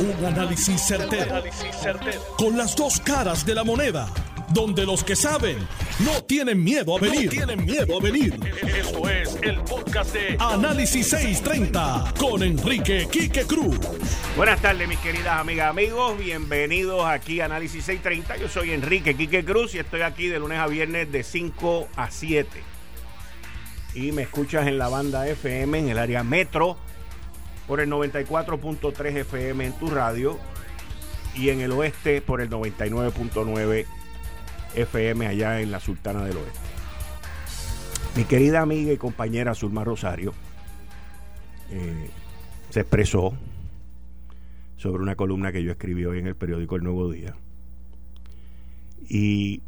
Un 0.00 0.24
análisis 0.24 0.80
certero, 0.80 1.42
Con 2.36 2.56
las 2.56 2.76
dos 2.76 3.00
caras 3.00 3.44
de 3.44 3.52
la 3.52 3.64
moneda. 3.64 4.08
Donde 4.50 4.86
los 4.86 5.02
que 5.02 5.16
saben 5.16 5.58
no 5.98 6.22
tienen 6.22 6.62
miedo 6.62 6.96
a 6.96 7.00
venir. 7.00 7.28
tienen 7.28 7.64
miedo 7.64 7.98
a 7.98 8.00
venir. 8.00 8.38
Esto 8.62 9.08
es 9.08 9.36
el 9.42 9.58
podcast 9.62 10.14
de 10.14 10.36
Análisis 10.38 11.08
630 11.08 12.14
con 12.16 12.44
Enrique 12.44 13.08
Quique 13.10 13.42
Cruz. 13.42 13.76
Buenas 14.36 14.62
tardes, 14.62 14.86
mis 14.86 15.00
queridas 15.00 15.40
amigas, 15.40 15.68
amigos. 15.68 16.16
Bienvenidos 16.16 17.04
aquí 17.04 17.40
a 17.40 17.46
Análisis 17.46 17.84
630. 17.84 18.36
Yo 18.36 18.48
soy 18.48 18.70
Enrique 18.70 19.16
Quique 19.16 19.44
Cruz 19.44 19.74
y 19.74 19.80
estoy 19.80 20.02
aquí 20.02 20.28
de 20.28 20.38
lunes 20.38 20.60
a 20.60 20.68
viernes 20.68 21.10
de 21.10 21.24
5 21.24 21.88
a 21.96 22.08
7. 22.08 22.48
Y 23.94 24.12
me 24.12 24.22
escuchas 24.22 24.68
en 24.68 24.78
la 24.78 24.88
banda 24.88 25.26
FM 25.26 25.76
en 25.76 25.88
el 25.88 25.98
área 25.98 26.22
metro 26.22 26.78
por 27.68 27.80
el 27.80 27.90
94.3 27.90 29.16
FM 29.18 29.66
en 29.66 29.72
tu 29.74 29.90
radio 29.90 30.38
y 31.36 31.50
en 31.50 31.60
el 31.60 31.70
oeste 31.72 32.22
por 32.22 32.40
el 32.40 32.48
99.9 32.48 33.84
FM 34.74 35.26
allá 35.26 35.60
en 35.60 35.70
la 35.70 35.78
Sultana 35.78 36.24
del 36.24 36.38
Oeste. 36.38 36.58
Mi 38.16 38.24
querida 38.24 38.62
amiga 38.62 38.92
y 38.92 38.96
compañera 38.96 39.54
Zulma 39.54 39.84
Rosario 39.84 40.32
eh, 41.70 42.10
se 42.70 42.80
expresó 42.80 43.34
sobre 44.78 45.02
una 45.02 45.14
columna 45.14 45.52
que 45.52 45.62
yo 45.62 45.70
escribí 45.70 46.06
hoy 46.06 46.20
en 46.20 46.26
el 46.26 46.36
periódico 46.36 46.76
El 46.76 46.84
Nuevo 46.84 47.10
Día. 47.10 47.34
Y 49.08 49.62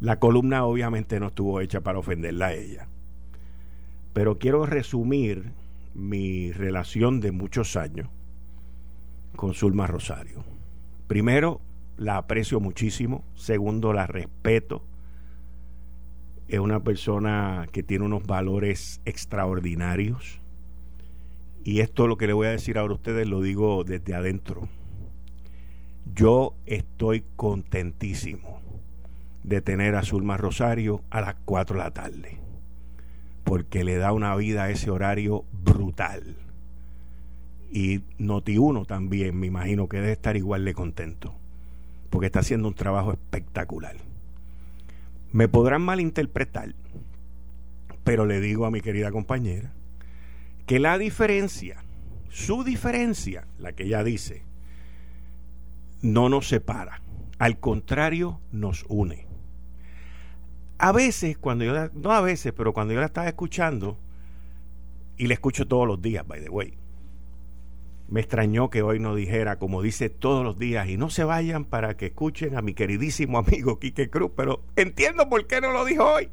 la 0.00 0.18
columna 0.18 0.64
obviamente 0.64 1.20
no 1.20 1.28
estuvo 1.28 1.60
hecha 1.60 1.82
para 1.82 1.98
ofenderla 1.98 2.46
a 2.46 2.54
ella. 2.54 2.88
Pero 4.12 4.38
quiero 4.38 4.64
resumir 4.64 5.52
mi 5.96 6.52
relación 6.52 7.20
de 7.20 7.32
muchos 7.32 7.76
años 7.76 8.08
con 9.34 9.54
Zulma 9.54 9.86
Rosario. 9.86 10.44
Primero, 11.06 11.60
la 11.96 12.18
aprecio 12.18 12.60
muchísimo. 12.60 13.24
Segundo, 13.34 13.92
la 13.92 14.06
respeto. 14.06 14.84
Es 16.48 16.60
una 16.60 16.80
persona 16.80 17.66
que 17.72 17.82
tiene 17.82 18.04
unos 18.04 18.26
valores 18.26 19.00
extraordinarios. 19.04 20.40
Y 21.64 21.80
esto 21.80 22.06
lo 22.06 22.16
que 22.16 22.26
le 22.26 22.32
voy 22.32 22.46
a 22.46 22.50
decir 22.50 22.78
ahora 22.78 22.92
a 22.92 22.96
ustedes 22.96 23.26
lo 23.26 23.40
digo 23.40 23.82
desde 23.82 24.14
adentro. 24.14 24.68
Yo 26.14 26.54
estoy 26.66 27.24
contentísimo 27.34 28.60
de 29.42 29.60
tener 29.60 29.96
a 29.96 30.02
Zulma 30.02 30.36
Rosario 30.36 31.02
a 31.10 31.20
las 31.20 31.36
4 31.44 31.76
de 31.76 31.82
la 31.82 31.90
tarde 31.90 32.45
porque 33.46 33.84
le 33.84 33.96
da 33.96 34.12
una 34.12 34.34
vida 34.34 34.64
a 34.64 34.70
ese 34.70 34.90
horario 34.90 35.44
brutal. 35.52 36.36
Y 37.70 38.00
Noti1 38.18 38.86
también, 38.88 39.38
me 39.38 39.46
imagino 39.46 39.88
que 39.88 39.98
debe 39.98 40.12
estar 40.12 40.36
igual 40.36 40.64
de 40.64 40.74
contento, 40.74 41.32
porque 42.10 42.26
está 42.26 42.40
haciendo 42.40 42.66
un 42.66 42.74
trabajo 42.74 43.12
espectacular. 43.12 43.96
Me 45.32 45.46
podrán 45.46 45.82
malinterpretar, 45.82 46.74
pero 48.02 48.26
le 48.26 48.40
digo 48.40 48.66
a 48.66 48.72
mi 48.72 48.80
querida 48.80 49.12
compañera 49.12 49.72
que 50.66 50.80
la 50.80 50.98
diferencia, 50.98 51.84
su 52.28 52.64
diferencia, 52.64 53.46
la 53.60 53.72
que 53.72 53.84
ella 53.84 54.02
dice, 54.02 54.42
no 56.02 56.28
nos 56.28 56.48
separa, 56.48 57.00
al 57.38 57.60
contrario, 57.60 58.40
nos 58.50 58.84
une 58.88 59.26
a 60.78 60.92
veces, 60.92 61.38
cuando 61.38 61.64
yo 61.64 61.72
la, 61.72 61.90
no 61.94 62.12
a 62.12 62.20
veces, 62.20 62.52
pero 62.52 62.72
cuando 62.72 62.94
yo 62.94 63.00
la 63.00 63.06
estaba 63.06 63.28
escuchando, 63.28 63.98
y 65.16 65.26
la 65.26 65.34
escucho 65.34 65.66
todos 65.66 65.86
los 65.86 66.02
días, 66.02 66.26
by 66.26 66.42
the 66.42 66.50
way, 66.50 66.74
me 68.08 68.20
extrañó 68.20 68.70
que 68.70 68.82
hoy 68.82 69.00
no 69.00 69.14
dijera, 69.14 69.58
como 69.58 69.82
dice 69.82 70.10
todos 70.10 70.44
los 70.44 70.58
días, 70.58 70.88
y 70.88 70.96
no 70.96 71.10
se 71.10 71.24
vayan 71.24 71.64
para 71.64 71.96
que 71.96 72.06
escuchen 72.06 72.56
a 72.56 72.62
mi 72.62 72.74
queridísimo 72.74 73.38
amigo 73.38 73.78
Quique 73.78 74.10
Cruz, 74.10 74.32
pero 74.36 74.62
entiendo 74.76 75.28
por 75.28 75.46
qué 75.46 75.60
no 75.60 75.72
lo 75.72 75.84
dijo 75.84 76.04
hoy. 76.04 76.28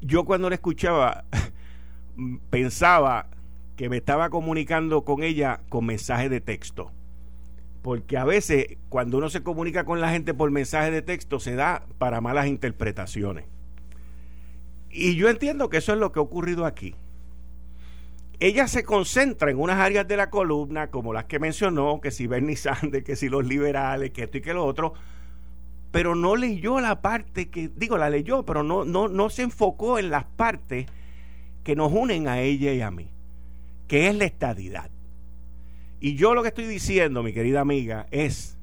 Yo 0.00 0.24
cuando 0.24 0.50
la 0.50 0.56
escuchaba, 0.56 1.24
pensaba 2.50 3.28
que 3.76 3.88
me 3.88 3.96
estaba 3.96 4.28
comunicando 4.28 5.04
con 5.04 5.22
ella 5.22 5.60
con 5.68 5.86
mensaje 5.86 6.28
de 6.28 6.40
texto 6.40 6.90
porque 7.84 8.16
a 8.16 8.24
veces 8.24 8.78
cuando 8.88 9.18
uno 9.18 9.28
se 9.28 9.42
comunica 9.42 9.84
con 9.84 10.00
la 10.00 10.08
gente 10.08 10.32
por 10.32 10.50
mensaje 10.50 10.90
de 10.90 11.02
texto 11.02 11.38
se 11.38 11.54
da 11.54 11.84
para 11.98 12.22
malas 12.22 12.46
interpretaciones. 12.46 13.44
Y 14.90 15.16
yo 15.16 15.28
entiendo 15.28 15.68
que 15.68 15.76
eso 15.76 15.92
es 15.92 15.98
lo 15.98 16.10
que 16.10 16.18
ha 16.18 16.22
ocurrido 16.22 16.64
aquí. 16.64 16.94
Ella 18.40 18.68
se 18.68 18.84
concentra 18.84 19.50
en 19.50 19.60
unas 19.60 19.80
áreas 19.80 20.08
de 20.08 20.16
la 20.16 20.30
columna, 20.30 20.90
como 20.90 21.12
las 21.12 21.26
que 21.26 21.38
mencionó, 21.38 22.00
que 22.00 22.10
si 22.10 22.26
Bernie 22.26 22.56
Sanders, 22.56 23.04
que 23.04 23.16
si 23.16 23.28
los 23.28 23.44
liberales, 23.44 24.12
que 24.12 24.22
esto 24.22 24.38
y 24.38 24.40
que 24.40 24.54
lo 24.54 24.64
otro, 24.64 24.94
pero 25.90 26.14
no 26.14 26.36
leyó 26.36 26.80
la 26.80 27.02
parte 27.02 27.50
que, 27.50 27.68
digo, 27.68 27.98
la 27.98 28.08
leyó, 28.08 28.46
pero 28.46 28.62
no, 28.62 28.86
no, 28.86 29.08
no 29.08 29.28
se 29.28 29.42
enfocó 29.42 29.98
en 29.98 30.08
las 30.08 30.24
partes 30.24 30.86
que 31.62 31.76
nos 31.76 31.92
unen 31.92 32.28
a 32.28 32.40
ella 32.40 32.72
y 32.72 32.80
a 32.80 32.90
mí, 32.90 33.10
que 33.88 34.08
es 34.08 34.16
la 34.16 34.24
estadidad. 34.24 34.93
Y 36.04 36.16
yo 36.16 36.34
lo 36.34 36.42
que 36.42 36.48
estoy 36.48 36.66
diciendo, 36.66 37.22
mi 37.22 37.32
querida 37.32 37.62
amiga, 37.62 38.06
es 38.10 38.58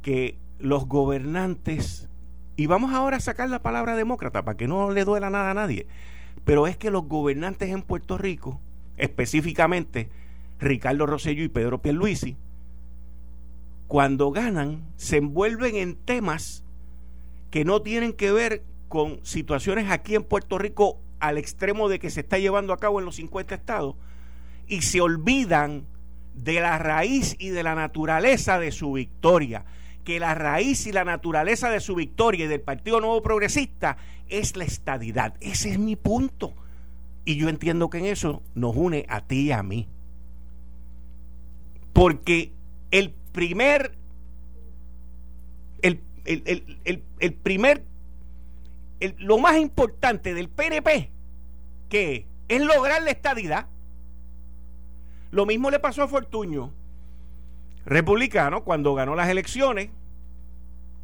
que 0.00 0.38
los 0.58 0.88
gobernantes, 0.88 2.08
y 2.56 2.64
vamos 2.64 2.94
ahora 2.94 3.18
a 3.18 3.20
sacar 3.20 3.50
la 3.50 3.60
palabra 3.60 3.94
demócrata 3.94 4.42
para 4.42 4.56
que 4.56 4.66
no 4.66 4.90
le 4.90 5.04
duela 5.04 5.28
nada 5.28 5.50
a 5.50 5.54
nadie, 5.54 5.86
pero 6.46 6.66
es 6.66 6.78
que 6.78 6.90
los 6.90 7.06
gobernantes 7.08 7.68
en 7.68 7.82
Puerto 7.82 8.16
Rico, 8.16 8.58
específicamente 8.96 10.08
Ricardo 10.58 11.04
Rosselló 11.04 11.44
y 11.44 11.50
Pedro 11.50 11.82
Pierluisi, 11.82 12.38
cuando 13.86 14.30
ganan, 14.30 14.82
se 14.96 15.18
envuelven 15.18 15.76
en 15.76 15.94
temas 15.94 16.64
que 17.50 17.66
no 17.66 17.82
tienen 17.82 18.14
que 18.14 18.32
ver 18.32 18.62
con 18.88 19.20
situaciones 19.26 19.90
aquí 19.90 20.14
en 20.14 20.24
Puerto 20.24 20.56
Rico 20.56 21.02
al 21.20 21.36
extremo 21.36 21.90
de 21.90 21.98
que 21.98 22.08
se 22.08 22.20
está 22.20 22.38
llevando 22.38 22.72
a 22.72 22.78
cabo 22.78 22.98
en 22.98 23.04
los 23.04 23.16
50 23.16 23.54
estados 23.54 23.94
y 24.66 24.80
se 24.80 25.02
olvidan 25.02 25.84
de 26.36 26.60
la 26.60 26.78
raíz 26.78 27.34
y 27.38 27.48
de 27.48 27.62
la 27.62 27.74
naturaleza 27.74 28.58
de 28.60 28.70
su 28.70 28.92
victoria. 28.92 29.64
Que 30.04 30.20
la 30.20 30.34
raíz 30.34 30.86
y 30.86 30.92
la 30.92 31.04
naturaleza 31.04 31.70
de 31.70 31.80
su 31.80 31.96
victoria 31.96 32.44
y 32.44 32.48
del 32.48 32.60
Partido 32.60 33.00
Nuevo 33.00 33.22
Progresista 33.22 33.96
es 34.28 34.56
la 34.56 34.64
estadidad. 34.64 35.34
Ese 35.40 35.70
es 35.70 35.78
mi 35.78 35.96
punto. 35.96 36.54
Y 37.24 37.36
yo 37.36 37.48
entiendo 37.48 37.90
que 37.90 37.98
en 37.98 38.06
eso 38.06 38.42
nos 38.54 38.76
une 38.76 39.04
a 39.08 39.22
ti 39.22 39.46
y 39.46 39.52
a 39.52 39.62
mí. 39.64 39.88
Porque 41.92 42.52
el 42.92 43.12
primer, 43.32 43.92
el, 45.82 46.00
el, 46.24 47.32
primer, 47.32 47.82
lo 49.18 49.38
más 49.38 49.56
importante 49.56 50.34
del 50.34 50.48
PNP, 50.48 51.10
que 51.88 52.26
es 52.48 52.60
lograr 52.62 53.02
la 53.02 53.10
estadidad. 53.10 53.66
Lo 55.30 55.46
mismo 55.46 55.70
le 55.70 55.78
pasó 55.78 56.02
a 56.02 56.08
Fortuño, 56.08 56.72
republicano, 57.84 58.64
cuando 58.64 58.94
ganó 58.94 59.14
las 59.14 59.28
elecciones, 59.28 59.90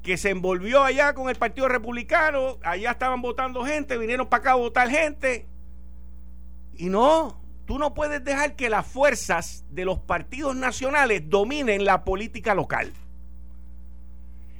que 0.02 0.16
se 0.16 0.30
envolvió 0.30 0.82
allá 0.82 1.14
con 1.14 1.30
el 1.30 1.36
Partido 1.36 1.68
Republicano, 1.68 2.58
allá 2.62 2.90
estaban 2.90 3.22
votando 3.22 3.64
gente, 3.64 3.96
vinieron 3.98 4.26
para 4.26 4.40
acá 4.40 4.52
a 4.52 4.56
votar 4.56 4.90
gente. 4.90 5.46
Y 6.76 6.88
no, 6.88 7.40
tú 7.66 7.78
no 7.78 7.94
puedes 7.94 8.22
dejar 8.24 8.56
que 8.56 8.68
las 8.68 8.86
fuerzas 8.86 9.64
de 9.70 9.84
los 9.84 10.00
partidos 10.00 10.56
nacionales 10.56 11.28
dominen 11.30 11.84
la 11.84 12.04
política 12.04 12.54
local. 12.54 12.92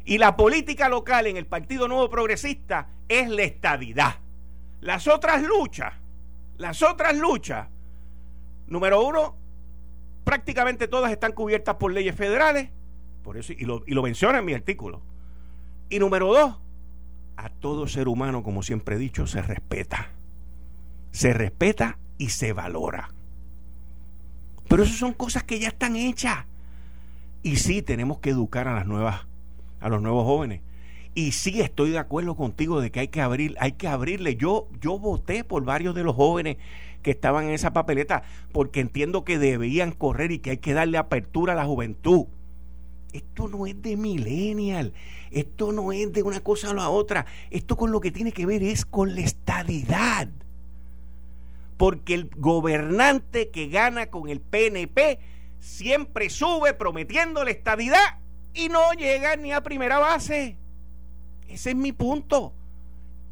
Y 0.04 0.18
la 0.18 0.36
política 0.36 0.88
local 0.88 1.26
en 1.26 1.36
el 1.36 1.46
Partido 1.46 1.88
Nuevo 1.88 2.08
Progresista 2.08 2.88
es 3.08 3.28
la 3.28 3.42
estadidad. 3.42 4.16
Las 4.80 5.06
otras 5.06 5.42
luchas, 5.42 5.92
las 6.56 6.82
otras 6.82 7.16
luchas, 7.16 7.68
número 8.66 9.04
uno, 9.04 9.36
prácticamente 10.24 10.88
todas 10.88 11.12
están 11.12 11.32
cubiertas 11.32 11.76
por 11.76 11.92
leyes 11.92 12.14
federales, 12.14 12.70
por 13.22 13.36
eso, 13.36 13.52
y 13.52 13.64
lo, 13.64 13.82
y 13.86 13.94
lo 13.94 14.02
menciona 14.02 14.38
en 14.38 14.44
mi 14.44 14.54
artículo. 14.54 15.02
Y 15.88 15.98
número 15.98 16.32
dos, 16.32 16.58
a 17.36 17.48
todo 17.48 17.86
ser 17.86 18.08
humano, 18.08 18.42
como 18.42 18.62
siempre 18.62 18.96
he 18.96 18.98
dicho, 18.98 19.26
se 19.26 19.42
respeta. 19.42 20.10
Se 21.10 21.32
respeta 21.32 21.98
y 22.18 22.30
se 22.30 22.52
valora. 22.52 23.10
Pero 24.68 24.84
eso 24.84 24.94
son 24.94 25.12
cosas 25.12 25.44
que 25.44 25.58
ya 25.58 25.68
están 25.68 25.96
hechas. 25.96 26.46
Y 27.42 27.56
sí, 27.56 27.82
tenemos 27.82 28.18
que 28.18 28.30
educar 28.30 28.68
a 28.68 28.74
las 28.74 28.86
nuevas, 28.86 29.26
a 29.80 29.88
los 29.88 30.00
nuevos 30.00 30.24
jóvenes. 30.24 30.62
Y 31.14 31.32
sí 31.32 31.60
estoy 31.60 31.90
de 31.90 31.98
acuerdo 31.98 32.36
contigo 32.36 32.80
de 32.80 32.90
que 32.90 33.00
hay 33.00 33.08
que 33.08 33.20
abrir, 33.20 33.54
hay 33.60 33.72
que 33.72 33.88
abrirle. 33.88 34.36
Yo, 34.36 34.68
yo 34.80 34.98
voté 34.98 35.44
por 35.44 35.64
varios 35.64 35.94
de 35.94 36.04
los 36.04 36.16
jóvenes 36.16 36.56
que 37.02 37.10
estaban 37.10 37.44
en 37.46 37.50
esa 37.50 37.72
papeleta, 37.72 38.22
porque 38.52 38.80
entiendo 38.80 39.24
que 39.24 39.38
debían 39.38 39.92
correr 39.92 40.32
y 40.32 40.38
que 40.38 40.50
hay 40.50 40.58
que 40.58 40.72
darle 40.72 40.98
apertura 40.98 41.52
a 41.52 41.56
la 41.56 41.64
juventud. 41.64 42.26
Esto 43.12 43.48
no 43.48 43.66
es 43.66 43.80
de 43.82 43.96
millennial, 43.96 44.94
esto 45.30 45.72
no 45.72 45.92
es 45.92 46.12
de 46.12 46.22
una 46.22 46.40
cosa 46.40 46.70
a 46.70 46.74
la 46.74 46.88
otra, 46.88 47.26
esto 47.50 47.76
con 47.76 47.92
lo 47.92 48.00
que 48.00 48.10
tiene 48.10 48.32
que 48.32 48.46
ver 48.46 48.62
es 48.62 48.86
con 48.86 49.14
la 49.14 49.20
estadidad. 49.20 50.28
porque 51.76 52.14
el 52.14 52.30
gobernante 52.36 53.50
que 53.50 53.66
gana 53.66 54.06
con 54.06 54.28
el 54.28 54.40
PNP 54.40 55.18
siempre 55.58 56.30
sube 56.30 56.74
prometiendo 56.74 57.42
la 57.42 57.50
estabilidad 57.50 58.18
y 58.54 58.68
no 58.68 58.92
llega 58.92 59.34
ni 59.34 59.52
a 59.52 59.62
primera 59.62 59.98
base. 59.98 60.56
Ese 61.48 61.70
es 61.70 61.76
mi 61.76 61.90
punto. 61.90 62.52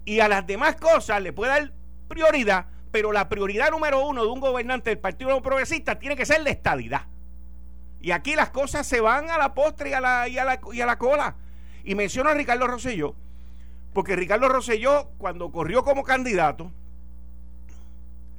Y 0.05 0.19
a 0.19 0.29
las 0.29 0.47
demás 0.47 0.75
cosas 0.77 1.23
le 1.23 1.33
puede 1.33 1.53
dar 1.53 1.73
prioridad, 2.09 2.67
pero 2.91 3.13
la 3.13 3.29
prioridad 3.29 3.71
número 3.71 4.07
uno 4.07 4.25
de 4.25 4.31
un 4.31 4.41
gobernante 4.41 4.91
del 4.91 4.99
Partido 4.99 5.41
Progresista 5.43 5.99
tiene 5.99 6.17
que 6.17 6.27
ser 6.27 6.43
la 6.43 6.51
estabilidad. 6.51 7.07
Y 8.01 8.13
aquí 8.13 8.35
las 8.35 8.51
cosas 8.51 8.87
se 8.87 9.01
van 9.01 9.31
a 9.31 9.39
la 9.39 9.55
postre 9.55 9.91
y 9.91 9.93
a 9.93 10.01
la, 10.01 10.29
y 10.29 10.39
a 10.39 10.45
la, 10.45 10.61
y 10.73 10.81
a 10.81 10.87
la 10.87 10.99
cola. 10.99 11.37
Y 11.85 11.95
menciono 11.95 12.31
a 12.31 12.35
Ricardo 12.35 12.67
Rosselló, 12.67 13.15
porque 13.93 14.17
Ricardo 14.17 14.49
Rosselló, 14.49 15.11
cuando 15.19 15.51
corrió 15.53 15.85
como 15.85 16.03
candidato, 16.03 16.71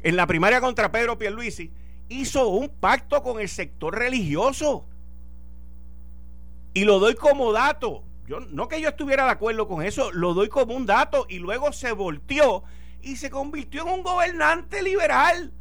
en 0.03 0.15
la 0.15 0.25
primaria 0.27 0.61
contra 0.61 0.91
Pedro 0.91 1.17
Pierluisi, 1.17 1.71
hizo 2.09 2.47
un 2.47 2.69
pacto 2.69 3.21
con 3.21 3.39
el 3.39 3.49
sector 3.49 3.97
religioso. 3.97 4.85
Y 6.73 6.85
lo 6.85 6.99
doy 6.99 7.15
como 7.15 7.51
dato. 7.51 8.03
Yo, 8.27 8.39
no 8.39 8.67
que 8.67 8.81
yo 8.81 8.89
estuviera 8.89 9.25
de 9.25 9.31
acuerdo 9.31 9.67
con 9.67 9.83
eso, 9.83 10.11
lo 10.11 10.33
doy 10.33 10.49
como 10.49 10.73
un 10.73 10.85
dato 10.85 11.25
y 11.29 11.39
luego 11.39 11.71
se 11.73 11.91
volteó 11.91 12.63
y 13.01 13.15
se 13.15 13.29
convirtió 13.29 13.83
en 13.83 13.89
un 13.89 14.03
gobernante 14.03 14.81
liberal. 14.81 15.51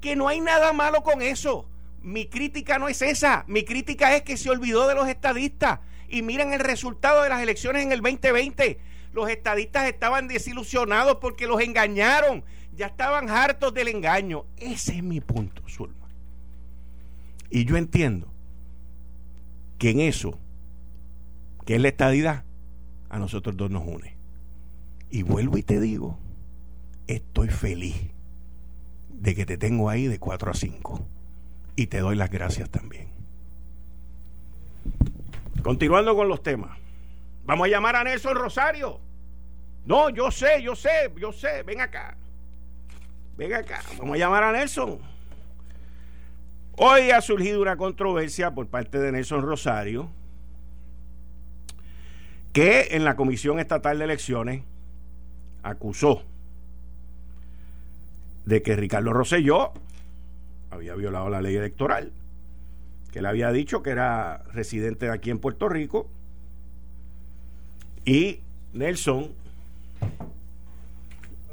Que 0.00 0.16
no 0.16 0.28
hay 0.28 0.40
nada 0.40 0.72
malo 0.72 1.02
con 1.02 1.22
eso. 1.22 1.68
Mi 2.02 2.26
crítica 2.26 2.78
no 2.78 2.88
es 2.88 3.02
esa. 3.02 3.44
Mi 3.46 3.64
crítica 3.64 4.16
es 4.16 4.22
que 4.22 4.36
se 4.36 4.50
olvidó 4.50 4.88
de 4.88 4.94
los 4.94 5.08
estadistas. 5.08 5.80
Y 6.08 6.22
miren 6.22 6.52
el 6.52 6.60
resultado 6.60 7.22
de 7.22 7.28
las 7.28 7.42
elecciones 7.42 7.82
en 7.82 7.92
el 7.92 8.00
2020. 8.00 8.78
Los 9.12 9.28
estadistas 9.28 9.88
estaban 9.88 10.28
desilusionados 10.28 11.18
porque 11.20 11.46
los 11.46 11.60
engañaron. 11.60 12.44
Ya 12.74 12.86
estaban 12.86 13.28
hartos 13.28 13.74
del 13.74 13.88
engaño. 13.88 14.46
Ese 14.56 14.96
es 14.96 15.02
mi 15.02 15.20
punto, 15.20 15.62
Zulma. 15.68 16.08
Y 17.50 17.64
yo 17.64 17.76
entiendo 17.76 18.32
que 19.78 19.90
en 19.90 20.00
eso, 20.00 20.38
que 21.66 21.74
es 21.74 21.80
la 21.82 21.88
estadidad, 21.88 22.44
a 23.08 23.18
nosotros 23.18 23.56
dos 23.56 23.70
nos 23.70 23.86
une. 23.86 24.16
Y 25.10 25.22
vuelvo 25.22 25.58
y 25.58 25.62
te 25.62 25.80
digo, 25.80 26.18
estoy 27.06 27.48
feliz 27.48 28.10
de 29.08 29.34
que 29.34 29.46
te 29.46 29.58
tengo 29.58 29.88
ahí 29.90 30.06
de 30.06 30.18
4 30.18 30.50
a 30.50 30.54
5. 30.54 31.06
Y 31.76 31.86
te 31.86 32.00
doy 32.00 32.16
las 32.16 32.30
gracias 32.30 32.70
también. 32.70 33.08
Continuando 35.62 36.14
con 36.14 36.28
los 36.28 36.42
temas. 36.42 36.78
Vamos 37.44 37.66
a 37.66 37.70
llamar 37.70 37.96
a 37.96 38.04
Nelson 38.04 38.34
Rosario. 38.34 39.00
No, 39.84 40.10
yo 40.10 40.30
sé, 40.30 40.62
yo 40.62 40.74
sé, 40.74 41.12
yo 41.18 41.32
sé. 41.32 41.62
Ven 41.62 41.80
acá. 41.80 42.16
Ven 43.36 43.54
acá. 43.54 43.82
Vamos 43.98 44.14
a 44.14 44.18
llamar 44.18 44.42
a 44.44 44.52
Nelson. 44.52 44.98
Hoy 46.76 47.10
ha 47.10 47.20
surgido 47.20 47.60
una 47.60 47.76
controversia 47.76 48.52
por 48.54 48.66
parte 48.66 48.98
de 48.98 49.12
Nelson 49.12 49.42
Rosario 49.42 50.10
que 52.52 52.88
en 52.92 53.04
la 53.04 53.16
Comisión 53.16 53.60
Estatal 53.60 53.98
de 53.98 54.04
Elecciones 54.04 54.62
acusó 55.62 56.24
de 58.44 58.62
que 58.62 58.76
Ricardo 58.76 59.12
Rosselló 59.12 59.72
había 60.70 60.94
violado 60.94 61.28
la 61.30 61.42
ley 61.42 61.56
electoral, 61.56 62.12
que 63.12 63.22
le 63.22 63.28
había 63.28 63.50
dicho 63.52 63.82
que 63.82 63.90
era 63.90 64.44
residente 64.52 65.06
de 65.06 65.12
aquí 65.12 65.30
en 65.30 65.38
Puerto 65.38 65.68
Rico, 65.68 66.08
y 68.04 68.40
Nelson, 68.72 69.28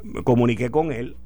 me 0.02 0.22
comuniqué 0.22 0.70
con 0.70 0.92
él 0.92 1.16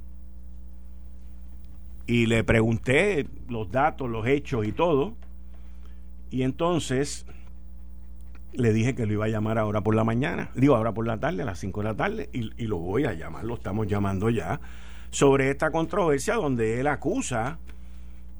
y 2.07 2.27
le 2.27 2.43
pregunté 2.43 3.27
los 3.49 3.71
datos, 3.71 4.11
los 4.11 4.27
hechos 4.27 4.67
y 4.67 4.73
todo, 4.73 5.15
y 6.31 6.43
entonces 6.43 7.27
le 8.53 8.73
dije 8.73 8.95
que 8.95 9.07
lo 9.07 9.13
iba 9.13 9.27
a 9.27 9.29
llamar 9.29 9.59
ahora 9.59 9.83
por 9.83 9.95
la 9.95 10.05
mañana, 10.05 10.51
digo 10.55 10.75
ahora 10.75 10.93
por 10.93 11.07
la 11.07 11.21
tarde, 11.21 11.43
a 11.43 11.47
las 11.47 11.59
5 11.61 11.81
de 11.81 11.85
la 11.85 11.95
tarde, 11.95 12.31
y, 12.33 12.51
y 12.63 12.67
lo 12.67 12.79
voy 12.79 13.05
a 13.05 13.13
llamar, 13.13 13.45
lo 13.45 13.55
estamos 13.55 13.87
llamando 13.87 14.31
ya 14.31 14.61
sobre 15.13 15.51
esta 15.51 15.71
controversia 15.71 16.35
donde 16.35 16.81
él 16.81 16.87
acusa 16.87 17.59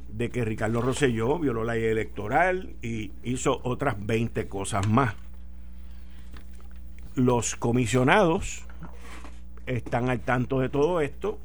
de 0.09 0.31
que 0.31 0.45
Ricardo 0.45 0.81
Rosselló 0.81 1.39
violó 1.39 1.65
la 1.65 1.75
ley 1.75 1.85
electoral 1.85 2.75
y 2.83 3.13
hizo 3.23 3.61
otras 3.63 3.95
20 4.05 4.49
cosas 4.49 4.89
más. 4.89 5.15
Los 7.15 7.57
comisionados 7.57 8.65
están 9.67 10.09
al 10.09 10.21
tanto 10.21 10.61
de 10.61 10.71
todo 10.71 11.03
esto. 11.03 11.39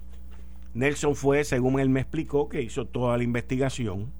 Nelson 0.73 1.15
fue, 1.15 1.43
según 1.43 1.81
él 1.81 1.89
me 1.89 1.99
explicó, 1.99 2.47
que 2.47 2.61
hizo 2.61 2.85
toda 2.85 3.17
la 3.17 3.23
investigación 3.23 4.11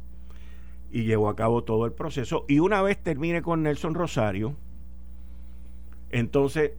y 0.91 1.03
llevó 1.03 1.29
a 1.29 1.37
cabo 1.37 1.63
todo 1.63 1.85
el 1.85 1.93
proceso. 1.93 2.43
Y 2.49 2.59
una 2.59 2.81
vez 2.81 3.01
termine 3.01 3.41
con 3.41 3.63
Nelson 3.63 3.93
Rosario, 3.93 4.55
entonces 6.09 6.71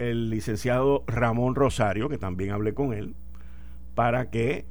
el 0.00 0.30
licenciado 0.30 1.04
Ramón 1.06 1.54
Rosario, 1.54 2.08
que 2.08 2.18
también 2.18 2.50
hablé 2.50 2.74
con 2.74 2.92
él, 2.94 3.14
para 3.94 4.30
que 4.30 4.64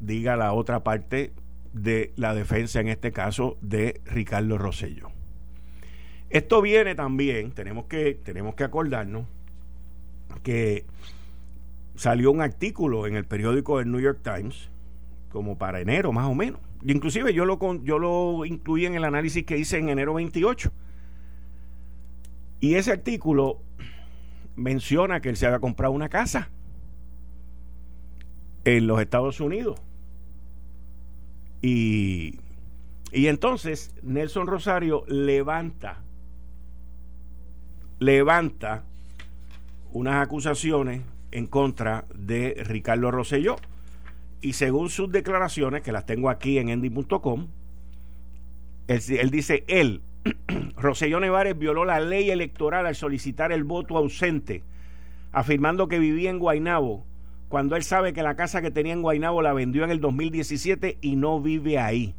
diga 0.00 0.36
la 0.36 0.52
otra 0.52 0.82
parte 0.82 1.32
de 1.72 2.12
la 2.16 2.34
defensa, 2.34 2.80
en 2.80 2.88
este 2.88 3.12
caso 3.12 3.56
de 3.60 4.00
Ricardo 4.04 4.58
Rosello. 4.58 5.10
Esto 6.30 6.60
viene 6.60 6.94
también, 6.94 7.52
tenemos 7.52 7.84
que, 7.84 8.14
tenemos 8.14 8.54
que 8.54 8.64
acordarnos 8.64 9.26
que 10.42 10.84
salió 11.94 12.32
un 12.32 12.40
artículo 12.40 13.06
en 13.06 13.14
el 13.14 13.24
periódico 13.24 13.78
del 13.78 13.90
New 13.90 14.00
York 14.00 14.20
Times, 14.22 14.68
como 15.30 15.56
para 15.58 15.80
enero 15.80 16.12
más 16.12 16.26
o 16.26 16.34
menos. 16.34 16.60
Inclusive 16.84 17.32
yo 17.32 17.44
lo, 17.44 17.58
yo 17.82 17.98
lo 17.98 18.44
incluí 18.44 18.86
en 18.86 18.94
el 18.94 19.04
análisis 19.04 19.44
que 19.44 19.56
hice 19.56 19.78
en 19.78 19.88
enero 19.88 20.14
28. 20.14 20.72
Y 22.60 22.74
ese 22.74 22.92
artículo 22.92 23.60
menciona 24.56 25.20
que 25.20 25.30
él 25.30 25.36
se 25.36 25.46
había 25.46 25.58
comprado 25.58 25.92
una 25.92 26.08
casa 26.08 26.50
en 28.64 28.86
los 28.86 29.00
Estados 29.00 29.40
Unidos. 29.40 29.80
Y, 31.62 32.40
y 33.12 33.28
entonces 33.28 33.94
Nelson 34.02 34.46
Rosario 34.46 35.04
levanta, 35.08 36.02
levanta 37.98 38.84
unas 39.92 40.22
acusaciones 40.22 41.02
en 41.30 41.46
contra 41.46 42.04
de 42.14 42.62
Ricardo 42.64 43.10
Rosselló. 43.10 43.56
Y 44.40 44.54
según 44.54 44.90
sus 44.90 45.10
declaraciones, 45.10 45.82
que 45.82 45.92
las 45.92 46.04
tengo 46.04 46.28
aquí 46.28 46.58
en 46.58 46.68
endy.com, 46.68 47.48
él, 48.88 49.00
él 49.08 49.30
dice, 49.30 49.64
él, 49.68 50.02
Roselló 50.76 51.20
Nevares 51.20 51.58
violó 51.58 51.84
la 51.84 52.00
ley 52.00 52.30
electoral 52.30 52.86
al 52.86 52.94
solicitar 52.94 53.52
el 53.52 53.64
voto 53.64 53.96
ausente, 53.96 54.62
afirmando 55.32 55.88
que 55.88 55.98
vivía 55.98 56.30
en 56.30 56.38
Guaynabo, 56.38 57.04
cuando 57.48 57.76
él 57.76 57.82
sabe 57.82 58.12
que 58.12 58.22
la 58.22 58.36
casa 58.36 58.62
que 58.62 58.70
tenía 58.70 58.92
en 58.92 59.02
Guaynabo 59.02 59.42
la 59.42 59.52
vendió 59.52 59.84
en 59.84 59.90
el 59.90 60.00
2017 60.00 60.98
y 61.00 61.16
no 61.16 61.40
vive 61.40 61.78
ahí. 61.78 62.14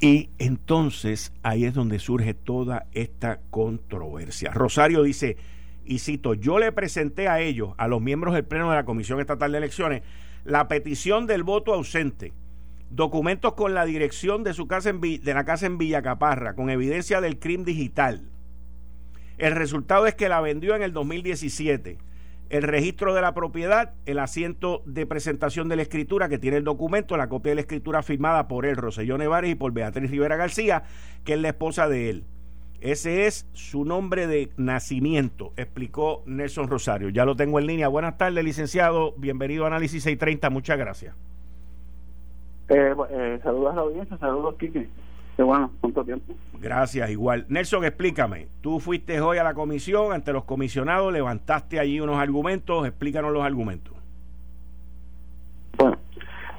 Y 0.00 0.30
entonces 0.38 1.32
ahí 1.42 1.64
es 1.64 1.74
donde 1.74 1.98
surge 1.98 2.32
toda 2.32 2.86
esta 2.92 3.40
controversia. 3.50 4.50
Rosario 4.50 5.02
dice, 5.02 5.36
y 5.84 5.98
cito, 5.98 6.34
yo 6.34 6.58
le 6.58 6.72
presenté 6.72 7.28
a 7.28 7.40
ellos, 7.40 7.74
a 7.76 7.86
los 7.86 8.00
miembros 8.00 8.34
del 8.34 8.44
Pleno 8.44 8.70
de 8.70 8.76
la 8.76 8.84
Comisión 8.84 9.20
Estatal 9.20 9.52
de 9.52 9.58
Elecciones, 9.58 10.02
la 10.44 10.68
petición 10.68 11.26
del 11.26 11.42
voto 11.42 11.74
ausente 11.74 12.32
documentos 12.90 13.54
con 13.54 13.72
la 13.72 13.84
dirección 13.84 14.44
de 14.44 14.52
su 14.52 14.66
casa 14.66 14.90
en, 14.90 15.00
de 15.00 15.34
la 15.34 15.44
casa 15.44 15.66
en 15.66 15.78
Villacaparra, 15.78 16.54
con 16.54 16.70
evidencia 16.70 17.20
del 17.20 17.38
crimen 17.38 17.64
digital. 17.64 18.22
El 19.38 19.52
resultado 19.52 20.06
es 20.06 20.14
que 20.14 20.28
la 20.28 20.40
vendió 20.40 20.74
en 20.76 20.82
el 20.82 20.92
2017. 20.92 21.98
El 22.50 22.62
registro 22.64 23.14
de 23.14 23.22
la 23.22 23.32
propiedad, 23.32 23.94
el 24.06 24.18
asiento 24.18 24.82
de 24.84 25.06
presentación 25.06 25.68
de 25.68 25.76
la 25.76 25.82
escritura 25.82 26.28
que 26.28 26.38
tiene 26.38 26.56
el 26.56 26.64
documento, 26.64 27.16
la 27.16 27.28
copia 27.28 27.50
de 27.50 27.54
la 27.54 27.60
escritura 27.60 28.02
firmada 28.02 28.48
por 28.48 28.66
él, 28.66 28.76
Roselló 28.76 29.16
Nevares 29.16 29.52
y 29.52 29.54
por 29.54 29.72
Beatriz 29.72 30.10
Rivera 30.10 30.36
García, 30.36 30.82
que 31.24 31.34
es 31.34 31.40
la 31.40 31.48
esposa 31.48 31.88
de 31.88 32.10
él. 32.10 32.24
Ese 32.80 33.26
es 33.26 33.46
su 33.52 33.84
nombre 33.84 34.26
de 34.26 34.50
nacimiento, 34.56 35.52
explicó 35.56 36.24
Nelson 36.26 36.68
Rosario. 36.68 37.10
Ya 37.10 37.24
lo 37.24 37.36
tengo 37.36 37.60
en 37.60 37.66
línea. 37.66 37.88
Buenas 37.88 38.18
tardes, 38.18 38.42
licenciado. 38.42 39.14
Bienvenido 39.16 39.64
a 39.64 39.68
Análisis 39.68 40.02
630. 40.02 40.50
Muchas 40.50 40.76
gracias. 40.76 41.14
Eh, 42.70 42.94
eh, 43.10 43.40
saludos 43.42 43.72
a 43.72 43.76
la 43.76 43.82
audiencia, 43.82 44.16
saludos, 44.18 44.54
Kike. 44.58 44.88
Qué 45.36 45.42
bueno, 45.42 45.70
cuánto 45.80 46.04
tiempo. 46.04 46.34
Gracias, 46.60 47.10
igual. 47.10 47.46
Nelson, 47.48 47.84
explícame. 47.84 48.46
Tú 48.60 48.78
fuiste 48.78 49.20
hoy 49.20 49.38
a 49.38 49.44
la 49.44 49.54
comisión, 49.54 50.12
ante 50.12 50.32
los 50.32 50.44
comisionados, 50.44 51.12
levantaste 51.12 51.80
allí 51.80 52.00
unos 52.00 52.18
argumentos, 52.18 52.86
explícanos 52.86 53.32
los 53.32 53.42
argumentos. 53.42 53.94
Bueno, 55.78 55.98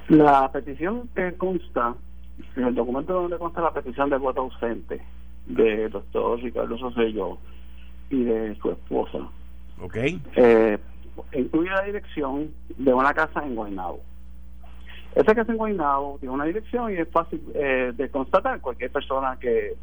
la 0.10 0.52
petición 0.52 1.08
que 1.16 1.34
consta, 1.34 1.96
en 2.56 2.64
el 2.64 2.76
documento 2.76 3.14
donde 3.14 3.38
consta 3.38 3.62
la 3.62 3.72
petición 3.72 4.10
de 4.10 4.18
voto 4.18 4.42
ausente 4.42 5.02
del 5.46 5.92
doctor 5.92 6.42
Ricardo 6.42 6.78
Sosello 6.78 7.38
y 8.10 8.24
de 8.24 8.56
su 8.56 8.72
esposa, 8.72 9.20
Ok. 9.82 9.98
Eh, 10.36 10.78
incluye 11.34 11.70
la 11.70 11.84
dirección 11.84 12.52
de 12.78 12.94
una 12.94 13.14
casa 13.14 13.44
en 13.44 13.56
Guaynabo. 13.56 14.00
Esa 15.16 15.36
casa 15.36 15.52
en 15.52 15.58
Guaynabo 15.58 16.18
tiene 16.20 16.34
una 16.34 16.46
dirección 16.46 16.92
y 16.92 16.96
es 16.96 17.10
fácil 17.10 17.42
eh, 17.54 17.92
de 17.96 18.10
constatar. 18.10 18.62
Cualquier 18.62 18.92
persona 18.92 19.38
que, 19.40 19.76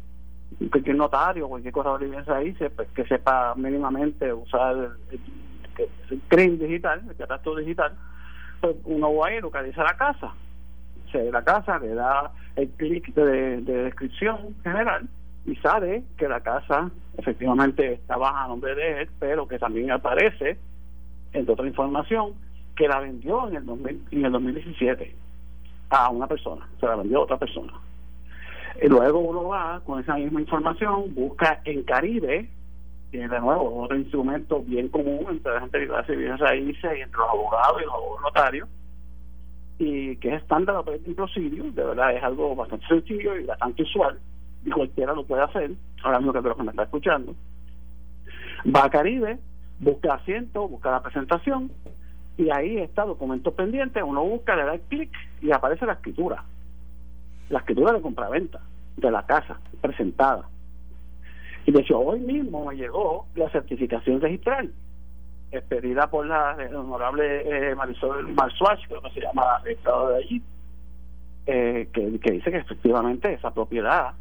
cualquier 0.71 0.95
notario, 0.95 1.47
cualquier 1.47 1.73
cosa 1.73 1.97
de 1.97 2.33
ahí, 2.33 2.55
que 2.95 3.05
sepa 3.05 3.53
mínimamente 3.55 4.33
usar 4.33 4.75
el, 5.11 5.89
el, 6.39 6.59
digital, 6.59 7.03
el 7.07 7.15
catastro 7.15 7.55
digital, 7.55 7.93
pues 8.59 8.75
uno 8.85 9.15
va 9.15 9.33
ir, 9.33 9.43
localiza 9.43 9.83
la 9.83 9.95
casa. 9.95 10.33
Se 11.11 11.19
ve 11.19 11.31
la 11.31 11.43
casa, 11.43 11.77
le 11.77 11.93
da 11.93 12.31
el 12.55 12.69
clic 12.71 13.13
de, 13.13 13.61
de 13.61 13.83
descripción 13.83 14.55
general 14.63 15.07
y 15.45 15.55
sabe 15.57 16.03
que 16.17 16.27
la 16.27 16.41
casa 16.41 16.89
efectivamente 17.17 17.93
está 17.93 18.17
baja 18.17 18.45
a 18.45 18.47
nombre 18.47 18.73
de 18.75 19.01
él, 19.01 19.09
pero 19.19 19.47
que 19.47 19.59
también 19.59 19.91
aparece 19.91 20.57
entre 21.33 21.53
otra 21.53 21.67
información 21.67 22.33
que 22.79 22.87
la 22.87 23.01
vendió 23.01 23.49
en 23.49 23.57
el, 23.57 23.99
en 24.09 24.25
el 24.25 24.31
2017 24.31 25.13
a 25.89 26.09
una 26.09 26.27
persona, 26.27 26.65
se 26.79 26.85
la 26.85 26.95
vendió 26.95 27.19
a 27.19 27.23
otra 27.23 27.37
persona. 27.37 27.73
Y 28.81 28.87
luego 28.87 29.19
uno 29.19 29.49
va 29.49 29.81
con 29.85 29.99
esa 29.99 30.15
misma 30.15 30.39
información, 30.39 31.13
busca 31.13 31.59
en 31.65 31.83
Caribe, 31.83 32.49
y 33.11 33.17
de 33.17 33.27
nuevo, 33.27 33.83
otro 33.83 33.97
instrumento 33.97 34.61
bien 34.61 34.87
común 34.87 35.25
entre 35.29 35.55
la 35.55 35.59
gente 35.59 35.85
que 35.85 35.93
hace 35.93 36.15
bienes 36.15 36.39
raíces 36.39 36.97
y 36.97 37.01
entre 37.01 37.19
los 37.19 37.29
abogados 37.29 37.81
y 37.81 37.85
los 37.85 38.21
notarios, 38.21 38.69
y 39.77 40.15
que 40.15 40.35
es 40.35 40.41
estándar 40.41 40.77
operating 40.77 41.15
procedure, 41.15 41.71
de 41.71 41.83
verdad 41.83 42.15
es 42.15 42.23
algo 42.23 42.55
bastante 42.55 42.87
sencillo 42.87 43.35
y 43.35 43.43
bastante 43.43 43.83
usual, 43.83 44.17
y 44.63 44.69
cualquiera 44.69 45.13
lo 45.13 45.25
puede 45.25 45.43
hacer, 45.43 45.71
ahora 46.01 46.19
mismo 46.19 46.31
que 46.31 46.41
lo 46.41 46.55
que 46.55 46.63
me 46.63 46.69
está 46.71 46.83
escuchando. 46.83 47.35
Va 48.73 48.85
a 48.85 48.89
Caribe, 48.89 49.37
busca 49.79 50.13
asiento, 50.13 50.65
busca 50.69 50.91
la 50.91 51.03
presentación 51.03 51.69
y 52.39 52.49
ahí 52.51 52.77
está 52.77 53.03
documento 53.03 53.51
pendiente, 53.53 54.01
uno 54.01 54.23
busca, 54.23 54.55
le 54.55 54.63
da 54.63 54.75
el 54.75 54.81
clic 54.81 55.11
y 55.41 55.51
aparece 55.51 55.85
la 55.85 55.93
escritura. 55.93 56.41
La 57.49 57.59
escritura 57.59 57.91
de 57.91 58.01
compraventa 58.01 58.61
de 58.95 59.11
la 59.11 59.25
casa 59.25 59.59
presentada. 59.81 60.47
Y 61.65 61.73
de 61.73 61.81
hecho 61.81 61.99
hoy 61.99 62.21
mismo 62.21 62.65
me 62.65 62.77
llegó 62.77 63.25
la 63.35 63.49
certificación 63.49 64.21
registral 64.21 64.71
expedida 65.51 66.09
por 66.09 66.27
la 66.27 66.55
honorable 66.73 67.71
eh, 67.71 67.75
Marisol 67.75 68.33
Marsuach, 68.33 68.87
creo 68.87 69.01
que 69.01 69.09
se 69.09 69.21
llama 69.21 69.43
la 69.43 70.07
de 70.07 70.15
allí, 70.15 70.41
eh, 71.45 71.89
que, 71.91 72.19
que, 72.19 72.31
dice 72.31 72.51
que 72.51 72.57
efectivamente 72.57 73.33
esa 73.33 73.51
propiedad 73.53 74.13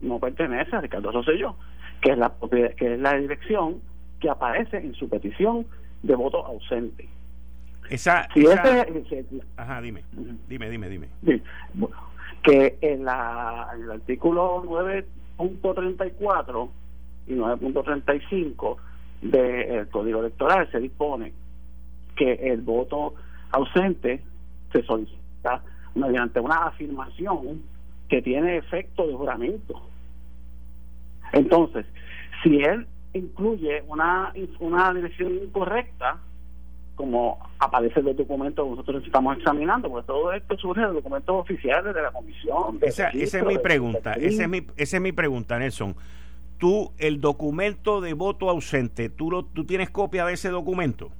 no 0.00 0.18
pertenece 0.18 0.74
a 0.74 0.80
Ricardo 0.80 1.12
Rosselló, 1.12 1.54
que 2.00 2.12
es 2.12 2.18
la 2.18 2.32
que 2.76 2.94
es 2.94 2.98
la 2.98 3.14
dirección 3.14 3.80
que 4.18 4.28
aparece 4.28 4.78
en 4.78 4.94
su 4.94 5.08
petición 5.08 5.66
de 6.02 6.16
voto 6.16 6.44
ausente. 6.44 7.08
Esa, 7.90 8.28
si 8.34 8.44
ajá, 9.56 9.80
dime, 9.80 10.02
dime, 10.48 10.68
dime, 10.70 10.88
dime. 10.88 11.08
que 12.42 12.76
en, 12.80 13.04
la, 13.04 13.68
en 13.74 13.82
el 13.84 13.90
artículo 13.92 14.64
9.34 14.64 16.68
y 17.28 17.34
9.35 17.34 18.76
del 19.22 19.88
Código 19.88 20.20
Electoral 20.20 20.70
se 20.70 20.80
dispone 20.80 21.32
que 22.16 22.32
el 22.32 22.60
voto 22.60 23.14
ausente 23.50 24.22
se 24.72 24.82
solicita 24.82 25.62
mediante 25.94 26.40
una 26.40 26.66
afirmación 26.66 27.62
que 28.08 28.20
tiene 28.22 28.58
efecto 28.58 29.06
de 29.06 29.14
juramento. 29.14 29.82
Entonces, 31.32 31.86
si 32.42 32.62
él 32.62 32.86
incluye 33.12 33.82
una, 33.86 34.32
una 34.60 34.92
dirección 34.92 35.34
incorrecta, 35.34 36.18
como 36.98 37.38
aparece 37.60 38.00
en 38.00 38.08
el 38.08 38.16
documento 38.16 38.64
que 38.64 38.70
nosotros 38.70 39.04
estamos 39.06 39.38
examinando, 39.38 39.88
porque 39.88 40.08
todo 40.08 40.32
esto 40.32 40.58
surge 40.58 40.80
de 40.80 40.88
documentos 40.88 41.36
oficiales 41.40 41.94
de 41.94 42.02
la 42.02 42.10
comisión. 42.10 42.78
esa, 42.82 43.10
esa, 43.10 43.38
es 43.38 43.46
mi 43.46 43.56
pregunta, 43.56 44.14
esa 44.14 44.42
es 44.42 44.48
mi, 44.48 44.66
esa 44.76 44.96
es 44.96 45.02
mi 45.02 45.12
pregunta, 45.12 45.60
Nelson. 45.60 45.94
Tú, 46.58 46.90
el 46.98 47.20
documento 47.20 48.00
de 48.00 48.14
voto 48.14 48.50
ausente, 48.50 49.10
¿tú, 49.10 49.30
lo, 49.30 49.44
tú 49.44 49.64
tienes 49.64 49.90
copia 49.90 50.26
de 50.26 50.32
ese 50.32 50.48
documento? 50.48 51.12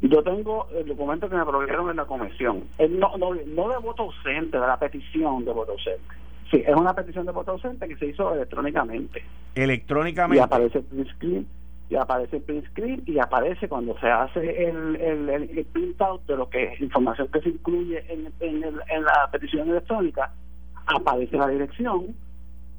Yo 0.00 0.24
tengo 0.24 0.66
el 0.74 0.88
documento 0.88 1.28
que 1.28 1.36
me 1.36 1.44
provieron 1.44 1.88
en 1.90 1.96
la 1.96 2.04
comisión. 2.04 2.64
no, 2.78 3.16
no, 3.16 3.34
no 3.34 3.68
de 3.68 3.78
voto 3.78 4.02
ausente, 4.02 4.58
de 4.58 4.66
la 4.66 4.76
petición 4.76 5.44
de 5.44 5.52
voto 5.52 5.72
ausente. 5.72 6.02
Sí, 6.50 6.64
es 6.66 6.74
una 6.74 6.94
petición 6.94 7.26
de 7.26 7.32
voto 7.32 7.52
ausente 7.52 7.86
que 7.86 7.96
se 7.96 8.06
hizo 8.06 8.34
electrónicamente. 8.34 9.22
Electrónicamente. 9.54 10.40
Y 10.40 10.44
aparece 10.44 10.80
print 10.80 11.08
screen, 11.14 11.46
y 11.90 11.96
aparece 11.96 12.40
print 12.40 12.66
screen, 12.68 13.02
y 13.06 13.18
aparece 13.18 13.68
cuando 13.68 13.98
se 13.98 14.08
hace 14.08 14.68
el, 14.68 14.96
el, 14.96 15.28
el, 15.30 15.66
print 15.72 16.00
out 16.02 16.24
de 16.26 16.36
lo 16.36 16.48
que 16.50 16.76
información 16.80 17.28
que 17.28 17.40
se 17.40 17.48
incluye 17.48 18.04
en, 18.12 18.32
en, 18.40 18.64
en 18.64 19.04
la 19.04 19.28
petición 19.32 19.70
electrónica, 19.70 20.32
aparece 20.86 21.36
la 21.36 21.48
dirección 21.48 22.14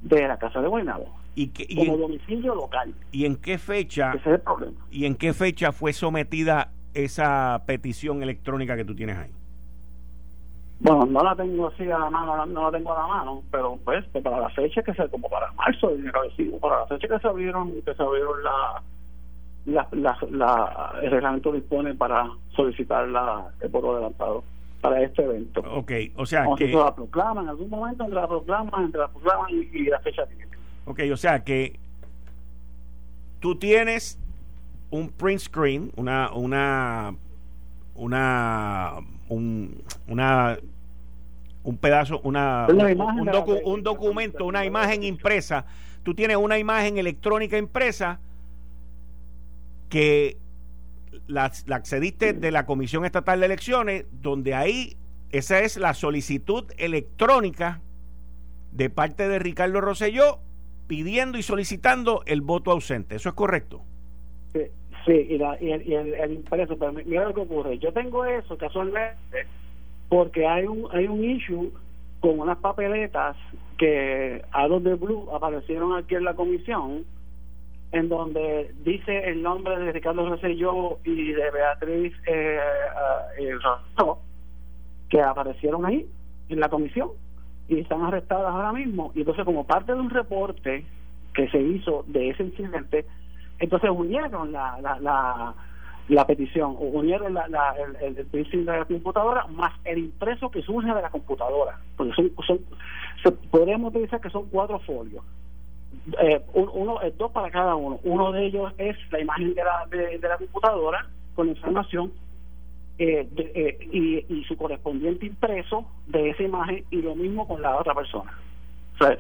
de 0.02 0.28
la 0.28 0.38
casa 0.38 0.62
de 0.62 0.68
Guaynabo. 0.68 1.20
¿Y 1.36 1.48
como 1.76 1.98
domicilio 1.98 2.54
local. 2.54 2.94
¿Y 3.12 3.26
en 3.26 3.38
qué 3.38 3.58
fecha? 3.58 4.12
Ese 4.12 4.30
es 4.30 4.36
el 4.36 4.42
problema. 4.42 4.78
¿Y 4.92 5.06
en 5.06 5.16
qué 5.16 5.34
fecha 5.34 5.72
fue 5.72 5.94
sometida 5.94 6.72
esa 6.94 7.64
petición 7.66 8.22
electrónica 8.22 8.76
que 8.76 8.84
tú 8.84 8.94
tienes 8.94 9.18
ahí? 9.18 9.32
Bueno, 10.82 11.06
no 11.06 11.24
la 11.24 11.36
tengo 11.36 11.68
así 11.68 11.84
a 11.84 11.98
la 11.98 12.10
mano, 12.10 12.46
no 12.46 12.72
la 12.72 12.78
tengo 12.78 12.94
a 12.94 13.02
la 13.02 13.08
mano, 13.08 13.44
pero 13.52 13.78
pues, 13.84 14.06
pues 14.12 14.24
para 14.24 14.40
la 14.40 14.50
fecha 14.50 14.82
que 14.82 14.94
se, 14.94 15.08
como 15.10 15.30
para 15.30 15.52
marzo, 15.54 15.92
para 16.62 16.80
la 16.80 16.88
fecha 16.88 17.08
que 17.08 17.20
se 17.20 17.28
abrieron, 17.28 17.82
que 17.82 17.94
se 17.94 18.02
abrieron 18.02 18.44
la, 18.44 18.82
la, 19.66 19.88
la, 19.92 20.94
el 21.02 21.12
reglamento 21.12 21.52
dispone 21.52 21.94
para 21.96 22.30
solicitar 22.56 23.08
la, 23.08 23.48
el 23.62 23.70
voto 23.70 23.94
adelantado 23.94 24.44
para 24.82 25.02
este 25.02 25.24
evento. 25.24 25.62
Ok, 25.62 25.92
o 26.16 26.26
sea 26.26 26.46
que... 26.58 26.68
la 26.68 26.96
proclama 26.96 27.42
en 27.42 27.50
algún 27.50 27.70
momento 27.70 28.04
entre 28.04 28.20
la 28.20 28.28
proclama, 28.28 28.84
entre 28.84 29.02
la 29.02 29.08
proclama 29.10 29.52
y, 29.52 29.86
la 29.86 30.00
fecha 30.00 30.24
Ok, 30.86 31.02
o 31.12 31.18
sea 31.18 31.44
que 31.44 31.80
tú 33.40 33.56
tienes 33.56 34.18
un 34.90 35.10
print 35.10 35.42
screen, 35.42 35.92
una, 35.96 36.32
una, 36.34 37.16
una 37.96 38.94
un, 39.28 39.84
una 40.08 40.58
un 41.62 41.78
pedazo, 41.78 42.22
una, 42.24 42.68
un, 43.66 43.84
documento, 43.84 44.46
una 44.46 44.66
imagen 44.66 45.04
impresa. 45.04 45.66
Tú 46.04 46.16
tienes 46.16 46.38
una 46.38 46.58
imagen 46.58 46.98
electrónica 46.98 47.58
impresa 47.58 48.20
que 49.90 50.38
la, 51.28 51.52
accediste 51.72 52.34
de 52.34 52.52
la 52.52 52.66
Comisión 52.66 53.06
Estatal 53.06 53.40
de 53.40 53.46
Elecciones, 53.48 54.06
donde 54.12 54.54
ahí 54.56 54.96
esa 55.32 55.60
es 55.60 55.78
la 55.78 55.94
solicitud 55.94 56.66
electrónica 56.78 57.82
de 58.72 58.90
parte 58.90 59.28
de 59.28 59.40
Ricardo 59.40 59.82
Rosselló 59.82 60.40
pidiendo 60.88 61.38
y 61.38 61.44
solicitando 61.44 62.24
el 62.26 62.42
voto 62.42 62.72
ausente. 62.72 63.16
¿Eso 63.16 63.30
es 63.30 63.36
correcto? 63.36 63.84
Sí, 64.54 64.62
Sí, 65.06 65.14
y, 65.14 65.38
la, 65.38 65.58
y, 65.62 65.72
el, 65.72 66.14
el, 66.14 66.34
impreso, 66.34 66.78
pero 66.78 66.92
mira 66.94 67.24
lo 67.24 67.34
que 67.34 67.42
ocurre. 67.42 67.80
Yo 67.80 67.94
tengo 67.94 68.26
eso 68.26 68.58
casualmente 68.58 69.48
porque 70.10 70.46
hay 70.46 70.66
un 70.66 70.88
hay 70.92 71.08
un 71.08 71.24
issue 71.24 71.72
con 72.20 72.40
unas 72.40 72.58
papeletas 72.58 73.38
que 73.78 74.44
a 74.52 74.68
los 74.68 74.84
de 74.84 74.96
Blue 74.96 75.30
aparecieron 75.34 75.96
aquí 75.96 76.16
en 76.16 76.26
la 76.26 76.36
comisión 76.36 77.06
en 77.92 78.10
donde 78.10 78.74
dice 78.84 79.30
el 79.30 79.42
nombre 79.42 79.78
de 79.80 79.92
Ricardo 79.92 80.30
Rosselló 80.30 81.00
y 81.04 81.32
de 81.32 81.52
Beatriz 81.52 82.14
eh, 82.28 82.60
eh, 83.40 83.52
que 85.10 85.22
aparecieron 85.22 85.86
ahí 85.86 86.08
en 86.50 86.60
la 86.60 86.70
comisión 86.70 87.10
y 87.68 87.80
están 87.80 88.04
arrestadas 88.04 88.54
ahora 88.54 88.74
mismo 88.74 89.12
y 89.16 89.20
entonces 89.20 89.46
como 89.46 89.66
parte 89.66 89.94
de 89.94 90.00
un 90.00 90.10
reporte 90.10 90.86
que 91.34 91.50
se 91.50 91.60
hizo 91.60 92.04
de 92.08 92.30
ese 92.30 92.44
incidente 92.44 93.06
entonces 93.60 93.90
unieron 93.90 94.52
la, 94.52 94.80
la, 94.82 95.00
la, 95.00 95.54
la 96.08 96.26
petición, 96.26 96.76
unieron 96.80 97.34
la, 97.34 97.48
la, 97.48 97.76
el, 98.02 98.18
el, 98.18 98.66
de 98.66 98.66
la 98.66 98.86
computadora 98.86 99.46
más 99.48 99.74
el 99.86 100.00
impreso 100.00 100.50
que 100.50 100.62
surge 100.62 100.88
de 100.88 101.02
la 101.02 101.10
computadora. 101.10 101.78
Porque 101.96 102.14
son, 102.14 102.32
son 102.48 102.60
se, 103.24 103.32
podríamos 103.32 103.92
utilizar 103.92 104.20
que 104.22 104.30
son 104.30 104.48
cuatro 104.50 104.80
folios. 104.80 105.24
Eh, 106.22 106.42
uno, 106.54 107.02
es 107.02 107.18
dos 107.18 107.32
para 107.32 107.52
cada 107.52 107.76
uno. 107.76 108.00
Uno 108.04 108.32
de 108.32 108.46
ellos 108.46 108.74
es 108.78 108.96
la 109.12 109.20
imagen 109.20 109.54
de 109.54 109.64
la, 109.64 109.86
de, 109.90 110.20
la 110.20 110.38
computadora 110.38 111.08
con 111.36 111.50
información 111.50 112.12
eh, 112.98 113.28
eh, 113.38 113.78
y, 113.92 114.34
y 114.34 114.44
su 114.46 114.58
correspondiente 114.58 115.26
impreso 115.26 115.86
de 116.08 116.32
esa 116.32 116.44
imagen 116.44 116.84
y 116.90 117.02
lo 117.02 117.16
mismo 117.16 117.48
con 117.48 117.62
la 117.62 117.78
otra 117.78 117.94
persona. 117.94 118.38
O 118.96 118.98
sea, 118.98 119.18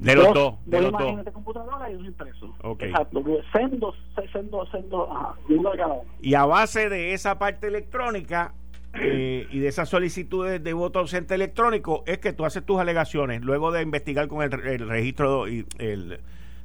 de 0.00 0.14
los 0.14 0.32
dos. 0.32 0.54
De 0.64 0.80
los 0.80 0.92
dos. 0.92 1.24
de 1.24 1.30
computadora 1.30 1.90
y 1.90 1.94
un 1.94 2.06
impreso. 2.06 2.54
Exacto. 2.78 3.22
Sendo, 3.52 3.94
sendo, 4.32 4.66
sendo, 4.66 5.12
ajá, 5.12 5.34
uno 5.50 5.70
de 5.70 5.76
cada 5.76 5.92
uno. 5.92 6.10
Y 6.22 6.34
a 6.34 6.46
base 6.46 6.88
de 6.88 7.12
esa 7.12 7.38
parte 7.38 7.66
electrónica 7.66 8.54
eh, 8.94 9.46
y 9.50 9.58
de 9.60 9.68
esas 9.68 9.88
solicitudes 9.88 10.62
de 10.62 10.72
voto 10.72 10.98
ausente 10.98 11.34
electrónico 11.34 12.02
es 12.06 12.18
que 12.18 12.32
tú 12.32 12.44
haces 12.44 12.64
tus 12.64 12.80
alegaciones 12.80 13.42
luego 13.42 13.70
de 13.70 13.82
investigar 13.82 14.26
con 14.26 14.42
el, 14.42 14.50
registro 14.88 15.48
y 15.48 15.64
el, 15.78 16.18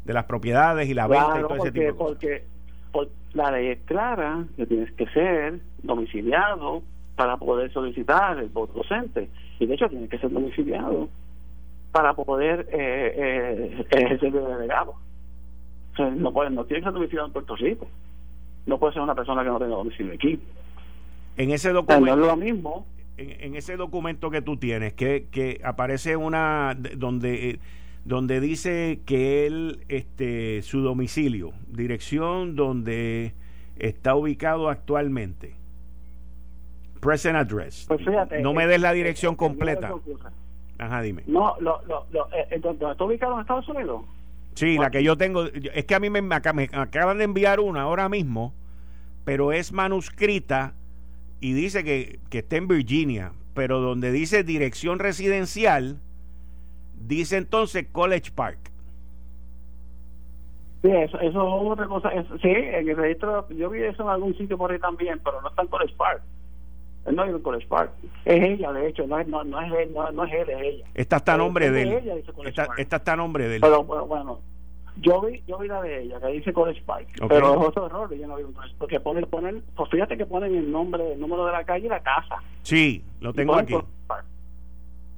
de 0.04 0.14
las 0.14 0.26
propiedades 0.26 0.90
y 0.90 0.94
la 0.94 1.08
venta 1.08 1.40
y 1.40 1.42
todo 1.42 1.56
ese 1.58 1.72
tipo 1.72 2.10
de 2.10 2.44
porque 2.92 3.14
la 3.34 3.52
ley 3.52 3.68
es 3.68 3.80
clara 3.86 4.46
que 4.56 4.66
tienes 4.66 4.92
que 4.94 5.06
ser 5.08 5.60
domiciliado 5.84 6.82
para 7.16 7.38
poder 7.38 7.72
solicitar 7.72 8.40
el 8.40 8.50
voto 8.50 8.74
docente. 8.74 9.30
Y 9.60 9.66
de 9.66 9.74
hecho 9.74 9.90
tienes 9.90 10.10
que 10.10 10.18
ser 10.18 10.32
domiciliado 10.32 11.10
para 11.92 12.14
poder 12.14 12.68
eh, 12.72 13.14
eh, 13.18 13.86
ejercer 13.92 14.32
de 14.32 14.42
delegado. 14.42 14.96
O 15.94 15.96
sea, 15.96 16.10
no, 16.10 16.32
puede, 16.34 16.50
no 16.50 16.66
tiene 16.66 16.82
que 16.82 16.86
ser 16.86 16.94
domiciliado 16.94 17.28
en 17.28 17.34
Puerto 17.34 17.56
Rico. 17.56 17.88
No 18.66 18.78
puede 18.78 18.94
ser 18.94 19.02
una 19.02 19.16
persona 19.16 19.44
que 19.44 19.50
no 19.50 19.60
tenga 19.60 19.76
domicilio 19.76 20.14
aquí. 20.14 20.40
En 21.38 21.52
ese 21.52 21.72
documento. 21.72 22.16
no 22.16 22.22
es 22.24 22.28
lo 22.28 22.36
mismo. 22.36 22.88
En, 23.18 23.56
ese 23.56 23.78
documento 23.78 24.30
que 24.30 24.42
tú 24.42 24.58
tienes, 24.58 24.94
que, 24.94 25.28
que 25.32 25.62
aparece 25.64 26.16
una. 26.16 26.76
donde. 26.98 27.50
Eh, 27.50 27.60
donde 28.06 28.40
dice 28.40 29.00
que 29.08 29.48
él, 29.48 29.84
este, 29.90 30.62
su 30.62 30.82
domicilio, 30.82 31.54
dirección 31.68 32.56
donde 32.56 33.34
está 33.78 34.16
ubicado 34.16 34.70
actualmente. 34.70 35.56
Present 37.02 37.36
address. 37.36 37.86
Pues 37.88 38.06
fíjate, 38.06 38.42
no 38.42 38.54
me 38.54 38.68
des 38.68 38.80
la 38.80 38.94
dirección 38.94 39.36
completa. 39.36 39.92
Ajá, 40.78 41.02
dime. 41.02 41.24
No, 41.26 41.56
lo, 41.60 41.82
lo, 41.86 42.06
lo, 42.12 42.28
eh, 42.32 42.48
¿está 42.52 43.04
ubicado 43.04 43.34
en 43.34 43.42
Estados 43.42 43.68
Unidos? 43.70 44.04
Sí, 44.54 44.78
la 44.78 44.90
que 44.90 45.04
yo 45.04 45.18
tengo, 45.18 45.46
es 45.46 45.86
que 45.86 45.96
a 45.96 46.00
mí 46.00 46.10
me, 46.10 46.22
me, 46.22 46.36
acaban 46.36 47.18
de 47.18 47.24
enviar 47.24 47.60
una 47.60 47.82
ahora 47.82 48.08
mismo, 48.08 48.54
pero 49.26 49.52
es 49.52 49.74
manuscrita 49.74 50.74
y 51.40 51.54
dice 51.54 51.84
que, 51.84 52.20
que 52.30 52.40
está 52.40 52.58
en 52.58 52.68
Virginia, 52.68 53.34
pero 53.54 53.80
donde 53.80 54.12
dice 54.12 54.44
dirección 54.44 55.00
residencial, 55.00 56.00
dice 56.96 57.38
entonces 57.38 57.88
College 57.92 58.32
Park. 58.34 58.60
Sí, 60.82 60.92
eso, 60.92 61.20
eso 61.20 61.62
es 61.62 61.72
otra 61.72 61.88
cosa. 61.88 62.12
sí, 62.42 62.50
en 62.50 62.88
el 62.88 62.96
registro, 62.96 63.50
yo 63.50 63.70
vi 63.72 63.82
eso 63.82 64.04
en 64.04 64.10
algún 64.10 64.38
sitio 64.38 64.58
por 64.58 64.72
ahí 64.72 64.80
también, 64.80 65.20
pero 65.24 65.42
no 65.42 65.50
está 65.50 65.64
en 65.64 65.68
College 65.68 65.96
Park. 65.98 66.22
No 67.12 67.24
es 67.24 67.30
en 67.32 67.40
College 67.40 67.68
Park. 67.68 67.92
Es 68.24 68.44
ella, 68.44 68.72
de 68.72 68.88
hecho, 68.88 69.08
no 69.08 69.20
es, 69.20 69.28
no, 69.28 69.44
no 69.44 69.62
es, 69.62 69.74
él, 69.74 69.94
no, 69.94 70.24
es 70.24 70.34
él, 70.34 70.50
es 70.50 70.62
ella. 70.62 70.86
Esta 70.94 71.18
está 71.18 71.34
a 71.34 71.38
nombre 71.38 71.72
de 71.72 71.82
él. 71.84 72.24
esta, 72.46 72.68
está 72.78 73.14
a 73.14 73.16
nombre 73.16 73.48
de 73.48 73.56
él. 73.56 73.62
Pero 73.62 73.84
bueno, 73.84 74.40
yo 74.98 75.22
vi, 75.22 75.44
yo 75.48 75.58
vi 75.58 75.68
la 75.68 75.82
de 75.82 76.04
ella, 76.04 76.20
que 76.20 76.28
dice 76.28 76.54
College 76.54 76.82
Park, 76.86 77.08
pero 77.28 77.54
es 77.54 77.68
otro 77.68 77.86
error, 77.88 78.14
yo 78.14 78.28
no 78.28 78.38
vi 78.38 78.44
porque 78.78 79.00
ponen, 79.00 79.26
ponen, 79.26 79.64
pues 79.76 79.90
fíjate 79.90 80.18
que 80.18 80.26
ponen 80.26 80.56
el 80.56 80.72
nombre, 80.72 81.14
el 81.14 81.20
número 81.20 81.46
de 81.46 81.52
la 81.52 81.64
calle 81.64 81.88
y 81.88 81.90
la 81.90 82.02
casa. 82.02 82.38
Sí, 82.62 83.04
lo 83.20 83.34
tengo 83.34 83.56
aquí. 83.56 83.76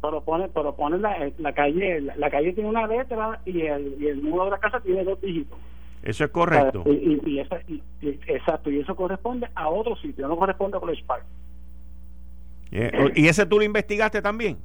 pero 0.01 0.21
pone 0.21 0.47
pero 0.49 0.75
pone 0.75 0.97
la, 0.97 1.31
la 1.37 1.53
calle 1.53 2.01
la, 2.01 2.29
calle 2.29 2.53
tiene 2.53 2.69
una 2.69 2.87
letra 2.87 3.39
y 3.45 3.61
el, 3.61 3.95
y 3.99 4.07
el 4.07 4.23
número 4.23 4.45
de 4.45 4.51
la 4.51 4.59
casa 4.59 4.79
tiene 4.79 5.03
dos 5.03 5.19
dígitos. 5.21 5.57
Eso 6.03 6.23
es 6.23 6.29
correcto. 6.29 6.83
Y, 6.85 7.19
y, 7.25 7.39
esa, 7.39 7.59
y, 7.67 7.81
exacto 8.01 8.69
y 8.69 8.79
eso 8.79 8.95
corresponde 8.95 9.47
a 9.55 9.69
otro 9.69 9.95
sitio 9.95 10.27
no 10.27 10.37
corresponde 10.37 10.77
a 10.77 10.79
College 10.79 11.03
Park 11.05 11.23
y 13.15 13.27
ese 13.27 13.45
tú 13.45 13.57
lo 13.57 13.63
investigaste 13.63 14.21
también 14.21 14.57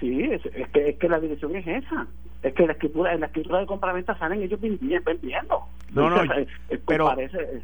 sí 0.00 0.22
es, 0.22 0.42
que, 0.72 0.88
es 0.88 0.96
que 0.96 1.08
la 1.08 1.20
dirección 1.20 1.54
es 1.56 1.66
esa 1.66 2.06
es 2.44 2.52
que 2.52 2.66
la 2.66 2.74
escritura 2.74 3.14
en 3.14 3.20
la 3.20 3.26
escritura 3.26 3.58
de 3.58 3.66
compraventa 3.66 4.16
salen 4.18 4.42
ellos 4.42 4.60
vendiendo 4.60 5.64
no 5.92 6.10
no 6.10 6.16
pero 6.86 7.16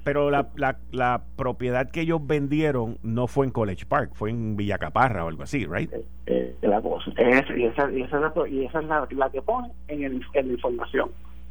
pero 0.03 0.31
la, 0.31 0.49
la, 0.57 0.79
la, 0.91 1.23
propiedad 1.37 1.91
que 1.91 2.01
ellos 2.01 2.27
vendieron 2.27 2.97
no 3.03 3.27
fue 3.27 3.47
en 3.47 3.53
College 3.53 3.85
Park 3.87 4.13
fue 4.15 4.31
en 4.31 4.57
Villa 4.57 4.79
Caparra 4.79 5.25
o 5.25 5.29
algo 5.29 5.43
así 5.43 5.67
right 5.67 5.93
eh, 5.93 6.05
eh, 6.27 6.57
la 6.63 6.81
cosa 6.81 7.11
es, 7.19 7.45
y 7.57 7.65
esa, 7.65 7.91
y 7.93 8.03
esa 8.03 8.17
es, 8.17 8.23
la, 8.23 8.49
y 8.49 8.65
esa 8.65 8.81
es 8.81 8.87
la, 8.87 9.07
la 9.11 9.31
que 9.31 9.43
ponen 9.43 9.71
en, 9.89 10.03
el, 10.03 10.23
en 10.33 10.47
la 10.47 10.53
información 10.55 11.11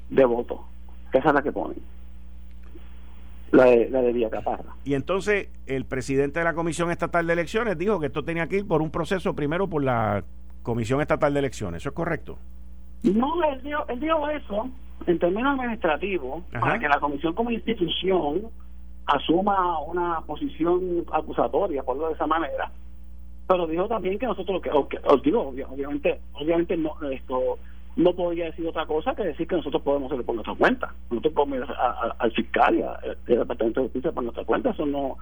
de 0.09 0.25
voto 0.25 0.65
esa 1.13 1.29
es 1.29 1.35
la 1.35 1.43
que 1.43 1.51
ponen 1.51 1.77
la 3.51 3.65
de, 3.65 3.89
la 3.89 4.03
de 4.03 4.13
Villa 4.13 4.29
Caparra. 4.29 4.75
Y 4.85 4.93
entonces 4.93 5.49
el 5.65 5.85
presidente 5.85 6.37
de 6.37 6.45
la 6.45 6.53
Comisión 6.53 6.91
Estatal 6.91 7.25
de 7.25 7.33
Elecciones 7.33 7.79
dijo 7.79 7.99
que 7.99 8.05
esto 8.05 8.23
tenía 8.23 8.45
que 8.45 8.57
ir 8.57 8.67
por 8.67 8.83
un 8.83 8.91
proceso 8.91 9.35
primero 9.35 9.67
por 9.67 9.83
la 9.83 10.23
Comisión 10.61 11.01
Estatal 11.01 11.33
de 11.33 11.39
Elecciones. 11.39 11.81
¿Eso 11.81 11.89
es 11.89 11.95
correcto? 11.95 12.37
No, 13.03 13.43
él 13.43 13.61
dio, 13.61 13.87
él 13.87 13.99
dio 13.99 14.29
eso 14.29 14.69
en 15.07 15.19
términos 15.19 15.59
administrativos 15.59 16.43
para 16.51 16.79
que 16.79 16.87
la 16.87 16.99
comisión 16.99 17.33
como 17.33 17.51
institución 17.51 18.47
asuma 19.05 19.79
una 19.81 20.21
posición 20.21 21.05
acusatoria, 21.11 21.83
por 21.83 21.97
lo 21.97 22.07
de 22.07 22.13
esa 22.13 22.27
manera. 22.27 22.71
Pero 23.47 23.65
dijo 23.65 23.87
también 23.87 24.19
que 24.19 24.27
nosotros, 24.27 24.61
que, 24.61 24.69
os 24.69 25.23
digo, 25.23 25.47
obviamente, 25.47 26.19
obviamente 26.33 26.77
no, 26.77 26.93
esto 27.09 27.57
no 27.95 28.13
podría 28.13 28.45
decir 28.45 28.67
otra 28.67 28.85
cosa 28.85 29.15
que 29.15 29.23
decir 29.23 29.47
que 29.47 29.55
nosotros 29.55 29.81
podemos 29.81 30.07
hacerlo 30.07 30.25
por 30.25 30.35
nuestra 30.35 30.55
cuenta. 30.55 30.93
Nosotros 31.09 31.33
podemos 31.33 31.57
ir 31.59 31.75
al 32.19 32.31
fiscal 32.33 32.77
y 32.77 32.81
al 32.81 33.17
Departamento 33.25 33.81
de 33.81 33.87
Justicia 33.87 34.11
por 34.11 34.23
nuestra 34.23 34.45
cuenta. 34.45 34.69
Eso 34.69 34.85
no, 34.85 35.17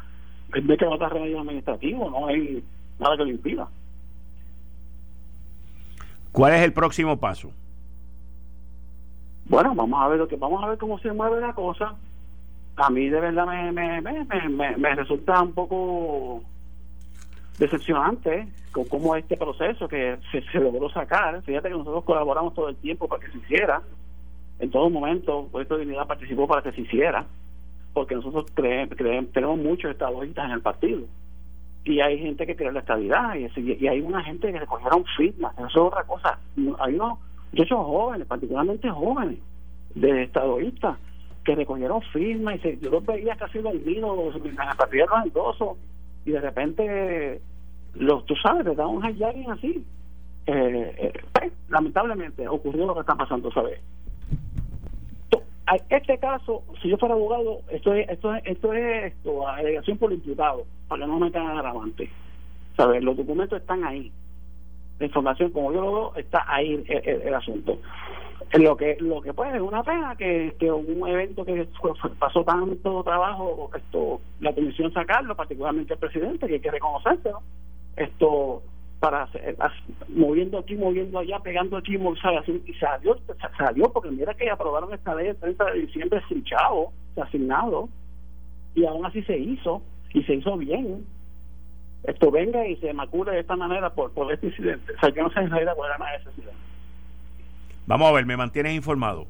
es 0.53 0.77
que 0.77 0.85
no 0.85 0.93
está 0.95 1.09
remedio 1.09 1.39
administrativo, 1.39 2.09
no 2.09 2.27
hay 2.27 2.63
nada 2.99 3.15
que 3.15 3.23
lo 3.23 3.29
impida. 3.29 3.67
¿Cuál 6.33 6.53
es 6.53 6.61
el 6.61 6.73
próximo 6.73 7.17
paso? 7.17 7.51
Bueno, 9.49 9.73
vamos 9.75 10.01
a 10.01 10.07
ver 10.09 10.19
lo 10.19 10.27
que 10.27 10.35
vamos 10.35 10.61
a 10.63 10.67
ver 10.67 10.77
cómo 10.77 10.99
se 10.99 11.11
mueve 11.13 11.39
la 11.39 11.53
cosa. 11.53 11.95
A 12.75 12.89
mí 12.89 13.09
de 13.09 13.19
verdad 13.19 13.47
me, 13.47 13.71
me, 13.71 14.01
me, 14.01 14.77
me, 14.77 14.95
resulta 14.95 15.41
un 15.41 15.53
poco 15.53 16.43
decepcionante 17.57 18.47
con 18.71 18.85
cómo 18.85 19.15
este 19.15 19.37
proceso 19.37 19.87
que 19.87 20.17
se, 20.31 20.59
logró 20.59 20.89
sacar. 20.89 21.41
Fíjate 21.43 21.69
que 21.69 21.75
nosotros 21.75 22.03
colaboramos 22.03 22.53
todo 22.53 22.69
el 22.69 22.75
tiempo 22.75 23.07
para 23.07 23.25
que 23.25 23.31
se 23.31 23.37
hiciera. 23.37 23.81
En 24.59 24.69
todo 24.69 24.89
momento, 24.89 25.47
Puesto 25.51 25.77
Dignidad 25.77 26.07
participó 26.07 26.47
para 26.47 26.61
que 26.61 26.73
se 26.73 26.81
hiciera, 26.81 27.25
porque 27.93 28.15
nosotros 28.15 28.45
creemos, 28.53 29.31
tenemos 29.31 29.57
muchos 29.57 29.91
estadistas 29.91 30.45
en 30.45 30.51
el 30.51 30.61
partido. 30.61 31.01
Y 31.85 32.01
hay 32.01 32.19
gente 32.19 32.45
que 32.45 32.55
cree 32.55 32.71
la 32.71 32.81
estabilidad, 32.81 33.35
y, 33.35 33.47
y 33.55 33.87
hay 33.87 34.01
una 34.01 34.23
gente 34.23 34.51
que 34.51 34.59
recogieron 34.59 35.05
firmas. 35.15 35.53
Eso 35.57 35.67
es 35.67 35.77
otra 35.77 36.03
cosa. 36.03 36.37
Hay 36.79 36.95
unos 36.95 37.19
muchachos 37.51 37.85
jóvenes, 37.85 38.27
particularmente 38.27 38.89
jóvenes, 38.89 39.39
de 39.95 40.23
estadoístas, 40.23 40.97
que 41.43 41.55
recogieron 41.55 42.01
firmas 42.13 42.55
y 42.55 42.59
se, 42.59 42.77
yo 42.79 42.91
los 42.91 43.05
veía 43.05 43.35
casi 43.35 43.59
dormidos 43.59 44.35
en 44.35 44.55
la 44.55 44.75
partida 44.75 45.05
de 45.23 45.31
los 45.33 45.77
y 46.25 46.31
de 46.31 46.41
repente, 46.41 47.41
los, 47.95 48.25
tú 48.25 48.35
sabes, 48.35 48.65
le 48.65 48.75
dan 48.75 48.87
un 48.87 49.01
hijacking 49.01 49.49
así. 49.49 49.85
Eh, 50.45 50.95
eh 50.97 51.13
pues, 51.31 51.53
lamentablemente 51.69 52.47
ocurrió 52.47 52.85
lo 52.85 52.93
que 52.93 52.99
está 53.01 53.15
pasando, 53.15 53.49
¿sabes? 53.51 53.79
Este 55.89 56.17
caso, 56.17 56.63
si 56.81 56.89
yo 56.89 56.97
fuera 56.97 57.15
abogado, 57.15 57.59
esto 57.69 57.93
es 57.93 58.09
esto 58.09 58.33
es, 58.33 58.41
esto 58.45 58.73
es 58.73 59.13
esto, 59.13 59.47
alegación 59.47 59.97
por 59.97 60.13
imputado, 60.13 60.65
para 60.87 61.01
que 61.01 61.07
no 61.07 61.19
me 61.19 61.31
caigan 61.31 61.57
agravante. 61.57 62.09
¿Sabes? 62.77 63.03
Los 63.03 63.17
documentos 63.17 63.59
están 63.59 63.83
ahí 63.83 64.11
la 64.99 65.05
información 65.05 65.51
como 65.51 65.71
yo 65.71 65.81
lo 65.81 65.93
veo 65.93 66.15
está 66.15 66.43
ahí 66.47 66.83
el, 66.87 67.33
asunto. 67.33 67.77
Lo 68.53 68.77
que 68.77 68.97
lo 68.99 69.21
que 69.21 69.33
pues 69.33 69.53
es 69.53 69.61
una 69.61 69.83
pena 69.83 70.15
que, 70.15 70.55
que 70.59 70.71
un 70.71 71.07
evento 71.07 71.43
que 71.43 71.67
pasó 72.17 72.43
tanto 72.43 73.03
trabajo 73.03 73.69
esto 73.75 74.21
la 74.39 74.53
comisión 74.53 74.93
sacarlo 74.93 75.35
particularmente 75.35 75.93
el 75.93 75.99
presidente 75.99 76.47
que 76.47 76.53
hay 76.53 76.59
que 76.61 76.71
reconocerlo 76.71 77.41
esto 77.97 78.61
para 78.99 79.27
moviendo 80.09 80.59
aquí 80.59 80.75
moviendo 80.75 81.19
allá 81.19 81.39
pegando 81.39 81.77
aquí 81.77 81.95
y 81.95 82.73
salió 82.75 83.17
salió 83.57 83.91
porque 83.91 84.11
mira 84.11 84.33
que 84.33 84.49
aprobaron 84.49 84.93
esta 84.93 85.13
ley 85.13 85.27
el 85.27 85.35
30 85.35 85.65
de 85.65 85.79
diciembre 85.81 86.21
sin 86.29 86.43
chavo 86.43 86.93
asignado 87.21 87.89
y 88.75 88.85
aún 88.85 89.05
así 89.05 89.21
se 89.23 89.37
hizo 89.37 89.81
y 90.13 90.23
se 90.23 90.35
hizo 90.35 90.55
bien 90.57 91.05
esto 92.07 92.31
venga 92.31 92.65
y 92.65 92.77
se 92.77 92.93
macule 92.93 93.33
de 93.33 93.41
esta 93.41 93.55
manera 93.57 93.89
por, 93.93 94.11
por 94.13 94.31
este 94.31 94.47
incidente. 94.47 94.93
O 94.93 94.99
sea, 94.99 95.11
que 95.11 95.21
no 95.21 95.29
se 95.29 95.41
enreda 95.41 95.75
cuál 95.75 95.91
era 95.93 96.15
ese 96.15 96.29
incidente. 96.29 96.57
Vamos 97.85 98.09
a 98.09 98.13
ver, 98.13 98.25
me 98.25 98.37
mantienes 98.37 98.73
informado. 98.73 99.27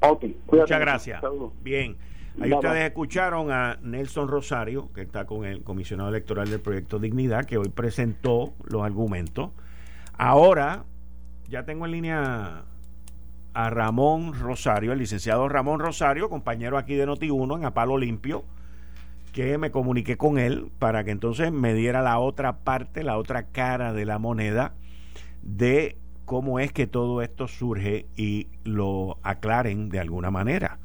Ok, 0.00 0.24
Muchas 0.52 0.80
gracias. 0.80 1.20
Bien. 1.62 1.96
Ahí 2.40 2.52
ustedes 2.52 2.84
escucharon 2.84 3.50
a 3.50 3.78
Nelson 3.82 4.28
Rosario, 4.28 4.92
que 4.94 5.02
está 5.02 5.26
con 5.26 5.44
el 5.44 5.64
comisionado 5.64 6.08
electoral 6.10 6.48
del 6.48 6.60
proyecto 6.60 7.00
Dignidad, 7.00 7.44
que 7.44 7.58
hoy 7.58 7.68
presentó 7.68 8.54
los 8.64 8.84
argumentos. 8.84 9.50
Ahora 10.16 10.84
ya 11.48 11.64
tengo 11.64 11.86
en 11.86 11.92
línea 11.92 12.62
a 13.54 13.70
Ramón 13.70 14.34
Rosario, 14.38 14.92
el 14.92 15.00
licenciado 15.00 15.48
Ramón 15.48 15.80
Rosario, 15.80 16.28
compañero 16.28 16.78
aquí 16.78 16.94
de 16.94 17.08
Noti1 17.08 17.58
en 17.58 17.64
Apalo 17.64 17.98
Limpio 17.98 18.44
que 19.38 19.56
me 19.56 19.70
comuniqué 19.70 20.16
con 20.16 20.36
él 20.36 20.68
para 20.80 21.04
que 21.04 21.12
entonces 21.12 21.52
me 21.52 21.72
diera 21.72 22.02
la 22.02 22.18
otra 22.18 22.56
parte, 22.56 23.04
la 23.04 23.16
otra 23.16 23.44
cara 23.44 23.92
de 23.92 24.04
la 24.04 24.18
moneda 24.18 24.74
de 25.42 25.96
cómo 26.24 26.58
es 26.58 26.72
que 26.72 26.88
todo 26.88 27.22
esto 27.22 27.46
surge 27.46 28.06
y 28.16 28.48
lo 28.64 29.18
aclaren 29.22 29.90
de 29.90 30.00
alguna 30.00 30.32
manera. 30.32 30.78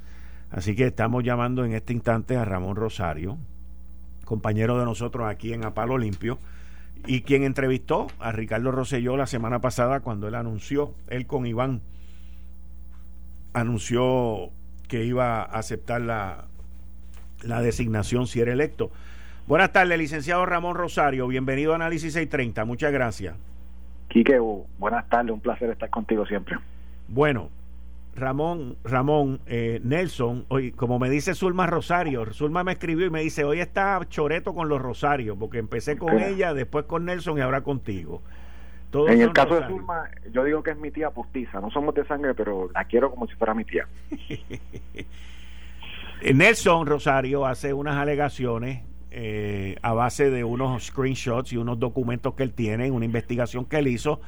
Así 0.52 0.76
que 0.76 0.86
estamos 0.86 1.24
llamando 1.24 1.66
en 1.66 1.74
este 1.74 1.94
instante 1.94 2.38
a 2.38 2.46
Ramón 2.46 2.76
Rosario, 2.76 3.40
compañero 4.24 4.78
de 4.78 4.86
nosotros 4.86 5.28
aquí 5.28 5.52
en 5.52 5.66
Apalo 5.66 5.98
Limpio, 5.98 6.38
y 7.08 7.22
quien 7.22 7.42
entrevistó 7.42 8.06
a 8.20 8.32
Ricardo 8.32 8.72
Rosselló 8.72 9.18
la 9.18 9.26
semana 9.26 9.62
pasada 9.62 10.02
cuando 10.02 10.28
él 10.28 10.36
anunció, 10.36 10.94
él 11.08 11.26
con 11.26 11.48
Iván, 11.48 11.82
anunció 13.54 14.52
que 14.88 15.06
iba 15.06 15.42
a 15.42 15.46
aceptar 15.46 16.02
la, 16.02 16.46
la 17.44 17.62
designación 17.62 18.28
si 18.28 18.42
era 18.42 18.52
electo. 18.52 18.92
Buenas 19.48 19.74
tardes, 19.74 19.98
licenciado 19.98 20.46
Ramón 20.46 20.76
Rosario. 20.76 21.28
Bienvenido 21.28 21.74
a 21.74 21.76
Análisis 21.76 22.14
630. 22.14 22.66
Muchas 22.66 22.92
gracias. 22.92 23.36
Quique, 24.08 24.40
buenas 24.80 25.08
tardes. 25.10 25.32
Un 25.32 25.42
placer 25.42 25.70
estar 25.70 25.90
contigo 25.90 26.26
siempre. 26.26 26.58
Bueno, 27.08 27.50
Ramón, 28.16 28.78
Ramón, 28.84 29.40
eh, 29.48 29.82
Nelson, 29.84 30.46
hoy, 30.50 30.72
como 30.72 31.00
me 31.00 31.10
dice 31.10 31.34
Zulma 31.34 31.66
Rosario, 31.66 32.32
Zulma 32.32 32.64
me 32.64 32.74
escribió 32.74 33.08
y 33.08 33.10
me 33.10 33.22
dice, 33.22 33.44
hoy 33.44 33.60
está 33.60 34.00
choreto 34.08 34.54
con 34.54 34.70
los 34.70 34.82
Rosarios, 34.82 35.36
porque 35.40 35.58
empecé 35.58 35.98
con 35.98 36.20
ella, 36.20 36.54
después 36.54 36.86
con 36.86 37.06
Nelson 37.06 37.40
y 37.40 37.42
ahora 37.42 37.62
contigo. 37.62 38.22
en 38.94 39.20
el 39.20 39.34
caso 39.34 39.60
de 39.60 39.68
Zulma, 39.68 40.10
yo 40.32 40.44
digo 40.44 40.62
que 40.62 40.72
es 40.72 40.78
mi 40.78 40.92
tía 40.92 41.10
postiza, 41.10 41.60
no 41.60 41.72
somos 41.72 41.96
de 41.96 42.06
sangre, 42.06 42.36
pero 42.36 42.70
la 42.74 42.86
quiero 42.86 43.10
como 43.10 43.28
si 43.28 43.36
fuera 43.36 43.54
mi 43.56 43.66
tía. 43.66 43.88
Nelson 46.32 46.86
Rosario 46.88 47.46
hace 47.46 47.74
unas 47.74 47.96
alegaciones 47.98 48.84
eh, 49.12 49.76
a 49.82 49.94
base 49.94 50.30
de 50.30 50.44
unos 50.44 50.86
screenshots 50.86 51.54
y 51.54 51.58
unos 51.58 51.80
documentos 51.80 52.34
que 52.36 52.44
él 52.44 52.54
tiene, 52.54 52.90
una 52.92 53.06
investigación 53.06 53.66
que 53.66 53.78
él 53.78 53.88
hizo, 53.88 54.22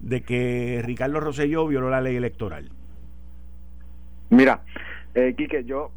de 0.00 0.22
que 0.22 0.82
Ricardo 0.84 1.20
Rosselló 1.20 1.66
violó 1.66 1.90
la 1.90 2.00
ley 2.00 2.16
electoral. 2.16 2.70
Mira, 4.30 4.62
eh, 5.14 5.34
Quique, 5.36 5.64
yo 5.64 5.90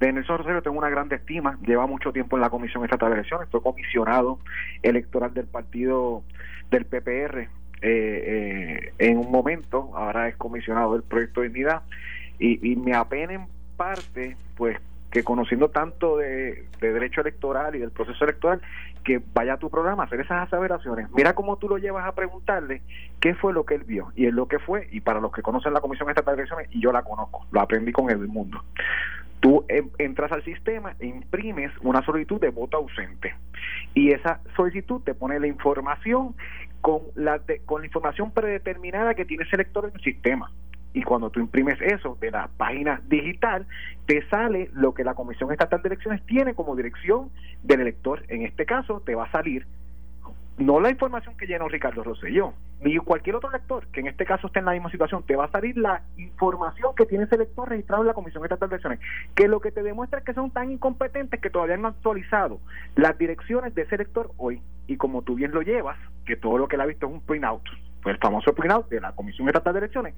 de 0.00 0.12
Nelson 0.12 0.38
Rosario 0.38 0.62
tengo 0.62 0.78
una 0.78 0.90
gran 0.90 1.12
estima, 1.12 1.58
lleva 1.64 1.86
mucho 1.86 2.12
tiempo 2.12 2.36
en 2.36 2.42
la 2.42 2.50
Comisión 2.50 2.82
Estatal 2.84 3.10
de 3.10 3.14
Elecciones, 3.16 3.48
fue 3.50 3.62
comisionado 3.62 4.40
electoral 4.82 5.32
del 5.32 5.46
partido 5.46 6.24
del 6.70 6.86
PPR 6.86 7.38
eh, 7.38 7.48
eh, 7.82 8.92
en 8.98 9.18
un 9.18 9.30
momento, 9.30 9.90
ahora 9.94 10.28
es 10.28 10.36
comisionado 10.36 10.94
del 10.94 11.02
Proyecto 11.02 11.40
de 11.40 11.48
Dignidad, 11.48 11.82
y, 12.38 12.72
y 12.72 12.76
me 12.76 12.94
apena 12.94 13.34
en 13.34 13.46
parte, 13.82 14.36
pues 14.56 14.78
que 15.10 15.24
conociendo 15.24 15.68
tanto 15.68 16.16
de, 16.16 16.66
derecho 16.80 17.20
electoral 17.20 17.74
y 17.74 17.80
del 17.80 17.90
proceso 17.90 18.24
electoral, 18.24 18.62
que 19.04 19.20
vaya 19.34 19.54
a 19.54 19.56
tu 19.58 19.68
programa 19.68 20.04
a 20.04 20.06
hacer 20.06 20.20
esas 20.20 20.46
aseveraciones. 20.46 21.10
Mira 21.10 21.34
cómo 21.34 21.56
tú 21.56 21.68
lo 21.68 21.78
llevas 21.78 22.06
a 22.06 22.12
preguntarle 22.12 22.80
qué 23.20 23.34
fue 23.34 23.52
lo 23.52 23.66
que 23.66 23.74
él 23.74 23.84
vio. 23.84 24.12
Y 24.14 24.26
es 24.26 24.32
lo 24.32 24.46
que 24.46 24.60
fue, 24.60 24.88
y 24.92 25.00
para 25.00 25.20
los 25.20 25.32
que 25.32 25.42
conocen 25.42 25.74
la 25.74 25.80
Comisión 25.80 26.08
Estatal 26.08 26.36
de 26.36 26.42
Elecciones, 26.42 26.68
y 26.70 26.80
yo 26.80 26.92
la 26.92 27.02
conozco, 27.02 27.44
lo 27.50 27.60
aprendí 27.60 27.92
con 27.92 28.08
el 28.08 28.26
mundo. 28.28 28.62
Tú 29.40 29.66
entras 29.98 30.30
al 30.30 30.44
sistema 30.44 30.94
e 31.00 31.06
imprimes 31.06 31.72
una 31.82 32.02
solicitud 32.04 32.40
de 32.40 32.50
voto 32.50 32.76
ausente. 32.76 33.34
Y 33.94 34.12
esa 34.12 34.40
solicitud 34.56 35.02
te 35.02 35.14
pone 35.14 35.40
la 35.40 35.48
información 35.48 36.36
con 36.80 37.00
la, 37.16 37.40
con 37.66 37.82
la 37.82 37.86
información 37.86 38.30
predeterminada 38.30 39.14
que 39.14 39.24
tiene 39.24 39.42
ese 39.42 39.56
elector 39.56 39.86
en 39.86 39.94
el 39.94 40.00
sistema 40.02 40.50
y 40.94 41.02
cuando 41.02 41.30
tú 41.30 41.40
imprimes 41.40 41.80
eso 41.80 42.16
de 42.20 42.30
la 42.30 42.48
página 42.56 43.00
digital, 43.08 43.66
te 44.06 44.26
sale 44.28 44.70
lo 44.74 44.94
que 44.94 45.04
la 45.04 45.14
Comisión 45.14 45.50
Estatal 45.52 45.82
de 45.82 45.88
Elecciones 45.88 46.22
tiene 46.26 46.54
como 46.54 46.76
dirección 46.76 47.30
del 47.62 47.80
elector. 47.80 48.24
En 48.28 48.42
este 48.42 48.66
caso, 48.66 49.00
te 49.00 49.14
va 49.14 49.24
a 49.24 49.32
salir 49.32 49.66
no 50.58 50.80
la 50.80 50.90
información 50.90 51.36
que 51.36 51.46
llenó 51.46 51.68
Ricardo 51.68 52.04
Rosselló, 52.04 52.52
ni 52.82 52.96
cualquier 52.98 53.36
otro 53.36 53.48
elector 53.48 53.86
que 53.88 54.00
en 54.00 54.06
este 54.08 54.24
caso 54.24 54.46
esté 54.46 54.58
en 54.58 54.66
la 54.66 54.72
misma 54.72 54.90
situación, 54.90 55.22
te 55.24 55.36
va 55.36 55.46
a 55.46 55.50
salir 55.50 55.76
la 55.76 56.02
información 56.18 56.94
que 56.94 57.06
tiene 57.06 57.24
ese 57.24 57.36
elector 57.36 57.68
registrado 57.68 58.02
en 58.02 58.08
la 58.08 58.14
Comisión 58.14 58.44
Estatal 58.44 58.68
de 58.68 58.74
Elecciones, 58.76 59.00
que 59.34 59.48
lo 59.48 59.60
que 59.60 59.72
te 59.72 59.82
demuestra 59.82 60.18
es 60.18 60.24
que 60.24 60.34
son 60.34 60.50
tan 60.50 60.70
incompetentes 60.70 61.40
que 61.40 61.50
todavía 61.50 61.76
no 61.76 61.88
han 61.88 61.94
actualizado 61.94 62.60
las 62.96 63.16
direcciones 63.16 63.74
de 63.74 63.82
ese 63.82 63.94
elector 63.94 64.30
hoy. 64.36 64.60
Y 64.86 64.96
como 64.96 65.22
tú 65.22 65.36
bien 65.36 65.52
lo 65.52 65.62
llevas, 65.62 65.96
que 66.26 66.36
todo 66.36 66.58
lo 66.58 66.68
que 66.68 66.76
él 66.76 66.82
ha 66.82 66.86
visto 66.86 67.06
es 67.06 67.12
un 67.12 67.20
printout, 67.20 67.62
pues 68.02 68.14
el 68.14 68.20
famoso 68.20 68.54
printout 68.54 68.88
de 68.88 69.00
la 69.00 69.12
Comisión 69.12 69.48
Estatal 69.48 69.72
de 69.72 69.78
Elecciones, 69.78 70.14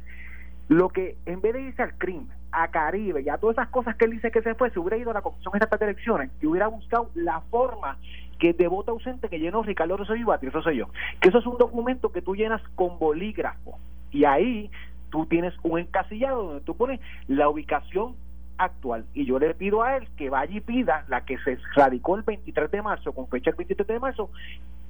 lo 0.68 0.88
que 0.88 1.16
en 1.26 1.40
vez 1.40 1.54
de 1.54 1.62
irse 1.62 1.82
al 1.82 1.96
crimen, 1.98 2.28
a 2.52 2.68
Caribe 2.68 3.22
y 3.22 3.28
a 3.28 3.38
todas 3.38 3.56
esas 3.56 3.68
cosas 3.68 3.96
que 3.96 4.04
él 4.04 4.12
dice 4.12 4.30
que 4.30 4.42
se 4.42 4.54
fue, 4.54 4.70
se 4.70 4.78
hubiera 4.78 4.96
ido 4.96 5.10
a 5.10 5.14
la 5.14 5.22
Comisión 5.22 5.54
Estatal 5.54 5.78
de 5.78 5.84
Elecciones 5.86 6.30
y 6.40 6.46
hubiera 6.46 6.68
buscado 6.68 7.10
la 7.14 7.40
forma 7.50 7.98
que 8.38 8.52
de 8.52 8.68
voto 8.68 8.92
ausente 8.92 9.28
que 9.28 9.38
llenó 9.38 9.62
Ricardo 9.62 9.96
Rosselló 9.96 10.34
y 10.40 10.62
soy 10.62 10.76
yo. 10.76 10.88
Que 11.20 11.28
eso 11.28 11.38
es 11.38 11.46
un 11.46 11.58
documento 11.58 12.12
que 12.12 12.22
tú 12.22 12.36
llenas 12.36 12.62
con 12.74 12.98
bolígrafo 12.98 13.78
y 14.10 14.24
ahí 14.24 14.70
tú 15.10 15.26
tienes 15.26 15.54
un 15.62 15.78
encasillado 15.78 16.44
donde 16.44 16.60
tú 16.62 16.76
pones 16.76 17.00
la 17.28 17.48
ubicación 17.48 18.14
actual 18.56 19.04
y 19.14 19.26
yo 19.26 19.38
le 19.38 19.52
pido 19.54 19.82
a 19.82 19.96
él 19.96 20.08
que 20.16 20.30
vaya 20.30 20.56
y 20.56 20.60
pida 20.60 21.04
la 21.08 21.24
que 21.24 21.38
se 21.38 21.58
radicó 21.74 22.16
el 22.16 22.22
23 22.22 22.70
de 22.70 22.82
marzo 22.82 23.12
con 23.12 23.26
fecha 23.28 23.50
el 23.50 23.56
23 23.56 23.86
de 23.86 23.98
marzo 23.98 24.30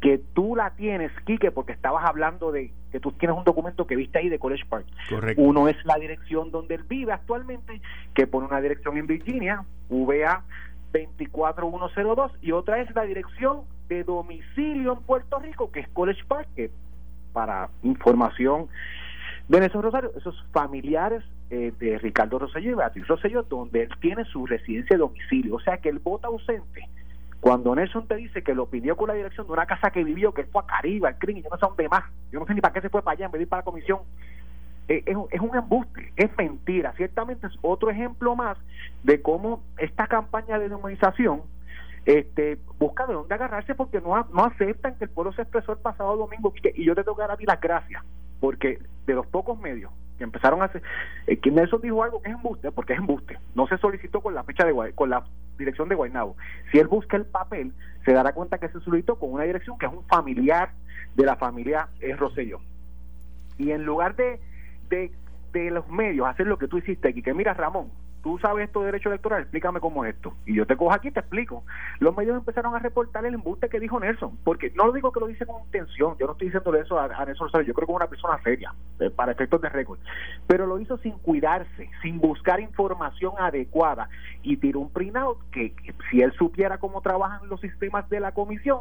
que 0.05 0.19
tú 0.35 0.55
la 0.55 0.69
tienes, 0.69 1.11
Quique, 1.25 1.51
porque 1.51 1.73
estabas 1.73 2.05
hablando 2.05 2.53
de 2.53 2.71
que 2.93 3.01
tú 3.01 3.13
tienes 3.13 3.39
un 3.39 3.43
documento 3.43 3.87
que 3.87 3.97
viste 3.97 4.19
ahí 4.19 4.29
de 4.29 4.39
College 4.39 4.67
Park. 4.69 4.85
Correcto. 5.09 5.41
Uno 5.41 5.67
es 5.67 5.83
la 5.87 5.95
dirección 5.95 6.51
donde 6.51 6.75
él 6.75 6.83
vive 6.87 7.11
actualmente, 7.11 7.81
que 8.13 8.27
pone 8.27 8.47
una 8.47 8.61
dirección 8.61 8.99
en 8.99 9.07
Virginia, 9.07 9.65
VA 9.89 10.45
24102, 10.93 12.33
y 12.43 12.53
otra 12.53 12.83
es 12.83 12.95
la 12.95 13.05
dirección 13.05 13.63
de 13.89 14.05
domicilio 14.05 14.93
en 14.93 15.01
Puerto 15.05 15.39
Rico, 15.39 15.73
que 15.73 15.81
es 15.81 15.89
College 15.89 16.23
Park, 16.29 16.49
que 16.55 16.71
para 17.33 17.71
información 17.83 18.69
de 19.49 19.59
Nelson 19.59 19.85
Rosario, 19.85 20.13
esos 20.19 20.45
familiares 20.53 21.25
eh, 21.49 21.73
de 21.81 21.99
Ricardo 21.99 22.39
Rosselló 22.39 22.73
y 22.73 22.75
Beatriz 22.75 23.09
Rosselló, 23.09 23.43
donde 23.45 23.85
él 23.85 23.91
tiene 24.03 24.27
su 24.27 24.45
residencia 24.45 24.97
de 24.97 25.01
domicilio, 25.01 25.55
o 25.55 25.61
sea 25.61 25.79
que 25.79 25.89
el 25.89 25.99
voto 25.99 26.27
ausente 26.27 26.91
cuando 27.45 27.75
Nelson 27.75 28.09
te 28.09 28.17
dice 28.17 28.43
que 28.43 28.55
lo 28.55 28.71
pidió 28.71 28.97
con 28.97 29.09
la 29.09 29.13
dirección 29.13 29.47
de 29.47 29.53
una 29.53 29.67
casa 29.67 29.91
que 29.91 30.03
vivió, 30.03 30.33
que 30.33 30.45
fue 30.45 30.63
a 30.63 30.67
Caribe, 30.67 31.09
al 31.09 31.19
crimen, 31.19 31.43
yo 31.43 31.51
no 31.51 31.59
sé 31.59 31.67
dónde 31.67 31.91
más, 31.91 32.05
yo 32.33 32.41
no 32.41 32.47
sé 32.47 32.55
ni 32.55 32.63
para 32.63 32.73
qué 32.73 32.81
se 32.81 32.89
fue 32.89 33.03
para 33.03 33.17
allá 33.17 33.27
en 33.27 33.33
vez 33.33 33.41
de 33.41 33.43
ir 33.43 33.49
para 33.51 33.61
la 33.61 33.65
comisión, 33.67 33.99
eh, 34.89 35.03
es, 35.05 35.15
es, 35.31 35.41
un 35.43 35.55
embuste, 35.55 36.11
es 36.17 36.31
mentira. 36.39 36.95
Ciertamente 36.97 37.47
es 37.47 37.53
otro 37.61 37.91
ejemplo 37.91 38.35
más 38.35 38.57
de 39.03 39.21
cómo 39.21 39.63
esta 39.77 40.07
campaña 40.07 40.59
de 40.59 40.71
demonización 40.71 41.43
este, 42.07 42.57
busca 42.79 43.07
de 43.07 43.13
dónde 43.13 43.35
agarrarse 43.35 43.75
porque 43.75 44.01
no, 44.01 44.27
no 44.33 44.45
aceptan 44.45 44.95
que 44.95 45.05
el 45.05 45.11
pueblo 45.11 45.35
se 45.35 45.43
expresó 45.43 45.73
el 45.73 45.79
pasado 45.81 46.17
domingo. 46.17 46.51
Y 46.75 46.83
yo 46.83 46.95
te 46.95 47.05
tengo 47.05 47.15
que 47.15 47.25
dar 47.25 47.33
a 47.33 47.37
ti 47.37 47.45
las 47.45 47.61
gracias, 47.61 48.03
porque 48.41 48.79
de 49.05 49.13
los 49.13 49.27
pocos 49.27 49.61
medios 49.61 49.93
que 50.19 50.25
empezaron 50.25 50.63
a 50.63 50.67
hacer, 50.67 50.83
eh, 51.27 51.37
que 51.39 51.51
Nelson 51.51 51.81
dijo 51.81 52.03
algo 52.03 52.23
que 52.23 52.31
es 52.31 52.35
embuste, 52.37 52.71
porque 52.73 52.93
es 52.93 52.99
embuste, 52.99 53.39
no 53.55 53.67
se 53.67 53.79
solicitó 53.79 54.21
con 54.21 54.35
la 54.35 54.45
fecha 54.45 54.65
de 54.65 54.93
con 54.93 55.11
la 55.11 55.25
dirección 55.59 55.89
de 55.89 55.95
Guaynabo. 55.95 56.37
Si 56.71 56.79
él 56.79 56.87
busca 56.87 57.17
el 57.17 57.25
papel, 57.25 57.73
se 58.05 58.13
dará 58.13 58.33
cuenta 58.33 58.59
que 58.59 58.69
se 58.69 58.81
solicitó 58.81 59.19
con 59.19 59.33
una 59.33 59.45
dirección 59.45 59.79
que 59.79 59.87
es 59.87 59.93
un 59.93 60.05
familiar 60.05 60.71
de 61.15 61.25
la 61.25 61.37
familia 61.37 61.89
es 62.01 62.19
Rosselló. 62.19 62.61
Y 63.59 63.71
en 63.71 63.85
lugar 63.85 64.17
de, 64.17 64.41
de, 64.89 65.13
de 65.53 65.71
los 65.71 65.89
medios 65.89 66.27
hacer 66.27 66.47
lo 66.47 66.59
que 66.59 66.69
tú 66.69 66.79
hiciste 66.79 67.09
aquí, 67.09 67.23
que 67.23 67.35
mira 67.35 67.55
Ramón, 67.55 67.91
tú 68.25 68.39
sabes 68.39 68.65
esto 68.65 68.81
de 68.81 68.87
derecho 68.87 69.11
electoral, 69.11 69.43
explícame 69.43 69.81
cómo 69.81 70.03
es 70.03 70.15
esto. 70.15 70.33
Y 70.47 70.55
yo 70.55 70.67
te 70.67 70.79
cojo 70.79 70.95
aquí 70.95 71.09
y 71.09 71.11
te 71.11 71.21
explico. 71.21 71.63
Los 72.01 72.17
medios 72.17 72.39
empezaron 72.39 72.75
a 72.75 72.79
reportar 72.79 73.27
el 73.27 73.35
embuste 73.35 73.69
que 73.69 73.79
dijo 73.79 74.01
Nelson, 74.01 74.39
porque 74.43 74.73
no 74.75 74.87
lo 74.87 74.93
digo 74.93 75.13
que 75.13 75.21
lo 75.21 75.27
dice 75.27 75.45
con 75.45 75.63
intención, 75.63 76.17
yo 76.19 76.27
no 76.27 76.33
estoy 76.33 76.49
diciendo 76.49 76.75
eso 76.75 76.99
a, 76.99 77.07
Nelson 77.07 77.49
Rosario, 77.49 77.67
yo 77.67 77.75
creo 77.75 77.87
que 77.87 77.93
es 77.93 77.97
una 77.97 78.07
persona 78.07 78.43
seria, 78.43 78.75
eh, 78.99 79.11
para 79.11 79.33
efectos 79.33 79.61
de 79.61 79.69
récord, 79.69 79.99
pero 80.47 80.67
lo 80.67 80.81
hizo 80.81 80.97
sin 80.99 81.13
cuidarse, 81.19 81.91
sin 82.01 82.19
buscar 82.19 82.61
información 82.61 83.35
adecuada 83.39 84.09
y 84.43 84.57
tiró 84.57 84.81
un 84.81 84.91
printout 84.91 85.39
que, 85.53 85.75
que 85.75 85.95
si 86.11 86.23
él 86.23 86.33
supiera 86.39 86.79
cómo 86.79 87.03
trabajan 87.03 87.47
los 87.51 87.61
sistemas 87.61 88.09
de 88.09 88.21
la 88.21 88.33
comisión, 88.33 88.81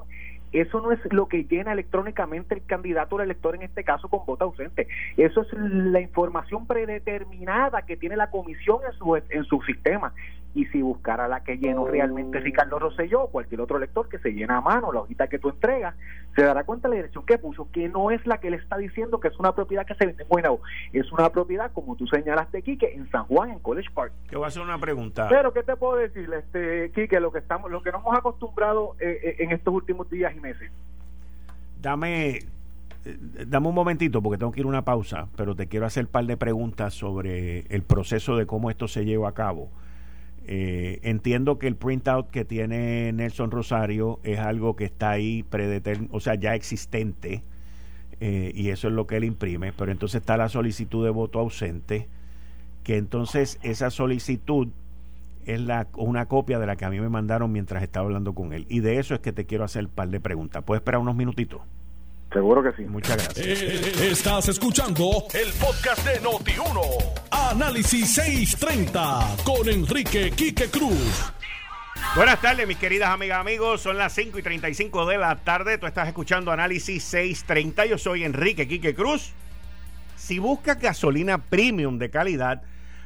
eso 0.53 0.81
no 0.81 0.91
es 0.91 0.99
lo 1.11 1.27
que 1.27 1.43
llena 1.43 1.73
electrónicamente 1.73 2.55
el 2.55 2.65
candidato 2.65 3.15
o 3.15 3.19
el 3.19 3.25
elector 3.25 3.55
en 3.55 3.63
este 3.63 3.83
caso 3.83 4.07
con 4.07 4.25
voto 4.25 4.45
ausente. 4.45 4.87
Eso 5.17 5.41
es 5.41 5.47
la 5.53 5.99
información 5.99 6.67
predeterminada 6.67 7.83
que 7.83 7.97
tiene 7.97 8.15
la 8.15 8.29
comisión 8.29 8.79
en 8.85 8.97
su, 8.97 9.15
en 9.15 9.43
su 9.45 9.61
sistema 9.61 10.13
y 10.55 10.65
si 10.65 10.81
buscara 10.81 11.27
la 11.27 11.43
que 11.43 11.57
llenó 11.57 11.87
realmente 11.87 12.39
Ricardo 12.39 12.79
Rosselló 12.79 13.23
o 13.23 13.27
cualquier 13.27 13.61
otro 13.61 13.79
lector 13.79 14.07
que 14.07 14.19
se 14.19 14.31
llena 14.31 14.57
a 14.57 14.61
mano 14.61 14.91
la 14.91 15.01
hojita 15.01 15.27
que 15.27 15.39
tú 15.39 15.49
entregas, 15.49 15.95
se 16.35 16.43
dará 16.43 16.63
cuenta 16.63 16.87
de 16.87 16.95
la 16.95 16.95
dirección 16.97 17.25
que 17.25 17.37
puso, 17.37 17.69
que 17.71 17.89
no 17.89 18.11
es 18.11 18.25
la 18.25 18.39
que 18.39 18.49
le 18.49 18.57
está 18.57 18.77
diciendo 18.77 19.19
que 19.19 19.27
es 19.29 19.39
una 19.39 19.53
propiedad 19.53 19.85
que 19.85 19.95
se 19.95 20.05
vende 20.05 20.23
en 20.23 20.29
Guaynabo, 20.29 20.61
es 20.91 21.11
una 21.11 21.29
propiedad, 21.29 21.71
como 21.71 21.95
tú 21.95 22.07
señalaste, 22.07 22.61
Quique, 22.61 22.93
en 22.93 23.09
San 23.09 23.25
Juan, 23.25 23.51
en 23.51 23.59
College 23.59 23.89
Park. 23.93 24.13
Yo 24.31 24.39
voy 24.39 24.45
a 24.45 24.47
hacer 24.47 24.61
una 24.61 24.77
pregunta. 24.77 25.27
Pero, 25.29 25.53
¿qué 25.53 25.63
te 25.63 25.75
puedo 25.75 25.97
decir, 25.97 26.29
este, 26.33 26.91
Quique? 26.91 27.19
Lo 27.19 27.31
que, 27.31 27.39
estamos, 27.39 27.71
lo 27.71 27.81
que 27.81 27.91
nos 27.91 28.01
hemos 28.01 28.17
acostumbrado 28.17 28.95
eh, 28.99 29.19
eh, 29.23 29.35
en 29.39 29.51
estos 29.51 29.73
últimos 29.73 30.09
días 30.09 30.33
y 30.35 30.39
meses. 30.39 30.71
Dame 31.81 32.39
eh, 33.05 33.17
dame 33.47 33.67
un 33.67 33.75
momentito 33.75 34.21
porque 34.21 34.37
tengo 34.37 34.51
que 34.51 34.61
ir 34.61 34.65
a 34.65 34.69
una 34.69 34.85
pausa, 34.85 35.27
pero 35.35 35.55
te 35.55 35.67
quiero 35.67 35.85
hacer 35.85 36.05
un 36.05 36.11
par 36.11 36.25
de 36.25 36.37
preguntas 36.37 36.93
sobre 36.93 37.65
el 37.69 37.83
proceso 37.83 38.37
de 38.37 38.45
cómo 38.45 38.69
esto 38.69 38.87
se 38.87 39.05
lleva 39.05 39.29
a 39.29 39.33
cabo. 39.33 39.69
Eh, 40.45 40.99
entiendo 41.03 41.57
que 41.57 41.67
el 41.67 41.75
printout 41.75 42.29
que 42.29 42.43
tiene 42.43 43.11
Nelson 43.13 43.49
Rosario 43.49 44.19
es 44.23 44.39
algo 44.39 44.75
que 44.75 44.83
está 44.83 45.11
ahí 45.11 45.43
predeterminado, 45.43 46.15
o 46.15 46.19
sea, 46.19 46.35
ya 46.35 46.53
existente, 46.53 47.43
eh, 48.19 48.51
y 48.53 48.69
eso 48.69 48.89
es 48.89 48.93
lo 48.93 49.07
que 49.07 49.17
él 49.17 49.23
imprime, 49.23 49.71
pero 49.71 49.91
entonces 49.91 50.21
está 50.21 50.35
la 50.35 50.49
solicitud 50.49 51.03
de 51.05 51.11
voto 51.11 51.39
ausente, 51.39 52.09
que 52.83 52.97
entonces 52.97 53.57
esa 53.63 53.89
solicitud 53.89 54.67
es 55.45 55.61
la, 55.61 55.87
una 55.95 56.25
copia 56.25 56.59
de 56.59 56.67
la 56.67 56.75
que 56.75 56.85
a 56.85 56.89
mí 56.89 56.99
me 56.99 57.09
mandaron 57.09 57.51
mientras 57.51 57.81
estaba 57.83 58.05
hablando 58.05 58.33
con 58.33 58.53
él. 58.53 58.65
Y 58.69 58.79
de 58.81 58.99
eso 58.99 59.13
es 59.13 59.21
que 59.21 59.31
te 59.31 59.45
quiero 59.45 59.63
hacer 59.63 59.85
un 59.85 59.91
par 59.91 60.09
de 60.09 60.19
preguntas. 60.19 60.63
¿Puedes 60.63 60.81
esperar 60.81 61.01
unos 61.01 61.15
minutitos? 61.15 61.61
Seguro 62.31 62.63
que 62.63 62.71
sí. 62.73 62.83
Muchas 62.89 63.17
gracias. 63.17 63.61
Eh, 63.61 64.11
estás 64.11 64.49
escuchando 64.49 65.25
el 65.33 65.51
podcast 65.53 66.05
de 66.07 66.19
Noti1 66.21 67.32
Análisis 67.49 68.13
630 68.15 69.35
con 69.43 69.67
Enrique 69.69 70.31
Quique 70.31 70.69
Cruz. 70.69 71.31
Buenas 72.15 72.41
tardes, 72.41 72.67
mis 72.67 72.77
queridas 72.77 73.09
amigas, 73.09 73.39
amigos. 73.39 73.81
Son 73.81 73.97
las 73.97 74.13
5 74.13 74.39
y 74.39 74.41
35 74.41 75.05
de 75.05 75.17
la 75.17 75.35
tarde. 75.35 75.77
Tú 75.77 75.85
estás 75.85 76.07
escuchando 76.07 76.51
Análisis 76.51 77.03
630. 77.03 77.85
Yo 77.85 77.97
soy 77.97 78.23
Enrique 78.23 78.67
Quique 78.67 78.95
Cruz. 78.95 79.33
Si 80.15 80.39
buscas 80.39 80.79
gasolina 80.79 81.37
premium 81.37 81.99
de 81.99 82.09
calidad, 82.09 82.63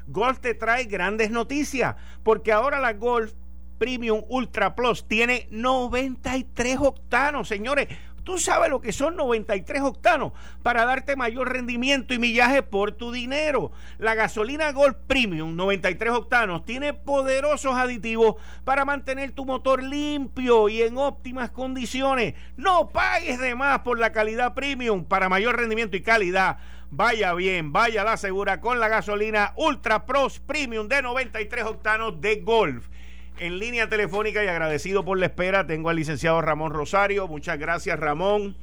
Golf 0.08 0.40
te 0.40 0.54
trae 0.54 0.86
grandes 0.86 1.32
noticias. 1.32 1.96
Porque 2.24 2.52
ahora 2.52 2.80
la 2.80 2.94
Golf 2.94 3.34
Premium 3.78 4.24
Ultra 4.30 4.76
Plus 4.76 5.08
tiene 5.08 5.48
93 5.52 6.78
octanos, 6.80 7.48
señores. 7.48 7.88
Tú 8.28 8.38
sabes 8.38 8.70
lo 8.70 8.82
que 8.82 8.92
son 8.92 9.16
93 9.16 9.82
octanos 9.84 10.34
para 10.62 10.84
darte 10.84 11.16
mayor 11.16 11.50
rendimiento 11.50 12.14
y 12.14 12.20
millaje 12.20 12.62
por 12.62 12.92
tu 12.92 13.14
dinero. 13.14 13.72
La 14.00 14.16
gasolina 14.16 14.74
Golf 14.74 14.98
Premium 15.08 15.56
93 15.56 16.12
octanos 16.12 16.66
tiene 16.66 16.94
poderosos 16.94 17.76
aditivos 17.76 18.36
para 18.66 18.84
mantener 18.84 19.32
tu 19.32 19.46
motor 19.46 19.82
limpio 19.82 20.68
y 20.68 20.82
en 20.82 20.98
óptimas 20.98 21.52
condiciones. 21.52 22.34
No 22.58 22.90
pagues 22.90 23.40
de 23.40 23.56
más 23.56 23.80
por 23.80 23.98
la 23.98 24.12
calidad 24.12 24.54
premium 24.54 25.06
para 25.06 25.30
mayor 25.30 25.56
rendimiento 25.56 25.96
y 25.96 26.02
calidad. 26.02 26.58
Vaya 26.92 27.34
bien, 27.34 27.72
vaya 27.72 28.04
la 28.04 28.18
segura 28.18 28.60
con 28.60 28.82
la 28.82 28.90
gasolina 28.90 29.54
Ultra 29.56 30.06
Pros 30.06 30.42
Premium 30.42 30.90
de 30.90 31.02
93 31.02 31.64
octanos 31.64 32.20
de 32.20 32.42
Golf 32.42 32.90
en 33.40 33.60
línea 33.60 33.90
telefónica 33.90 34.44
y 34.44 34.48
agradecido 34.48 35.06
por 35.06 35.20
la 35.20 35.28
espera. 35.28 35.68
Tengo 35.68 35.90
al 35.90 35.96
licenciado 35.96 36.42
Ramón 36.42 36.72
Rosario. 36.72 37.28
Muchas 37.28 37.60
gracias, 37.60 38.00
Ramón. 38.00 38.56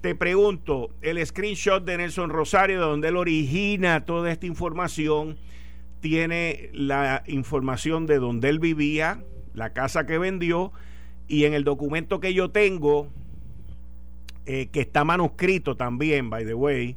Te 0.00 0.14
pregunto, 0.14 0.90
el 1.02 1.24
screenshot 1.26 1.84
de 1.84 1.96
Nelson 1.96 2.30
Rosario, 2.30 2.80
de 2.80 2.86
donde 2.86 3.08
él 3.08 3.16
origina 3.16 4.04
toda 4.04 4.30
esta 4.30 4.46
información, 4.46 5.38
tiene 6.00 6.70
la 6.72 7.24
información 7.26 8.06
de 8.06 8.18
donde 8.18 8.48
él 8.48 8.60
vivía, 8.60 9.24
la 9.54 9.72
casa 9.72 10.06
que 10.06 10.18
vendió, 10.18 10.72
y 11.26 11.44
en 11.44 11.54
el 11.54 11.64
documento 11.64 12.20
que 12.20 12.32
yo 12.32 12.50
tengo, 12.50 13.08
eh, 14.46 14.68
que 14.68 14.80
está 14.80 15.04
manuscrito 15.04 15.76
también, 15.76 16.30
by 16.30 16.46
the 16.46 16.54
way, 16.54 16.96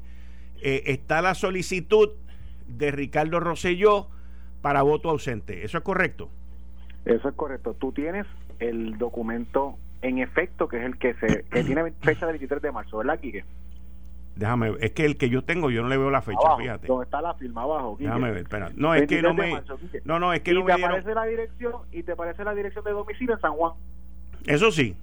eh, 0.61 0.83
está 0.85 1.23
la 1.23 1.33
solicitud 1.33 2.11
de 2.67 2.91
Ricardo 2.91 3.39
Rosselló 3.39 4.09
para 4.61 4.83
voto 4.83 5.09
ausente. 5.09 5.65
¿Eso 5.65 5.79
es 5.79 5.83
correcto? 5.83 6.29
Eso 7.05 7.29
es 7.29 7.35
correcto. 7.35 7.75
Tú 7.79 7.91
tienes 7.91 8.27
el 8.59 8.97
documento 8.97 9.77
en 10.01 10.19
efecto, 10.19 10.67
que 10.67 10.77
es 10.77 10.83
el 10.83 10.97
que 10.97 11.13
se 11.15 11.43
que 11.45 11.63
tiene 11.65 11.91
fecha 12.01 12.25
del 12.25 12.33
23 12.33 12.61
de 12.61 12.71
marzo, 12.71 12.97
¿verdad, 12.97 13.19
Quique? 13.19 13.43
Déjame 14.35 14.71
ver, 14.71 14.83
es 14.83 14.91
que 14.91 15.05
el 15.05 15.17
que 15.17 15.29
yo 15.29 15.43
tengo 15.43 15.69
yo 15.69 15.83
no 15.83 15.89
le 15.89 15.97
veo 15.97 16.09
la 16.09 16.21
fecha, 16.21 16.55
fíjate. 16.57 16.87
¿Dónde 16.87 17.05
está 17.05 17.21
la 17.21 17.33
firma 17.33 17.63
abajo? 17.63 17.97
Quique? 17.97 18.05
Déjame 18.05 18.31
ver, 18.31 18.43
espera. 18.43 18.71
No, 18.75 18.95
es 18.95 19.07
que 19.07 19.21
no 19.21 19.33
me 19.33 19.61
No, 20.05 20.19
no, 20.19 20.33
es 20.33 20.41
que 20.41 20.51
y 20.51 20.53
no 20.53 20.65
te 20.65 20.73
aparece 20.73 21.13
la 21.13 21.25
dirección 21.25 21.73
y 21.91 22.03
te 22.03 22.13
aparece 22.13 22.43
la 22.43 22.55
dirección 22.55 22.83
de 22.83 22.91
domicilio 22.91 23.35
en 23.35 23.41
San 23.41 23.53
Juan. 23.53 23.73
Eso 24.45 24.71
sí. 24.71 24.95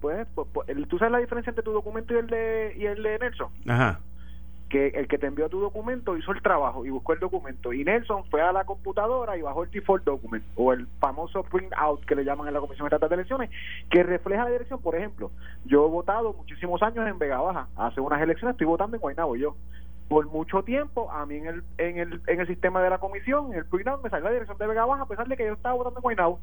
Pues, 0.00 0.26
pues, 0.34 0.48
pues 0.52 0.66
¿tú 0.88 0.98
sabes 0.98 1.12
la 1.12 1.18
diferencia 1.18 1.50
entre 1.50 1.64
tu 1.64 1.72
documento 1.72 2.14
y 2.14 2.18
el 2.18 2.26
de 2.26 2.74
y 2.76 2.86
el 2.86 3.02
de 3.02 3.18
Nelson? 3.18 3.48
Ajá 3.66 4.00
que 4.74 4.88
el 4.88 5.06
que 5.06 5.18
te 5.18 5.28
envió 5.28 5.48
tu 5.48 5.60
documento 5.60 6.16
hizo 6.16 6.32
el 6.32 6.42
trabajo 6.42 6.84
y 6.84 6.90
buscó 6.90 7.12
el 7.12 7.20
documento. 7.20 7.72
Y 7.72 7.84
Nelson 7.84 8.24
fue 8.24 8.42
a 8.42 8.52
la 8.52 8.64
computadora 8.64 9.36
y 9.36 9.42
bajó 9.42 9.62
el 9.62 9.70
default 9.70 10.02
document 10.02 10.44
o 10.56 10.72
el 10.72 10.88
famoso 10.98 11.44
print 11.44 11.72
out 11.76 12.04
que 12.04 12.16
le 12.16 12.24
llaman 12.24 12.48
en 12.48 12.54
la 12.54 12.60
Comisión 12.60 12.88
Estatal 12.88 13.08
de 13.08 13.14
Elecciones 13.14 13.50
que 13.88 14.02
refleja 14.02 14.42
la 14.42 14.50
dirección, 14.50 14.82
por 14.82 14.96
ejemplo, 14.96 15.30
yo 15.64 15.86
he 15.86 15.88
votado 15.88 16.32
muchísimos 16.32 16.82
años 16.82 17.06
en 17.06 17.20
Vega 17.20 17.40
Baja, 17.40 17.68
hace 17.76 18.00
unas 18.00 18.20
elecciones 18.20 18.54
estoy 18.54 18.66
votando 18.66 18.96
en 18.96 19.00
Guaynabo 19.00 19.36
yo. 19.36 19.54
Por 20.08 20.26
mucho 20.26 20.64
tiempo 20.64 21.08
a 21.12 21.24
mí 21.24 21.36
en 21.36 21.46
el, 21.46 21.62
en 21.78 21.98
el, 21.98 22.20
en 22.26 22.40
el 22.40 22.46
sistema 22.48 22.82
de 22.82 22.90
la 22.90 22.98
comisión, 22.98 23.52
en 23.52 23.60
el 23.60 23.66
print 23.66 23.86
out 23.86 24.02
me 24.02 24.10
salió 24.10 24.24
la 24.24 24.32
dirección 24.32 24.58
de 24.58 24.66
Vega 24.66 24.86
Baja 24.86 25.04
a 25.04 25.06
pesar 25.06 25.28
de 25.28 25.36
que 25.36 25.46
yo 25.46 25.52
estaba 25.52 25.76
votando 25.76 26.00
en 26.00 26.02
Guaynabo 26.02 26.40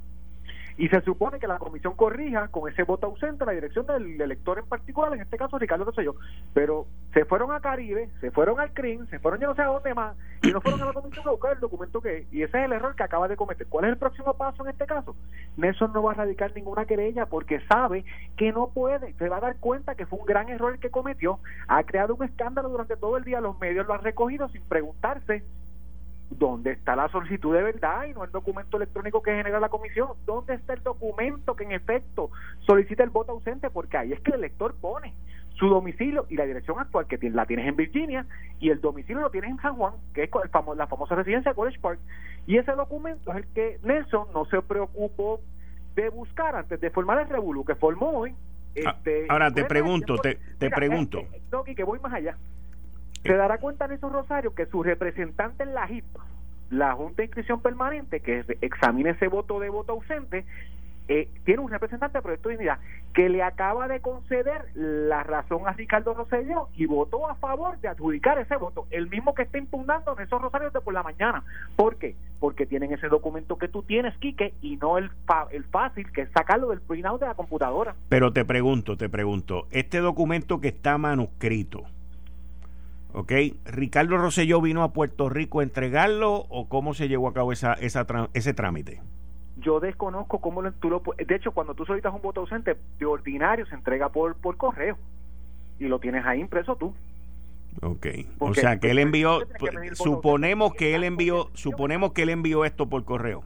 y 0.77 0.87
se 0.89 1.01
supone 1.01 1.39
que 1.39 1.47
la 1.47 1.57
comisión 1.57 1.95
corrija 1.95 2.47
con 2.47 2.71
ese 2.71 2.83
voto 2.83 3.07
ausente 3.07 3.45
la 3.45 3.51
dirección 3.51 3.85
del 3.85 4.19
elector 4.19 4.59
en 4.59 4.65
particular, 4.65 5.13
en 5.13 5.21
este 5.21 5.37
caso 5.37 5.57
Ricardo 5.57 5.85
Rosselló. 5.85 6.15
Pero 6.53 6.87
se 7.13 7.25
fueron 7.25 7.51
a 7.51 7.59
Caribe, 7.59 8.09
se 8.19 8.31
fueron 8.31 8.59
al 8.59 8.73
CRIM, 8.73 9.07
se 9.07 9.19
fueron 9.19 9.39
yo 9.39 9.47
no 9.47 9.55
sé 9.55 9.61
a 9.61 9.65
dónde 9.65 9.93
más, 9.93 10.15
y 10.43 10.51
no 10.51 10.61
fueron 10.61 10.81
a 10.81 10.85
la 10.85 10.93
comisión 10.93 11.27
a 11.27 11.31
buscar 11.31 11.53
el 11.53 11.59
documento 11.59 12.01
que. 12.01 12.27
Y 12.31 12.43
ese 12.43 12.59
es 12.59 12.65
el 12.65 12.73
error 12.73 12.95
que 12.95 13.03
acaba 13.03 13.27
de 13.27 13.35
cometer. 13.35 13.67
¿Cuál 13.67 13.85
es 13.85 13.91
el 13.91 13.97
próximo 13.97 14.33
paso 14.33 14.63
en 14.63 14.71
este 14.71 14.85
caso? 14.85 15.15
Nelson 15.57 15.93
no 15.93 16.03
va 16.03 16.11
a 16.11 16.15
radicar 16.15 16.53
ninguna 16.55 16.85
querella 16.85 17.25
porque 17.25 17.59
sabe 17.67 18.05
que 18.37 18.51
no 18.51 18.69
puede, 18.69 19.13
se 19.13 19.29
va 19.29 19.37
a 19.37 19.41
dar 19.41 19.57
cuenta 19.57 19.95
que 19.95 20.05
fue 20.05 20.19
un 20.19 20.25
gran 20.25 20.49
error 20.49 20.73
el 20.73 20.79
que 20.79 20.89
cometió, 20.89 21.39
ha 21.67 21.83
creado 21.83 22.15
un 22.15 22.23
escándalo 22.23 22.69
durante 22.69 22.97
todo 22.97 23.17
el 23.17 23.23
día, 23.23 23.41
los 23.41 23.59
medios 23.59 23.87
lo 23.87 23.93
han 23.93 24.03
recogido 24.03 24.49
sin 24.49 24.61
preguntarse 24.63 25.43
¿Dónde 26.31 26.71
está 26.71 26.95
la 26.95 27.09
solicitud 27.09 27.53
de 27.53 27.61
verdad 27.61 28.05
y 28.05 28.13
no 28.13 28.23
el 28.23 28.31
documento 28.31 28.77
electrónico 28.77 29.21
que 29.21 29.35
genera 29.35 29.59
la 29.59 29.69
comisión? 29.69 30.09
¿Dónde 30.25 30.55
está 30.55 30.73
el 30.73 30.81
documento 30.81 31.55
que 31.55 31.65
en 31.65 31.73
efecto 31.73 32.31
solicita 32.65 33.03
el 33.03 33.09
voto 33.09 33.33
ausente? 33.33 33.69
Porque 33.69 33.97
ahí 33.97 34.13
es 34.13 34.19
que 34.21 34.31
el 34.31 34.37
elector 34.37 34.73
pone 34.79 35.13
su 35.55 35.67
domicilio 35.67 36.25
y 36.29 36.37
la 36.37 36.45
dirección 36.45 36.79
actual 36.79 37.05
que 37.05 37.19
la 37.29 37.45
tienes 37.45 37.67
en 37.67 37.75
Virginia 37.75 38.25
y 38.59 38.69
el 38.69 38.79
domicilio 38.81 39.21
lo 39.21 39.29
tienes 39.29 39.51
en 39.51 39.57
San 39.57 39.75
Juan, 39.75 39.93
que 40.13 40.23
es 40.23 40.29
el 40.33 40.77
la 40.77 40.87
famosa 40.87 41.15
residencia 41.15 41.51
de 41.51 41.55
College 41.55 41.79
Park. 41.79 41.99
Y 42.47 42.57
ese 42.57 42.71
documento 42.71 43.31
es 43.31 43.37
el 43.37 43.47
que 43.53 43.79
Nelson 43.83 44.27
no 44.33 44.45
se 44.45 44.61
preocupó 44.61 45.41
de 45.95 46.09
buscar 46.09 46.55
antes 46.55 46.79
de 46.79 46.89
formar 46.89 47.19
el 47.19 47.29
revuelo 47.29 47.65
que 47.65 47.75
formó 47.75 48.09
hoy. 48.09 48.33
Ah, 48.85 48.95
este, 48.97 49.27
ahora 49.29 49.51
te 49.51 49.65
pregunto, 49.65 50.17
te, 50.17 50.39
te 50.57 50.69
pregunto. 50.69 51.23
No, 51.51 51.63
que 51.63 51.83
voy 51.83 51.99
más 51.99 52.13
allá. 52.13 52.37
Se 53.23 53.33
dará 53.33 53.59
cuenta 53.59 53.87
Nelson 53.87 54.13
Rosario 54.13 54.55
que 54.55 54.65
su 54.65 54.83
representante 54.83 55.63
en 55.63 55.73
la 55.73 55.87
JIP, 55.87 56.05
la 56.69 56.93
Junta 56.93 57.17
de 57.17 57.25
Inscripción 57.25 57.61
Permanente, 57.61 58.21
que 58.21 58.57
examine 58.61 59.11
ese 59.11 59.27
voto 59.27 59.59
de 59.59 59.69
voto 59.69 59.93
ausente, 59.93 60.45
eh, 61.07 61.27
tiene 61.43 61.61
un 61.61 61.69
representante 61.69 62.17
de 62.17 62.21
Proyecto 62.21 62.49
de 62.49 62.55
Dignidad 62.55 62.79
que 63.13 63.27
le 63.27 63.43
acaba 63.43 63.87
de 63.87 63.99
conceder 63.99 64.65
la 64.73 65.23
razón 65.23 65.67
a 65.67 65.73
Ricardo 65.73 66.13
Rosselló 66.13 66.69
y 66.75 66.85
votó 66.85 67.29
a 67.29 67.35
favor 67.35 67.77
de 67.79 67.89
adjudicar 67.89 68.37
ese 68.37 68.55
voto, 68.55 68.87
el 68.91 69.09
mismo 69.09 69.33
que 69.33 69.43
está 69.43 69.57
impugnando 69.57 70.15
Nelson 70.15 70.41
Rosario 70.41 70.71
de 70.71 70.79
por 70.79 70.93
la 70.93 71.03
mañana. 71.03 71.43
¿Por 71.75 71.97
qué? 71.97 72.15
Porque 72.39 72.65
tienen 72.65 72.93
ese 72.93 73.09
documento 73.09 73.57
que 73.57 73.67
tú 73.67 73.83
tienes, 73.83 74.15
Quique, 74.17 74.53
y 74.61 74.77
no 74.77 74.97
el, 74.97 75.11
el 75.51 75.63
fácil, 75.65 76.09
que 76.11 76.21
es 76.21 76.31
sacarlo 76.31 76.69
del 76.69 76.79
printout 76.79 77.19
de 77.19 77.27
la 77.27 77.35
computadora. 77.35 77.95
Pero 78.07 78.31
te 78.31 78.45
pregunto, 78.45 78.95
te 78.95 79.09
pregunto, 79.09 79.67
este 79.71 79.97
documento 79.97 80.61
que 80.61 80.69
está 80.69 80.97
manuscrito, 80.97 81.83
¿Ok? 83.13 83.31
¿Ricardo 83.65 84.17
Rosselló 84.17 84.61
vino 84.61 84.83
a 84.83 84.93
Puerto 84.93 85.29
Rico 85.29 85.59
a 85.59 85.63
entregarlo 85.63 86.45
o 86.49 86.69
cómo 86.69 86.93
se 86.93 87.07
llevó 87.07 87.27
a 87.27 87.33
cabo 87.33 87.51
esa, 87.51 87.73
esa 87.73 88.05
ese 88.33 88.53
trámite? 88.53 89.01
Yo 89.57 89.79
desconozco 89.79 90.39
cómo 90.39 90.63
tú 90.73 90.89
lo... 90.89 91.03
De 91.17 91.35
hecho, 91.35 91.51
cuando 91.51 91.75
tú 91.75 91.85
solicitas 91.85 92.13
un 92.13 92.21
voto 92.21 92.41
ausente, 92.41 92.77
de 92.97 93.05
ordinario 93.05 93.65
se 93.65 93.75
entrega 93.75 94.09
por, 94.09 94.35
por 94.35 94.57
correo 94.57 94.97
y 95.79 95.85
lo 95.85 95.99
tienes 95.99 96.25
ahí 96.25 96.39
impreso 96.39 96.75
tú. 96.75 96.95
Ok. 97.81 98.07
o 98.39 98.53
sea, 98.53 98.79
que 98.79 98.91
él 98.91 98.99
envió... 98.99 99.41
suponemos 99.93 100.73
que 100.73 100.95
él 100.95 101.03
envió... 101.03 101.49
Suponemos 101.53 102.13
que 102.13 102.23
él 102.23 102.29
envió 102.29 102.65
esto 102.65 102.87
por 102.87 103.03
correo. 103.05 103.43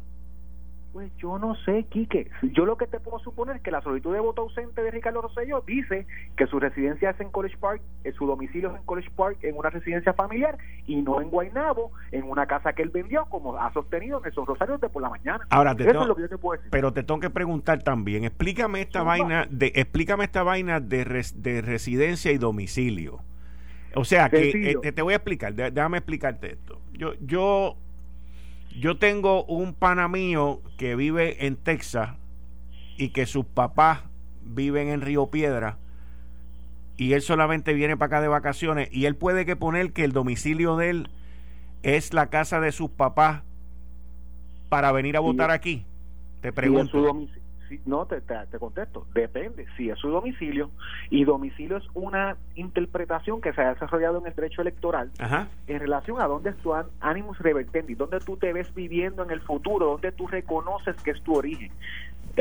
Pues 0.95 1.12
yo 1.17 1.38
no 1.38 1.55
sé, 1.65 1.84
Quique. 1.89 2.31
Yo 2.53 2.65
lo 2.65 2.77
que 2.77 2.88
te 2.88 3.01
puedo 3.01 3.19
suponer 3.19 3.58
es 3.58 3.62
que 3.62 3.69
la 3.69 3.81
solicitud 3.81 4.13
de 4.13 4.21
voto 4.21 4.43
ausente 4.43 4.81
de 4.81 4.91
Ricardo 4.91 5.21
Rosselló 5.21 5.60
dice 5.67 6.08
que 6.38 6.47
su 6.47 6.58
residencia 6.58 7.10
es 7.10 7.19
en 7.19 7.31
College 7.31 7.58
Park, 7.58 7.81
eh, 8.05 8.13
su 8.13 8.25
domicilio 8.25 8.69
es 8.69 8.77
en 8.77 8.84
College 8.84 9.10
Park, 9.13 9.39
en 9.41 9.58
una 9.58 9.69
residencia 9.69 10.13
familiar 10.13 10.58
y 10.88 11.01
no 11.01 11.19
en 11.19 11.29
Guaynabo, 11.29 11.91
en 12.13 12.23
una 12.23 12.45
casa 12.45 12.71
que 12.71 12.81
él 12.81 12.91
vendió, 12.91 13.25
como 13.25 13.58
ha 13.58 13.73
sostenido 13.73 14.21
en 14.23 14.31
esos 14.31 14.47
rosarios 14.47 14.79
de 14.79 14.88
por 14.88 15.01
la 15.01 15.10
mañana. 15.10 15.45
Ahora, 15.49 15.75
te 15.75 15.84
Eso 15.84 16.03
es 16.03 16.08
lo 16.08 16.15
que 16.15 16.21
yo 16.21 16.29
te 16.29 16.38
puedo 16.38 16.55
decir. 16.55 16.71
Pero 16.71 16.93
te 16.93 17.03
tengo 17.03 17.19
que 17.19 17.29
preguntar 17.29 17.84
también, 17.84 18.23
explícame 18.23 18.79
esta 18.79 19.03
vaina 19.03 19.47
de 19.49 19.73
explícame 19.75 20.23
esta 20.23 20.43
vaina 20.43 20.79
de, 20.79 21.25
de 21.36 21.62
residencia 21.62 22.31
y 22.31 22.38
domicilio. 22.38 23.19
O 23.95 24.05
sea, 24.05 24.29
que 24.29 24.77
eh, 24.81 24.91
te 24.93 25.01
voy 25.01 25.12
a 25.12 25.17
explicar, 25.17 25.53
déjame 25.53 25.97
explicarte 25.97 26.53
esto. 26.53 26.79
Yo 26.93 27.15
yo 27.19 27.75
yo 28.77 28.97
tengo 28.97 29.45
un 29.45 29.73
pana 29.73 30.07
mío 30.07 30.61
que 30.77 30.95
vive 30.95 31.45
en 31.45 31.55
Texas 31.55 32.11
y 32.97 33.09
que 33.09 33.25
sus 33.25 33.45
papás 33.45 34.01
viven 34.43 34.89
en 34.89 35.01
Río 35.01 35.27
Piedra 35.27 35.77
y 36.97 37.13
él 37.13 37.21
solamente 37.21 37.73
viene 37.73 37.97
para 37.97 38.07
acá 38.07 38.21
de 38.21 38.27
vacaciones 38.27 38.89
y 38.91 39.05
él 39.05 39.15
puede 39.15 39.45
que 39.45 39.55
poner 39.55 39.91
que 39.91 40.03
el 40.03 40.11
domicilio 40.11 40.77
de 40.77 40.89
él 40.89 41.09
es 41.83 42.13
la 42.13 42.29
casa 42.29 42.59
de 42.59 42.71
sus 42.71 42.89
papás 42.89 43.43
para 44.69 44.91
venir 44.91 45.17
a 45.17 45.19
votar 45.19 45.51
aquí. 45.51 45.85
Te 46.41 46.51
pregunto 46.51 47.27
no, 47.86 48.06
te, 48.06 48.21
te, 48.21 48.60
contesto, 48.60 49.06
depende. 49.13 49.65
Si 49.78 49.89
es 49.89 49.99
su 49.99 50.10
domicilio, 50.10 50.71
y 51.10 51.23
domicilio 51.23 51.78
es 51.78 51.86
una 51.93 52.38
interpretación 52.56 53.41
que 53.41 53.54
se 53.54 53.62
ha 53.62 53.73
desarrollado 53.73 54.19
en 54.19 54.28
el 54.28 54.36
derecho 54.36 54.62
electoral 54.62 55.12
en 55.67 55.80
relación 55.80 56.21
a 56.21 56.28
dónde 56.28 56.51
es 56.51 56.58
tu 56.58 56.73
animus 56.99 57.39
revertendi, 57.39 57.95
dónde 57.95 58.19
tú 58.19 58.38
te 58.38 58.54
ves 58.54 58.73
viviendo 58.73 59.23
en 59.23 59.32
el 59.32 59.41
futuro, 59.41 59.88
dónde 59.88 60.12
tú 60.12 60.28
reconoces 60.28 60.95
que 61.04 61.12
es 61.12 61.21
tu 61.23 61.36
origen. 61.36 61.71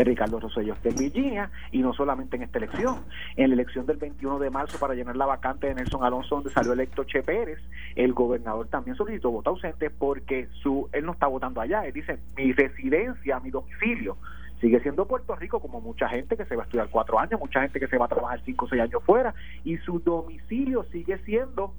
Ricardo 0.03 0.41
Rosselló 0.41 0.73
está 0.73 0.89
en 0.89 0.97
Virginia 0.97 1.51
y 1.71 1.81
no 1.81 1.93
solamente 1.93 2.37
en 2.37 2.43
esta 2.43 2.59
elección. 2.59 3.05
En 3.37 3.51
la 3.51 3.55
elección 3.55 3.87
del 3.87 3.99
21 3.99 4.39
de 4.41 4.51
marzo 4.51 4.79
para 4.79 4.95
llenar 4.95 5.17
la 5.17 5.27
vacante 5.27 5.69
de 5.69 5.75
Nelson 5.75 6.03
Alonso 6.03 6.37
donde 6.37 6.51
salió 6.51 6.73
electo 6.73 7.05
Che 7.05 7.23
Pérez, 7.23 7.61
el 7.95 8.13
gobernador 8.13 8.67
también 8.67 8.97
solicitó 8.97 9.31
voto 9.31 9.51
ausente 9.51 9.91
porque 9.91 10.49
su 10.63 10.89
él 10.93 11.05
no 11.05 11.13
está 11.13 11.29
votando 11.29 11.61
allá. 11.61 11.87
Él 11.87 11.93
dice, 11.93 12.19
mi 12.37 12.53
residencia, 12.53 13.39
mi 13.39 13.51
domicilio 13.51 14.17
sigue 14.64 14.81
siendo 14.81 15.07
Puerto 15.07 15.37
Rico 15.37 15.61
como 15.61 15.83
mucha 15.83 16.09
gente 16.09 16.38
que 16.38 16.46
se 16.46 16.57
va 16.57 16.62
a 16.62 16.64
estudiar 16.64 16.88
cuatro 16.88 17.18
años, 17.18 17.38
mucha 17.38 17.61
gente 17.61 17.79
que 17.79 17.87
se 17.87 17.98
va 17.98 18.07
a 18.07 18.09
trabajar 18.09 18.40
cinco 18.46 18.64
o 18.64 18.68
seis 18.68 18.81
años 18.81 19.03
fuera 19.05 19.35
y 19.62 19.77
su 19.77 19.98
domicilio 19.98 20.85
sigue 20.85 21.18
siendo 21.18 21.74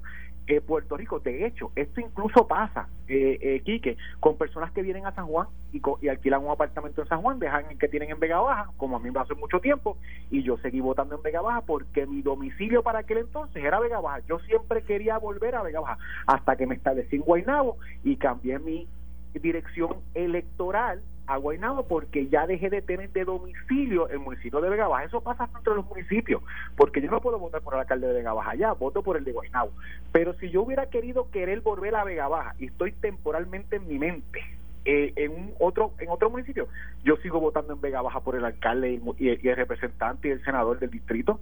eh, 0.46 0.60
Puerto 0.60 0.96
Rico. 0.96 1.18
De 1.18 1.46
hecho, 1.46 1.72
esto 1.74 2.00
incluso 2.00 2.46
pasa, 2.46 2.88
eh, 3.08 3.38
eh, 3.40 3.60
Quique, 3.64 3.96
con 4.20 4.36
personas 4.36 4.70
que 4.70 4.82
vienen 4.82 5.04
a 5.04 5.12
San 5.16 5.26
Juan 5.26 5.48
y, 5.72 5.82
y, 6.00 6.08
alquilan 6.08 6.44
un 6.44 6.52
apartamento 6.52 7.02
en 7.02 7.08
San 7.08 7.22
Juan, 7.22 7.40
dejan 7.40 7.64
el 7.72 7.76
que 7.76 7.88
tienen 7.88 8.10
en 8.10 8.20
Vega 8.20 8.38
Baja, 8.38 8.70
como 8.76 8.94
a 8.94 9.00
mí 9.00 9.10
me 9.10 9.18
hace 9.18 9.34
mucho 9.34 9.58
tiempo, 9.58 9.98
y 10.30 10.44
yo 10.44 10.56
seguí 10.58 10.78
votando 10.78 11.16
en 11.16 11.22
Vega 11.22 11.40
Baja 11.40 11.62
porque 11.62 12.06
mi 12.06 12.22
domicilio 12.22 12.84
para 12.84 13.00
aquel 13.00 13.18
entonces 13.18 13.64
era 13.64 13.80
Vega 13.80 13.98
Baja. 13.98 14.20
Yo 14.28 14.38
siempre 14.38 14.82
quería 14.82 15.18
volver 15.18 15.56
a 15.56 15.62
Vega 15.64 15.80
Baja 15.80 15.98
hasta 16.28 16.54
que 16.54 16.68
me 16.68 16.76
establecí 16.76 17.16
en 17.16 17.22
Guaynabo 17.22 17.78
y 18.04 18.14
cambié 18.14 18.60
mi 18.60 18.86
dirección 19.34 19.96
electoral 20.14 21.02
a 21.26 21.36
Guaynabo 21.36 21.86
porque 21.86 22.28
ya 22.28 22.46
dejé 22.46 22.70
de 22.70 22.82
tener 22.82 23.10
de 23.12 23.24
domicilio 23.24 24.08
el 24.08 24.20
municipio 24.20 24.60
de 24.60 24.70
Vega 24.70 24.88
Baja. 24.88 25.04
Eso 25.04 25.20
pasa 25.20 25.48
entre 25.56 25.74
los 25.74 25.86
municipios, 25.86 26.42
porque 26.76 27.00
yo 27.00 27.10
no 27.10 27.20
puedo 27.20 27.38
votar 27.38 27.62
por 27.62 27.74
el 27.74 27.80
alcalde 27.80 28.06
de 28.06 28.14
Vega 28.14 28.32
Baja 28.32 28.54
ya, 28.54 28.72
voto 28.72 29.02
por 29.02 29.16
el 29.16 29.24
de 29.24 29.32
Guaynabo. 29.32 29.72
Pero 30.12 30.34
si 30.34 30.50
yo 30.50 30.62
hubiera 30.62 30.86
querido 30.86 31.30
querer 31.30 31.60
volver 31.60 31.94
a 31.94 32.04
Vega 32.04 32.28
Baja 32.28 32.54
y 32.58 32.66
estoy 32.66 32.92
temporalmente 32.92 33.76
en 33.76 33.88
mi 33.88 33.98
mente 33.98 34.40
eh, 34.84 35.12
en 35.16 35.32
un 35.32 35.54
otro 35.58 35.92
en 35.98 36.08
otro 36.10 36.30
municipio, 36.30 36.68
yo 37.04 37.16
sigo 37.16 37.40
votando 37.40 37.72
en 37.72 37.80
Vega 37.80 38.02
Baja 38.02 38.20
por 38.20 38.36
el 38.36 38.44
alcalde 38.44 38.92
y, 38.92 39.00
y 39.18 39.48
el 39.48 39.56
representante 39.56 40.28
y 40.28 40.30
el 40.32 40.44
senador 40.44 40.78
del 40.78 40.90
distrito. 40.90 41.40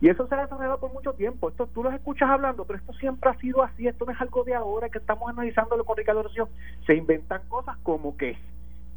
Y 0.00 0.08
eso 0.08 0.28
se 0.28 0.34
ha 0.34 0.42
desarrollado 0.42 0.78
por 0.78 0.92
mucho 0.92 1.12
tiempo. 1.14 1.48
Esto 1.48 1.66
tú 1.66 1.82
los 1.82 1.92
escuchas 1.92 2.30
hablando, 2.30 2.64
pero 2.64 2.78
esto 2.78 2.92
siempre 2.94 3.30
ha 3.30 3.34
sido 3.38 3.64
así. 3.64 3.88
Esto 3.88 4.04
no 4.04 4.12
es 4.12 4.20
algo 4.20 4.44
de 4.44 4.54
ahora 4.54 4.88
que 4.90 4.98
estamos 4.98 5.28
analizándolo 5.28 5.84
con 5.84 5.96
Ricardo 5.96 6.22
Rocío. 6.22 6.48
Se 6.86 6.94
inventan 6.94 7.42
cosas 7.48 7.76
como 7.82 8.16
que 8.16 8.38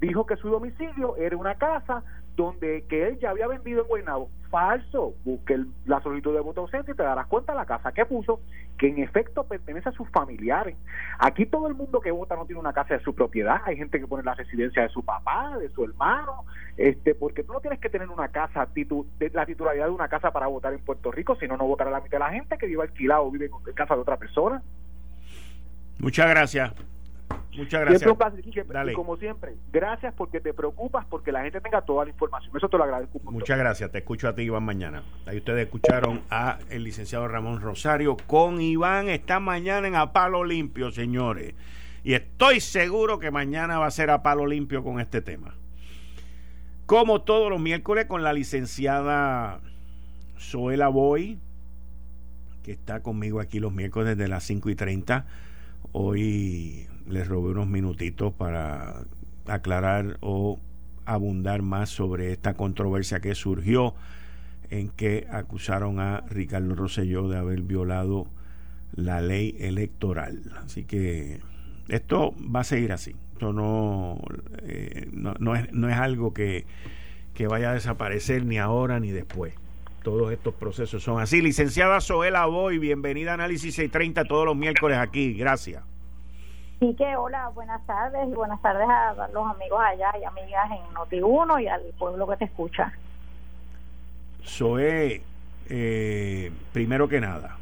dijo 0.01 0.25
que 0.25 0.35
su 0.35 0.49
domicilio 0.49 1.15
era 1.15 1.37
una 1.37 1.55
casa 1.55 2.03
donde 2.35 2.83
que 2.89 3.07
él 3.07 3.19
ya 3.19 3.29
había 3.29 3.47
vendido 3.47 3.83
en 3.83 3.87
Guaynabo. 3.87 4.29
Falso. 4.49 5.13
Busque 5.23 5.63
la 5.85 6.01
solicitud 6.01 6.33
de 6.33 6.41
voto 6.41 6.61
ausente 6.61 6.91
y 6.91 6.95
te 6.95 7.03
darás 7.03 7.27
cuenta 7.27 7.53
de 7.53 7.59
la 7.59 7.65
casa 7.65 7.91
que 7.91 8.05
puso, 8.05 8.41
que 8.77 8.87
en 8.87 8.99
efecto 8.99 9.43
pertenece 9.45 9.89
a 9.89 9.91
sus 9.93 10.09
familiares. 10.09 10.75
Aquí 11.19 11.45
todo 11.45 11.67
el 11.67 11.75
mundo 11.75 12.01
que 12.01 12.11
vota 12.11 12.35
no 12.35 12.45
tiene 12.45 12.59
una 12.59 12.73
casa 12.73 12.95
de 12.95 13.03
su 13.03 13.13
propiedad. 13.13 13.61
Hay 13.65 13.77
gente 13.77 13.99
que 13.99 14.07
pone 14.07 14.23
la 14.23 14.33
residencia 14.33 14.81
de 14.81 14.89
su 14.89 15.03
papá, 15.03 15.57
de 15.57 15.69
su 15.69 15.83
hermano, 15.83 16.45
este, 16.77 17.15
porque 17.15 17.43
tú 17.43 17.53
no 17.53 17.61
tienes 17.61 17.79
que 17.79 17.89
tener 17.89 18.09
una 18.09 18.29
casa, 18.29 18.65
titu, 18.65 19.05
de, 19.19 19.29
la 19.29 19.45
titularidad 19.45 19.85
de 19.85 19.91
una 19.91 20.09
casa 20.09 20.31
para 20.31 20.47
votar 20.47 20.73
en 20.73 20.79
Puerto 20.79 21.11
Rico, 21.11 21.35
si 21.35 21.47
no, 21.47 21.55
no 21.57 21.65
votará 21.65 21.91
la 21.91 22.01
mitad 22.01 22.17
de 22.17 22.25
la 22.25 22.31
gente 22.31 22.57
que 22.57 22.65
vive 22.65 22.81
alquilado 22.81 23.25
o 23.25 23.31
vive 23.31 23.45
en 23.45 23.73
casa 23.73 23.95
de 23.95 24.01
otra 24.01 24.17
persona. 24.17 24.61
Muchas 25.99 26.27
gracias. 26.29 26.73
Muchas 27.57 27.81
gracias. 27.81 28.09
Y 28.87 28.93
como 28.93 29.17
siempre, 29.17 29.55
gracias 29.71 30.13
porque 30.15 30.39
te 30.39 30.53
preocupas 30.53 31.05
porque 31.09 31.31
la 31.31 31.43
gente 31.43 31.61
tenga 31.61 31.81
toda 31.81 32.05
la 32.05 32.11
información. 32.11 32.55
Eso 32.55 32.69
te 32.69 32.77
lo 32.77 32.83
agradezco. 32.83 33.19
Muchas 33.23 33.57
gracias. 33.57 33.91
Te 33.91 33.99
escucho 33.99 34.27
a 34.27 34.35
ti, 34.35 34.43
Iván, 34.43 34.63
mañana. 34.63 35.03
Ahí 35.25 35.37
ustedes 35.37 35.65
escucharon 35.65 36.21
a 36.29 36.59
el 36.69 36.83
licenciado 36.83 37.27
Ramón 37.27 37.61
Rosario 37.61 38.17
con 38.27 38.61
Iván 38.61 39.09
esta 39.09 39.39
mañana 39.39 39.87
en 39.87 39.95
A 39.95 40.13
Palo 40.13 40.43
Limpio, 40.43 40.91
señores. 40.91 41.53
Y 42.03 42.13
estoy 42.13 42.59
seguro 42.59 43.19
que 43.19 43.31
mañana 43.31 43.77
va 43.79 43.85
a 43.85 43.91
ser 43.91 44.09
a 44.09 44.23
Palo 44.23 44.47
Limpio 44.47 44.83
con 44.83 44.99
este 44.99 45.21
tema. 45.21 45.53
Como 46.85 47.21
todos 47.21 47.49
los 47.49 47.61
miércoles 47.61 48.05
con 48.05 48.23
la 48.23 48.33
licenciada 48.33 49.59
Zoela 50.39 50.87
Boy, 50.87 51.39
que 52.63 52.71
está 52.71 53.01
conmigo 53.01 53.39
aquí 53.39 53.59
los 53.59 53.71
miércoles 53.71 54.17
desde 54.17 54.29
las 54.29 54.43
5 54.43 54.69
y 54.69 54.75
30. 54.75 55.25
Hoy 55.93 56.87
les 57.11 57.27
robé 57.27 57.51
unos 57.51 57.67
minutitos 57.67 58.33
para 58.33 59.05
aclarar 59.47 60.17
o 60.21 60.59
abundar 61.05 61.61
más 61.61 61.89
sobre 61.89 62.31
esta 62.31 62.53
controversia 62.53 63.19
que 63.19 63.35
surgió 63.35 63.93
en 64.69 64.89
que 64.89 65.27
acusaron 65.29 65.99
a 65.99 66.21
Ricardo 66.29 66.75
Rosselló 66.75 67.27
de 67.27 67.37
haber 67.37 67.61
violado 67.61 68.27
la 68.93 69.21
ley 69.21 69.55
electoral. 69.59 70.41
Así 70.63 70.85
que 70.85 71.39
esto 71.89 72.33
va 72.43 72.61
a 72.61 72.63
seguir 72.63 72.91
así. 72.93 73.15
Esto 73.33 73.51
no, 73.53 74.21
eh, 74.63 75.09
no, 75.11 75.55
es, 75.55 75.71
no 75.73 75.89
es 75.89 75.97
algo 75.97 76.33
que, 76.33 76.65
que 77.33 77.47
vaya 77.47 77.71
a 77.71 77.73
desaparecer 77.73 78.45
ni 78.45 78.57
ahora 78.57 78.99
ni 78.99 79.11
después. 79.11 79.53
Todos 80.03 80.31
estos 80.31 80.55
procesos 80.55 81.03
son 81.03 81.19
así. 81.19 81.41
Licenciada 81.41 81.99
Soela 82.01 82.45
Boy, 82.45 82.79
bienvenida 82.79 83.31
a 83.31 83.33
Análisis 83.35 83.75
630 83.75 84.25
todos 84.25 84.45
los 84.45 84.55
miércoles 84.55 84.97
aquí. 84.97 85.33
Gracias. 85.33 85.90
Sí 86.81 86.95
que 86.95 87.15
hola, 87.15 87.49
buenas 87.49 87.85
tardes 87.85 88.27
y 88.27 88.33
buenas 88.33 88.59
tardes 88.59 88.89
a 88.89 89.13
los 89.31 89.47
amigos 89.47 89.79
allá 89.79 90.11
y 90.19 90.23
amigas 90.23 90.67
en 90.71 90.95
Noti1 90.95 91.61
y 91.61 91.67
al 91.67 91.83
pueblo 91.99 92.27
que 92.27 92.37
te 92.37 92.45
escucha. 92.45 92.91
Zoe, 94.43 95.21
eh, 95.69 96.51
primero 96.73 97.07
que 97.07 97.21
nada, 97.21 97.57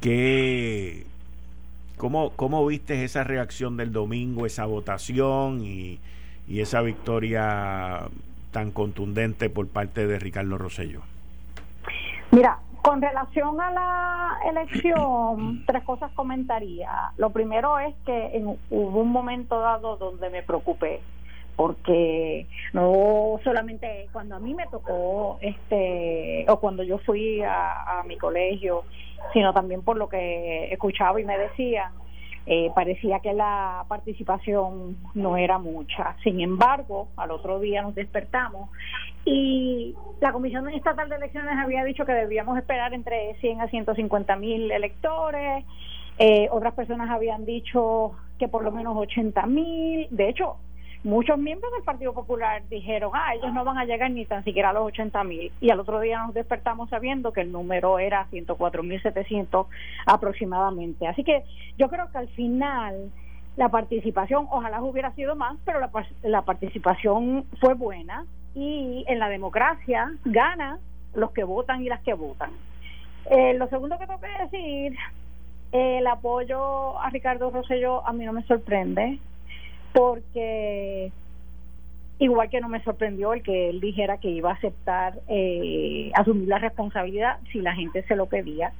¿qué, 0.00 1.04
cómo, 1.98 2.30
¿cómo 2.30 2.64
viste 2.64 3.04
esa 3.04 3.24
reacción 3.24 3.76
del 3.76 3.92
domingo, 3.92 4.46
esa 4.46 4.64
votación 4.64 5.60
y, 5.62 6.00
y 6.48 6.62
esa 6.62 6.80
victoria 6.80 8.08
tan 8.52 8.70
contundente 8.70 9.50
por 9.50 9.68
parte 9.68 10.06
de 10.06 10.18
Ricardo 10.18 10.56
Rosello? 10.56 11.02
Mira, 12.30 12.58
con 12.82 13.02
relación 13.02 13.60
a 13.60 13.70
la 13.70 14.38
elección, 14.48 15.64
tres 15.66 15.84
cosas 15.84 16.10
comentaría. 16.12 17.12
Lo 17.16 17.30
primero 17.30 17.78
es 17.78 17.94
que 18.04 18.42
hubo 18.70 19.00
un 19.00 19.10
momento 19.10 19.60
dado 19.60 19.96
donde 19.96 20.30
me 20.30 20.42
preocupé 20.42 21.00
porque 21.56 22.46
no 22.72 23.40
solamente 23.42 24.08
cuando 24.12 24.36
a 24.36 24.38
mí 24.38 24.54
me 24.54 24.68
tocó 24.68 25.38
este 25.40 26.46
o 26.48 26.60
cuando 26.60 26.84
yo 26.84 26.98
fui 26.98 27.42
a 27.42 28.04
mi 28.06 28.16
colegio, 28.16 28.84
sino 29.32 29.52
también 29.52 29.82
por 29.82 29.96
lo 29.96 30.08
que 30.08 30.72
escuchaba 30.72 31.20
y 31.20 31.24
me 31.24 31.36
decían 31.36 31.92
eh, 32.50 32.70
parecía 32.74 33.20
que 33.20 33.34
la 33.34 33.84
participación 33.88 34.96
no 35.14 35.36
era 35.36 35.58
mucha. 35.58 36.16
Sin 36.24 36.40
embargo, 36.40 37.08
al 37.16 37.30
otro 37.30 37.60
día 37.60 37.82
nos 37.82 37.94
despertamos 37.94 38.70
y 39.26 39.94
la 40.20 40.32
Comisión 40.32 40.66
Estatal 40.70 41.10
de 41.10 41.16
Elecciones 41.16 41.58
había 41.58 41.84
dicho 41.84 42.06
que 42.06 42.12
debíamos 42.12 42.56
esperar 42.56 42.94
entre 42.94 43.34
100 43.40 43.60
a 43.60 43.68
150 43.68 44.36
mil 44.36 44.70
electores. 44.70 45.66
Eh, 46.18 46.48
otras 46.50 46.72
personas 46.72 47.10
habían 47.10 47.44
dicho 47.44 48.12
que 48.38 48.48
por 48.48 48.64
lo 48.64 48.72
menos 48.72 48.96
80 48.96 49.44
mil. 49.44 50.08
De 50.10 50.30
hecho, 50.30 50.56
muchos 51.04 51.38
miembros 51.38 51.72
del 51.72 51.82
Partido 51.82 52.12
Popular 52.12 52.62
dijeron, 52.68 53.12
ah, 53.14 53.34
ellos 53.34 53.52
no 53.52 53.64
van 53.64 53.78
a 53.78 53.84
llegar 53.84 54.10
ni 54.10 54.24
tan 54.26 54.44
siquiera 54.44 54.70
a 54.70 54.72
los 54.72 54.84
80 54.84 55.24
mil. 55.24 55.52
Y 55.60 55.70
al 55.70 55.80
otro 55.80 56.00
día 56.00 56.24
nos 56.24 56.34
despertamos 56.34 56.90
sabiendo 56.90 57.32
que 57.32 57.42
el 57.42 57.52
número 57.52 57.98
era 57.98 58.26
104 58.30 58.82
mil 58.82 59.00
700 59.00 59.66
aproximadamente. 60.06 61.06
Así 61.06 61.24
que 61.24 61.44
yo 61.76 61.88
creo 61.88 62.10
que 62.10 62.18
al 62.18 62.28
final 62.28 63.10
la 63.56 63.68
participación, 63.68 64.46
ojalá 64.50 64.80
hubiera 64.82 65.12
sido 65.14 65.34
más, 65.34 65.56
pero 65.64 65.80
la, 65.80 65.90
la 66.22 66.42
participación 66.42 67.44
fue 67.60 67.74
buena 67.74 68.24
y 68.54 69.04
en 69.08 69.18
la 69.18 69.28
democracia 69.28 70.12
gana 70.24 70.78
los 71.14 71.32
que 71.32 71.44
votan 71.44 71.82
y 71.82 71.88
las 71.88 72.00
que 72.02 72.14
votan. 72.14 72.50
Eh, 73.30 73.54
lo 73.54 73.68
segundo 73.68 73.98
que 73.98 74.06
tengo 74.06 74.20
que 74.20 74.44
decir, 74.44 74.96
el 75.72 76.06
apoyo 76.06 76.98
a 76.98 77.10
Ricardo 77.10 77.50
Rosselló 77.50 78.06
a 78.06 78.12
mí 78.12 78.24
no 78.24 78.32
me 78.32 78.42
sorprende 78.44 79.18
porque 79.98 81.10
igual 82.20 82.48
que 82.50 82.60
no 82.60 82.68
me 82.68 82.80
sorprendió 82.84 83.32
el 83.32 83.42
que 83.42 83.70
él 83.70 83.80
dijera 83.80 84.18
que 84.18 84.28
iba 84.28 84.50
a 84.50 84.54
aceptar 84.54 85.14
eh, 85.26 86.12
asumir 86.14 86.46
la 86.46 86.60
responsabilidad 86.60 87.38
si 87.50 87.60
la 87.60 87.74
gente 87.74 88.04
se 88.04 88.14
lo 88.14 88.26
pedía. 88.26 88.72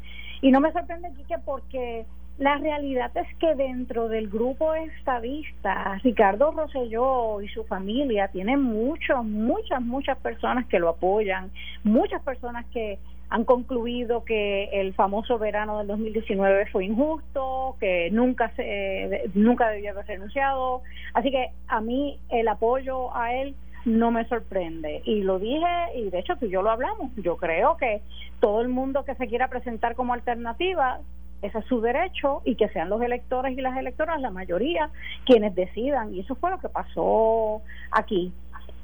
Y 0.43 0.53
no 0.53 0.61
me 0.61 0.71
sorprende, 0.71 1.09
que 1.27 1.39
porque 1.45 2.07
la 2.39 2.57
realidad 2.59 3.11
es 3.17 3.27
que 3.39 3.57
dentro 3.57 4.09
del 4.09 4.29
grupo 4.29 4.75
estadista, 4.75 5.99
Ricardo 6.05 6.53
Rosselló 6.53 7.41
y 7.41 7.49
su 7.49 7.65
familia 7.65 8.29
tienen 8.29 8.63
muchas, 8.63 9.25
muchas, 9.25 9.83
muchas 9.83 10.19
personas 10.19 10.67
que 10.67 10.79
lo 10.79 10.89
apoyan, 10.89 11.51
muchas 11.83 12.23
personas 12.23 12.65
que 12.67 13.01
han 13.31 13.45
concluido 13.45 14.25
que 14.25 14.65
el 14.73 14.95
famoso 14.95 15.39
verano 15.39 15.79
del 15.79 15.89
2019 15.89 16.67
fue 16.67 16.87
injusto, 16.87 17.77
que 17.79 18.11
nunca 18.11 18.51
se 18.57 19.31
nunca 19.35 19.69
debió 19.69 19.91
haber 19.91 20.07
renunciado, 20.07 20.83
así 21.15 21.31
que 21.31 21.51
a 21.69 21.81
mí 21.81 22.19
el 22.31 22.49
apoyo 22.49 23.15
a 23.15 23.35
él 23.35 23.55
no 23.85 24.11
me 24.11 24.27
sorprende. 24.29 25.03
Y 25.05 25.23
lo 25.23 25.39
dije 25.39 25.67
y 25.95 26.11
de 26.11 26.19
hecho 26.19 26.37
tú 26.37 26.47
y 26.47 26.51
yo 26.51 26.63
lo 26.63 26.71
hablamos. 26.71 27.11
Yo 27.17 27.37
creo 27.37 27.77
que 27.77 28.03
todo 28.41 28.61
el 28.61 28.69
mundo 28.69 29.05
que 29.05 29.15
se 29.15 29.27
quiera 29.27 29.49
presentar 29.49 29.95
como 29.95 30.15
alternativa 30.15 31.01
ese 31.43 31.59
es 31.59 31.65
su 31.67 31.81
derecho 31.81 32.43
y 32.45 32.57
que 32.57 32.69
sean 32.71 32.89
los 32.89 33.01
electores 33.01 33.57
y 33.57 33.61
las 33.61 33.77
electoras 33.77 34.21
la 34.21 34.31
mayoría 34.31 34.91
quienes 35.25 35.55
decidan. 35.55 36.13
Y 36.15 36.21
eso 36.21 36.35
fue 36.35 36.51
lo 36.51 36.59
que 36.59 36.69
pasó 36.69 37.63
aquí. 37.93 38.33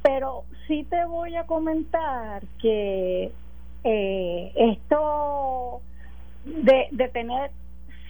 Pero 0.03 0.45
sí 0.69 0.87
te 0.89 1.05
voy 1.07 1.35
a 1.35 1.47
comentar 1.47 2.43
que 2.61 3.33
eh, 3.85 4.53
esto 4.57 5.81
de, 6.45 6.89
de 6.91 7.09
tener 7.09 7.51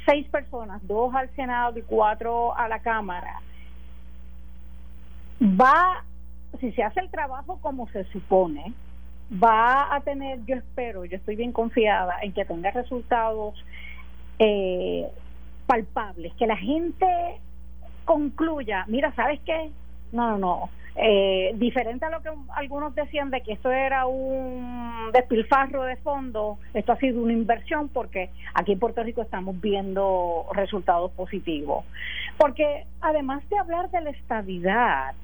seis 0.07 0.27
personas, 0.29 0.87
dos 0.87 1.14
al 1.14 1.29
Senado 1.35 1.79
y 1.79 1.83
cuatro 1.83 2.57
a 2.57 2.68
la 2.68 2.81
Cámara, 2.81 3.41
va, 5.43 6.05
si 6.61 6.72
se 6.72 6.83
hace 6.83 7.01
el 7.01 7.11
trabajo 7.11 7.59
como 7.61 7.89
se 7.89 8.05
supone, 8.05 8.72
va 9.33 9.95
a 9.95 10.01
tener, 10.01 10.45
yo 10.47 10.57
espero, 10.57 11.05
yo 11.05 11.16
estoy 11.16 11.37
bien 11.37 11.53
confiada 11.53 12.16
en 12.22 12.33
que 12.33 12.45
tenga 12.45 12.70
resultados 12.70 13.55
eh, 14.39 15.09
palpables, 15.66 16.33
que 16.35 16.47
la 16.47 16.57
gente 16.57 17.07
concluya, 18.05 18.85
mira, 18.89 19.12
¿sabes 19.14 19.41
qué? 19.45 19.70
No, 20.12 20.31
no, 20.31 20.39
no. 20.39 20.70
Eh, 20.97 21.51
diferente 21.57 22.05
a 22.05 22.11
lo 22.11 22.22
que 22.22 22.30
algunos 22.55 22.95
decían 22.95 23.30
de 23.30 23.40
que 23.40 23.55
esto 23.55 23.72
era 23.72 24.07
un 24.07 25.11
despilfarro 25.12 25.82
de 25.82 25.97
fondos, 25.97 26.59
esto 26.72 26.92
ha 26.92 26.97
sido 26.99 27.20
una 27.20 27.32
inversión 27.32 27.88
porque 27.88 28.30
aquí 28.55 28.72
en 28.72 28.78
Puerto 28.78 29.03
Rico 29.03 29.20
estamos 29.20 29.61
viendo 29.61 30.47
resultados 30.53 31.11
positivos. 31.12 31.84
Porque 32.38 32.86
además 33.01 33.42
de 33.49 33.59
hablar 33.59 33.90
de 33.90 34.03
la 34.03 34.11
estabilidad, 34.11 35.14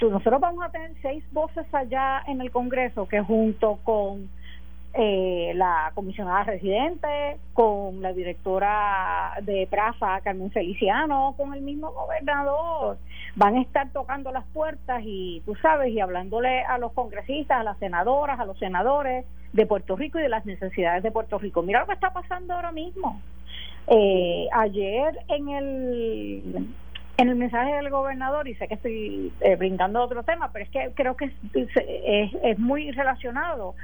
nosotros 0.00 0.40
vamos 0.40 0.64
a 0.64 0.70
tener 0.70 0.92
seis 1.02 1.24
voces 1.32 1.66
allá 1.74 2.22
en 2.28 2.40
el 2.40 2.52
Congreso 2.52 3.08
que 3.08 3.20
junto 3.20 3.80
con 3.82 4.30
eh, 4.92 5.52
la 5.54 5.92
comisionada 5.94 6.44
residente, 6.44 7.38
con 7.52 8.02
la 8.02 8.12
directora 8.12 9.34
de 9.42 9.68
Praza, 9.70 10.20
Carmen 10.22 10.50
Feliciano, 10.50 11.34
con 11.36 11.54
el 11.54 11.60
mismo 11.60 11.92
gobernador, 11.92 12.98
van 13.36 13.56
a 13.56 13.62
estar 13.62 13.90
tocando 13.92 14.32
las 14.32 14.44
puertas 14.46 15.02
y 15.04 15.42
tú 15.46 15.54
sabes, 15.56 15.92
y 15.92 16.00
hablándole 16.00 16.62
a 16.64 16.78
los 16.78 16.92
congresistas, 16.92 17.60
a 17.60 17.62
las 17.62 17.78
senadoras, 17.78 18.40
a 18.40 18.46
los 18.46 18.58
senadores 18.58 19.24
de 19.52 19.66
Puerto 19.66 19.96
Rico 19.96 20.18
y 20.18 20.22
de 20.22 20.28
las 20.28 20.44
necesidades 20.44 21.02
de 21.02 21.12
Puerto 21.12 21.38
Rico. 21.38 21.62
Mira 21.62 21.80
lo 21.80 21.86
que 21.86 21.94
está 21.94 22.12
pasando 22.12 22.54
ahora 22.54 22.72
mismo. 22.72 23.20
Eh, 23.86 24.48
ayer 24.52 25.18
en 25.28 25.48
el 25.48 26.66
en 27.20 27.28
el 27.28 27.36
mensaje 27.36 27.74
del 27.74 27.90
gobernador, 27.90 28.48
y 28.48 28.54
sé 28.54 28.66
que 28.66 28.74
estoy 28.74 29.30
eh, 29.42 29.56
brincando 29.56 30.00
otro 30.00 30.22
tema, 30.22 30.50
pero 30.52 30.64
es 30.64 30.70
que 30.70 30.90
creo 30.94 31.16
que 31.16 31.26
es, 31.26 32.30
es, 32.42 32.58
muy 32.58 32.90
relacionado. 32.92 33.74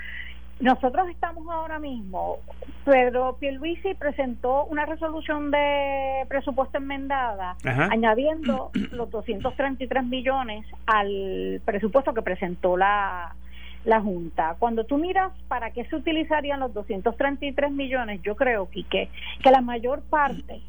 Nosotros 0.61 1.09
estamos 1.11 1.47
ahora 1.51 1.79
mismo, 1.79 2.39
Pedro 2.85 3.37
Pierluisi 3.39 3.95
presentó 3.95 4.65
una 4.65 4.87
resolución 4.87 5.51
de 5.51 6.25
presupuesto 6.29 6.79
enmendada, 6.79 7.57
añadiendo 7.65 8.71
los 8.93 9.11
233 9.11 10.05
millones 10.05 10.65
al 10.87 11.61
presupuesto 11.65 12.15
que 12.15 12.23
presentó 12.23 12.77
la, 12.79 13.35
la 13.85 14.01
Junta. 14.01 14.57
Cuando 14.59 14.85
tú 14.85 14.97
miras 14.97 15.33
para 15.47 15.73
qué 15.73 15.85
se 15.85 15.97
utilizarían 15.97 16.61
los 16.61 16.73
233 16.73 17.71
millones, 17.71 18.23
yo 18.23 18.35
creo, 18.35 18.71
Quique, 18.71 19.11
que 19.43 19.51
la 19.51 19.61
mayor 19.61 20.01
parte 20.03 20.63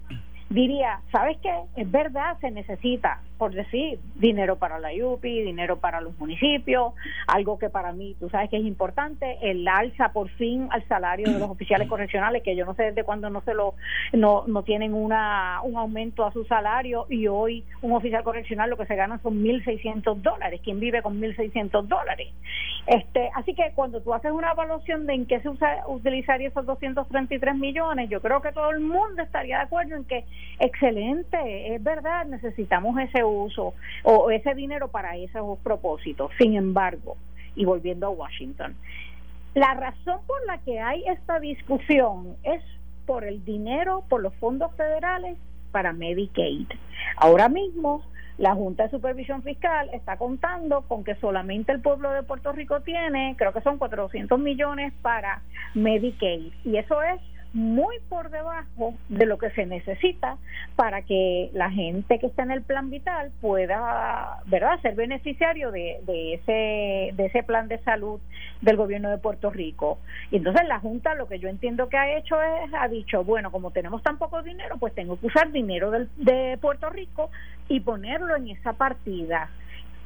diría, 0.50 1.02
¿sabes 1.12 1.38
qué? 1.42 1.54
Es 1.76 1.90
verdad, 1.92 2.38
se 2.40 2.52
necesita, 2.52 3.22
por 3.38 3.54
decir, 3.54 4.00
dinero 4.16 4.56
para 4.56 4.80
la 4.80 4.90
UPI, 4.92 5.42
dinero 5.42 5.78
para 5.78 6.00
los 6.00 6.18
municipios, 6.18 6.94
algo 7.28 7.60
que 7.60 7.70
para 7.70 7.92
mí, 7.92 8.16
tú 8.20 8.30
sabes 8.30 8.50
que 8.50 8.58
es 8.58 8.66
importante, 8.66 9.38
el 9.42 9.68
alza 9.68 10.14
por 10.14 10.30
fin 10.30 10.68
al 10.72 10.88
salario 10.88 11.32
de 11.32 11.40
los 11.40 11.50
oficiales 11.50 11.88
correccionales, 11.88 12.44
que 12.44 12.56
yo 12.56 12.66
no 12.66 12.76
sé 12.76 12.84
desde 12.84 13.04
cuándo 13.04 13.30
no 13.30 13.42
se 13.42 13.54
lo, 13.54 13.76
no, 14.14 14.46
no 14.48 14.64
tienen 14.64 14.94
una, 14.94 15.60
un 15.64 15.76
aumento 15.76 16.26
a 16.26 16.32
su 16.32 16.46
salario 16.46 17.06
y 17.10 17.28
hoy 17.28 17.66
un 17.82 17.92
oficial 17.92 18.24
correccional 18.24 18.70
lo 18.70 18.78
que 18.78 18.86
se 18.86 18.96
gana 18.96 19.20
son 19.20 19.44
1.600 19.44 20.22
dólares, 20.22 20.62
¿quién 20.64 20.80
vive 20.80 21.02
con 21.02 21.20
1.600 21.20 21.84
dólares? 21.84 22.30
Este, 22.88 23.30
así 23.36 23.54
que 23.54 23.72
cuando 23.76 24.02
tú 24.02 24.14
haces 24.14 24.32
una 24.32 24.52
evaluación 24.52 25.06
de 25.08 25.14
en 25.14 25.26
qué 25.26 25.42
se 25.42 25.50
usa, 25.50 25.84
utilizaría 25.88 26.48
esos 26.48 26.66
233 26.66 27.56
millones, 27.56 28.10
yo 28.10 28.22
creo 28.22 28.42
que 28.42 28.54
todo 28.54 28.70
el 28.72 28.80
mundo 28.80 29.22
estaría 29.22 29.58
de 29.58 29.64
acuerdo 29.64 29.96
en 29.96 30.06
que 30.06 30.24
excelente, 30.60 31.76
es 31.76 31.84
verdad, 31.84 32.26
necesitamos 32.26 33.00
ese 33.00 33.24
uso 33.24 33.74
o 34.04 34.32
ese 34.32 34.56
dinero 34.56 34.88
para 34.88 35.16
esos 35.18 35.60
propósitos. 35.60 36.32
Sin 36.38 36.56
embargo, 36.56 37.18
y 37.56 37.66
volviendo 37.66 38.08
a 38.08 38.12
Washington, 38.12 38.76
la 39.54 39.74
razón 39.74 40.20
por 40.28 40.46
la 40.46 40.60
que 40.60 40.80
hay 40.80 41.04
esta 41.08 41.40
discusión 41.40 42.36
es 42.44 42.62
por 43.06 43.24
el 43.24 43.44
dinero, 43.44 44.04
por 44.10 44.22
los 44.22 44.36
fondos 44.36 44.72
federales 44.76 45.38
para 45.72 45.94
Medicaid. 45.94 46.68
Ahora 47.16 47.50
mismo, 47.50 48.04
la 48.38 48.54
Junta 48.54 48.84
de 48.84 48.92
Supervisión 48.92 49.42
Fiscal 49.42 49.90
está 49.94 50.18
contando 50.18 50.82
con 50.82 51.04
que 51.04 51.16
solamente 51.16 51.72
el 51.72 51.82
pueblo 51.82 52.12
de 52.12 52.22
Puerto 52.24 52.52
Rico 52.52 52.82
tiene, 52.82 53.36
creo 53.38 53.52
que 53.52 53.62
son 53.62 53.80
400 53.80 54.40
millones 54.40 54.94
para 55.02 55.42
Medicaid. 55.74 56.52
Y 56.64 56.78
eso 56.78 57.02
es 57.02 57.20
muy 57.54 57.96
por 58.10 58.30
debajo 58.30 58.94
de 59.10 59.26
lo 59.26 59.38
que 59.38 59.50
se 59.52 59.66
necesita 59.66 60.38
para 60.76 61.02
que 61.02 61.50
la 61.54 61.72
gente 61.72 62.20
que 62.20 62.28
está 62.28 62.44
en 62.44 62.52
el 62.52 62.62
plan 62.62 62.90
vital 62.90 63.32
pueda 63.42 64.40
verdad 64.46 64.80
ser 64.82 64.96
beneficiario 64.96 65.72
de, 65.72 66.00
ese 66.08 67.16
de 67.16 67.26
ese 67.26 67.44
plan 67.44 67.68
de 67.68 67.80
salud 67.80 68.20
del 68.62 68.78
gobierno 68.78 69.10
de 69.10 69.18
Puerto 69.18 69.50
Rico. 69.50 70.00
Y 70.32 70.38
entonces 70.38 70.68
la 70.68 70.80
junta 70.80 71.16
lo 71.16 71.28
que 71.28 71.40
yo 71.40 71.50
entiendo 71.50 71.90
que 71.90 71.98
ha 71.98 72.18
hecho 72.18 72.42
es 72.42 72.72
ha 72.74 72.88
dicho 72.88 73.24
bueno 73.24 73.52
como 73.52 73.72
tenemos 73.72 74.04
tan 74.04 74.18
poco 74.18 74.42
dinero 74.42 74.78
pues 74.80 74.94
tengo 74.94 75.20
que 75.20 75.28
usar 75.28 75.52
dinero 75.52 75.92
del, 75.92 76.10
de 76.18 76.58
Puerto 76.62 76.90
Rico 76.90 77.30
y 77.70 77.80
ponerlo 77.80 78.36
en 78.36 78.50
esa 78.50 78.74
partida 78.74 79.50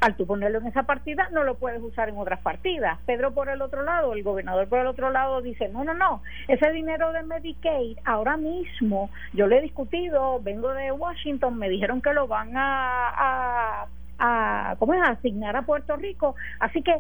al 0.02 0.16
tú 0.16 0.26
ponerlo 0.26 0.60
en 0.60 0.68
esa 0.68 0.84
partida, 0.84 1.30
no 1.32 1.44
lo 1.44 1.56
puedes 1.56 1.82
usar 1.82 2.10
en 2.10 2.18
otras 2.18 2.40
partidas. 2.42 3.00
Pedro 3.06 3.34
por 3.34 3.50
el 3.50 3.62
otro 3.62 3.84
lado, 3.84 4.14
el 4.14 4.24
gobernador 4.24 4.68
por 4.68 4.80
el 4.80 4.88
otro 4.88 5.12
lado 5.12 5.42
dice, 5.42 5.70
no, 5.70 5.84
no, 5.84 5.94
no, 5.94 6.24
ese 6.48 6.72
dinero 6.72 7.14
de 7.14 7.22
Medicaid, 7.24 8.00
ahora 8.04 8.36
mismo, 8.36 9.12
yo 9.34 9.46
le 9.48 9.60
he 9.60 9.62
discutido, 9.62 10.42
vengo 10.42 10.74
de 10.74 10.92
Washington, 10.92 11.58
me 11.58 11.70
dijeron 11.70 12.02
que 12.02 12.14
lo 12.14 12.28
van 12.28 12.52
a, 12.56 13.86
a, 14.18 14.76
¿cómo 14.80 14.96
es?, 14.96 15.02
asignar 15.04 15.56
a 15.56 15.62
Puerto 15.62 15.96
Rico, 15.96 16.36
así 16.60 16.82
que 16.82 16.96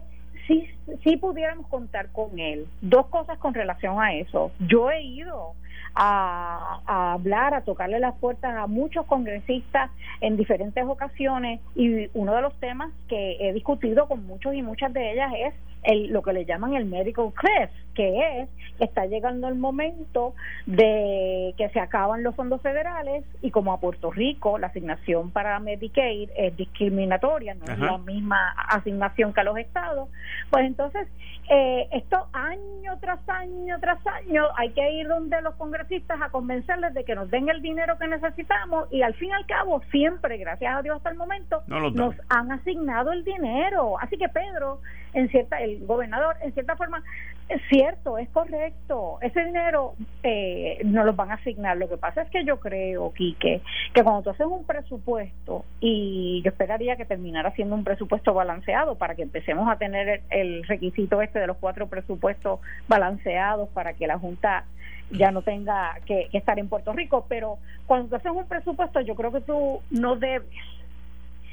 sí, 0.47 0.69
sí 1.03 1.17
pudiéramos 1.17 1.67
contar 1.67 2.11
con 2.11 2.37
él. 2.37 2.67
Dos 2.81 3.07
cosas 3.07 3.39
con 3.39 3.53
relación 3.55 3.99
a 3.99 4.13
eso. 4.13 4.51
Yo 4.59 4.91
he 4.91 5.01
ido 5.01 5.53
a, 5.95 6.81
a, 6.85 7.13
hablar, 7.13 7.53
a 7.53 7.61
tocarle 7.61 7.99
las 7.99 8.15
puertas 8.15 8.55
a 8.55 8.67
muchos 8.67 9.05
congresistas 9.05 9.91
en 10.21 10.37
diferentes 10.37 10.83
ocasiones. 10.85 11.59
Y 11.75 12.09
uno 12.13 12.35
de 12.35 12.41
los 12.41 12.53
temas 12.59 12.91
que 13.07 13.37
he 13.39 13.53
discutido 13.53 14.07
con 14.07 14.25
muchos 14.25 14.53
y 14.53 14.61
muchas 14.61 14.93
de 14.93 15.11
ellas 15.13 15.31
es 15.37 15.53
el, 15.83 16.11
lo 16.11 16.21
que 16.21 16.33
le 16.33 16.45
llaman 16.45 16.73
el 16.75 16.85
medical 16.85 17.31
cliff, 17.33 17.69
que 17.95 18.41
es 18.41 18.49
que 18.77 18.85
está 18.85 19.05
llegando 19.05 19.47
el 19.47 19.55
momento 19.55 20.33
de 20.65 21.53
que 21.57 21.69
se 21.69 21.79
acaban 21.79 22.23
los 22.23 22.35
fondos 22.35 22.61
federales 22.61 23.23
y 23.41 23.51
como 23.51 23.73
a 23.73 23.79
Puerto 23.79 24.11
Rico 24.11 24.57
la 24.57 24.67
asignación 24.67 25.31
para 25.31 25.59
Medicaid 25.59 26.29
es 26.35 26.55
discriminatoria, 26.55 27.55
no 27.55 27.65
es 27.71 27.79
la 27.79 27.97
misma 27.97 28.51
asignación 28.69 29.33
que 29.33 29.41
a 29.41 29.43
los 29.43 29.57
estados, 29.57 30.09
pues 30.49 30.65
entonces 30.65 31.07
eh, 31.49 31.87
esto 31.91 32.27
año 32.33 32.97
tras 33.01 33.27
año 33.27 33.77
tras 33.79 34.05
año 34.07 34.45
hay 34.55 34.69
que 34.69 34.91
ir 34.91 35.07
donde 35.07 35.41
los 35.41 35.55
congresistas 35.55 35.80
a 36.21 36.29
convencerles 36.29 36.93
de 36.93 37.03
que 37.03 37.15
nos 37.15 37.29
den 37.29 37.49
el 37.49 37.61
dinero 37.61 37.97
que 37.97 38.07
necesitamos 38.07 38.87
y 38.91 39.01
al 39.01 39.13
fin 39.15 39.29
y 39.29 39.33
al 39.33 39.45
cabo 39.45 39.81
siempre, 39.91 40.37
gracias 40.37 40.75
a 40.75 40.81
Dios 40.81 40.97
hasta 40.97 41.09
el 41.09 41.17
momento, 41.17 41.63
nos 41.67 42.15
han 42.29 42.51
asignado 42.51 43.11
el 43.11 43.23
dinero. 43.23 43.99
Así 43.99 44.17
que 44.17 44.29
Pedro, 44.29 44.79
en 45.13 45.29
cierta, 45.29 45.61
el 45.61 45.85
gobernador, 45.85 46.35
en 46.41 46.53
cierta 46.53 46.75
forma, 46.75 47.03
es 47.49 47.61
cierto, 47.69 48.17
es 48.17 48.29
correcto. 48.29 49.17
Ese 49.21 49.43
dinero 49.43 49.95
eh, 50.23 50.79
nos 50.85 51.05
lo 51.05 51.13
van 51.13 51.31
a 51.31 51.35
asignar. 51.35 51.77
Lo 51.77 51.89
que 51.89 51.97
pasa 51.97 52.21
es 52.21 52.29
que 52.29 52.45
yo 52.45 52.59
creo, 52.59 53.11
Quique, 53.13 53.61
que 53.93 54.03
cuando 54.03 54.21
tú 54.21 54.29
haces 54.29 54.47
un 54.47 54.65
presupuesto, 54.65 55.65
y 55.79 56.41
yo 56.43 56.51
esperaría 56.51 56.95
que 56.95 57.05
terminara 57.05 57.51
siendo 57.51 57.75
un 57.75 57.83
presupuesto 57.83 58.33
balanceado 58.33 58.97
para 58.97 59.15
que 59.15 59.23
empecemos 59.23 59.69
a 59.69 59.77
tener 59.77 60.21
el, 60.29 60.63
requisito 60.63 61.21
este 61.21 61.39
de 61.39 61.47
los 61.47 61.57
cuatro 61.57 61.87
presupuestos 61.87 62.59
balanceados 62.87 63.67
para 63.69 63.93
que 63.93 64.07
la 64.07 64.17
Junta 64.17 64.65
ya 65.11 65.31
no 65.31 65.41
tenga 65.41 65.97
que, 66.05 66.29
estar 66.33 66.59
en 66.59 66.69
Puerto 66.69 66.93
Rico. 66.93 67.25
Pero 67.27 67.57
cuando 67.85 68.09
tú 68.09 68.15
haces 68.15 68.31
un 68.31 68.47
presupuesto, 68.47 69.01
yo 69.01 69.15
creo 69.15 69.31
que 69.31 69.41
tú 69.41 69.81
no 69.89 70.15
debes 70.15 70.47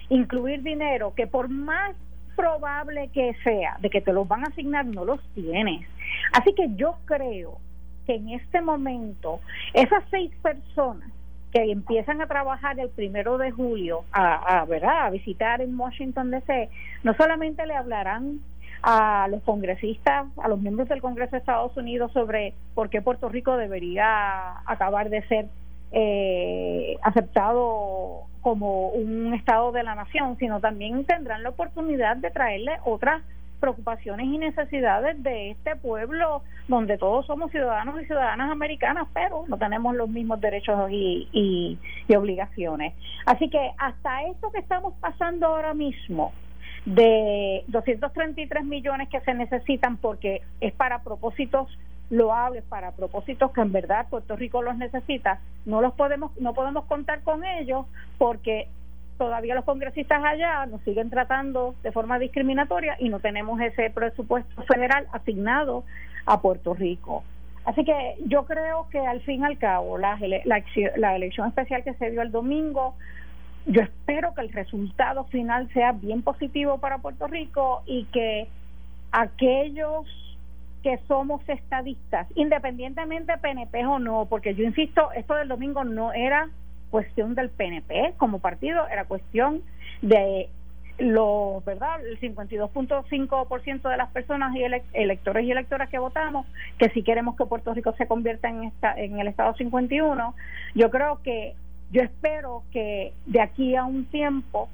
incluir 0.09 0.63
dinero 0.63 1.13
que 1.15 1.27
por 1.27 1.49
más 1.49 1.95
probable 2.35 3.11
que 3.13 3.35
sea 3.43 3.77
de 3.81 3.91
que 3.91 4.01
te 4.01 4.13
los 4.13 4.27
van 4.27 4.45
a 4.45 4.49
asignar, 4.49 4.87
no 4.87 5.05
los 5.05 5.21
tienes. 5.35 5.87
Así 6.33 6.55
que 6.55 6.69
yo 6.77 6.97
creo 7.05 7.59
que 8.07 8.15
en 8.15 8.31
este 8.31 8.61
momento 8.61 9.41
esas 9.75 10.05
seis 10.11 10.31
personas 10.41 11.11
que 11.53 11.73
empiezan 11.73 12.21
a 12.21 12.27
trabajar 12.27 12.79
el 12.79 12.91
primero 12.91 13.39
de 13.39 13.51
julio 13.51 14.05
a, 14.13 14.61
a, 14.61 14.65
¿verdad? 14.67 15.07
a 15.07 15.11
visitar 15.11 15.61
en 15.61 15.79
Washington 15.79 16.31
DC, 16.31 16.69
no 17.03 17.15
solamente 17.15 17.67
le 17.67 17.75
hablarán 17.75 18.41
a 18.83 19.29
los 19.29 19.43
congresistas, 19.43 20.27
a 20.43 20.49
los 20.49 20.61
miembros 20.61 20.89
del 20.89 21.01
Congreso 21.01 21.33
de 21.33 21.39
Estados 21.39 21.77
Unidos 21.77 22.13
sobre 22.13 22.55
por 22.75 22.91
qué 22.91 23.03
Puerto 23.03 23.29
Rico 23.29 23.57
debería 23.57 24.61
acabar 24.67 25.11
de 25.11 25.27
ser 25.29 25.47
eh, 25.93 26.97
aceptado 27.03 28.25
como 28.43 28.89
un 28.91 29.35
Estado 29.35 29.73
de 29.73 29.83
la 29.83 29.95
nación, 29.95 30.37
sino 30.39 30.61
también 30.61 31.05
tendrán 31.05 31.43
la 31.43 31.51
oportunidad 31.51 32.17
de 32.17 32.31
traerle 32.31 32.73
otras 32.85 33.23
preocupaciones 33.59 34.27
y 34.27 34.39
necesidades 34.39 35.21
de 35.23 35.51
este 35.51 35.77
pueblo 35.77 36.43
donde 36.69 36.97
todos 36.97 37.27
somos 37.27 37.51
ciudadanos 37.51 38.01
y 38.01 38.07
ciudadanas 38.07 38.51
americanas, 38.51 39.09
pero 39.13 39.45
no 39.49 39.57
tenemos 39.59 39.97
los 39.97 40.09
mismos 40.09 40.41
derechos 40.41 40.91
y, 40.91 41.29
y, 41.33 42.15
obligaciones. 42.15 42.95
Así 43.27 43.49
que 43.49 43.73
hasta 43.79 44.23
esto 44.25 44.51
que 44.53 44.61
estamos 44.61 44.95
pasando 45.01 45.47
ahora 45.47 45.75
mismo, 45.75 46.33
de 46.89 47.65
233 47.67 48.65
millones 48.65 49.11
que 49.11 49.21
se 49.21 49.35
necesitan 49.35 49.99
porque 49.99 50.41
es 50.61 50.73
para 50.73 51.03
propósitos 51.03 51.69
loables, 52.09 52.65
para 52.65 52.93
propósitos 52.93 53.53
que 53.53 53.61
en 53.61 53.73
verdad 53.73 54.07
Puerto 54.09 54.37
Rico 54.37 54.63
los 54.63 54.79
necesita, 54.79 55.41
no 55.67 55.83
los 55.83 55.93
podemos 55.93 56.35
no 56.41 56.55
podemos 56.55 56.87
contar 56.87 57.21
con 57.23 57.45
ellos 57.45 57.85
porque 58.17 58.69
todavía 59.19 59.55
los 59.55 59.67
congresistas 59.67 60.25
allá 60.25 60.65
nos 60.65 60.81
siguen 60.83 61.11
tratando 61.11 61.75
de 61.83 61.93
forma 61.93 62.19
discriminatoria 62.19 62.97
y 62.99 63.11
no 63.11 63.21
tenemos 63.21 63.61
ese 63.61 63.91
presupuesto 63.91 64.63
federal 64.63 65.07
asignado 65.13 65.85
a 66.25 66.41
Puerto 66.41 66.73
Rico. 66.73 67.23
Así 67.67 67.85
que 67.85 68.15
yo 68.25 68.47
creo 68.47 68.89
que 68.91 68.99
al 68.99 69.21
fin 69.21 69.43
y 69.43 69.45
al 69.45 69.59
cabo 69.59 69.99
la, 69.99 70.19
la, 70.97 71.17
elección 71.17 71.49
especial 71.49 71.85
que 71.85 71.93
se 71.95 72.11
dio 72.11 72.23
el 72.23 72.33
domingo, 72.33 72.95
yo 73.69 73.83
espero 73.83 74.35
que 74.35 74.41
el 74.41 74.53
resultado 74.53 75.25
final 75.25 75.69
sea 75.73 75.93
bien 75.93 76.23
positivo 76.23 76.79
para 76.79 76.99
Puerto 76.99 77.27
Rico 77.27 77.83
y 77.87 78.05
que 78.07 78.49
aquellos 79.13 80.07
que 80.83 80.99
somos 81.07 81.47
estadistas, 81.49 82.27
independientemente 82.35 83.33
de 83.33 83.39
PNP 83.39 83.85
o 83.87 83.99
no, 83.99 84.27
porque 84.27 84.55
yo 84.55 84.65
insisto, 84.65 85.13
esto 85.13 85.35
del 85.35 85.49
domingo 85.49 85.85
no 85.85 86.13
era 86.13 86.49
cuestión 86.91 87.35
del 87.35 87.51
PNP 87.51 88.15
como 88.17 88.39
partido, 88.39 88.89
era 88.89 89.05
cuestión 89.05 89.63
de 90.01 90.49
lo 90.99 91.63
¿verdad? 91.65 92.01
El 92.05 92.19
52.5% 92.19 93.89
de 93.89 93.97
las 93.97 94.11
personas 94.11 94.55
y 94.57 94.65
electores 94.95 95.45
y 95.45 95.53
electoras 95.53 95.89
que 95.91 95.99
votamos, 95.99 96.47
que 96.79 96.89
si 96.91 97.03
queremos 97.03 97.37
que 97.37 97.47
Puerto 97.47 97.73
Rico 97.73 97.95
se 97.97 98.07
convierta 98.07 98.49
en, 98.49 98.65
esta, 98.65 98.99
en 98.99 99.21
el 99.21 99.29
Estado 99.29 99.55
51, 99.55 100.35
yo 100.75 100.91
creo 100.91 101.21
que, 101.23 101.55
yo 101.91 102.03
espero 102.03 102.65
que 102.73 103.13
de 103.27 103.41
aquí 103.41 103.77
a 103.77 103.85
un 103.85 104.05
tiempo 104.07 104.69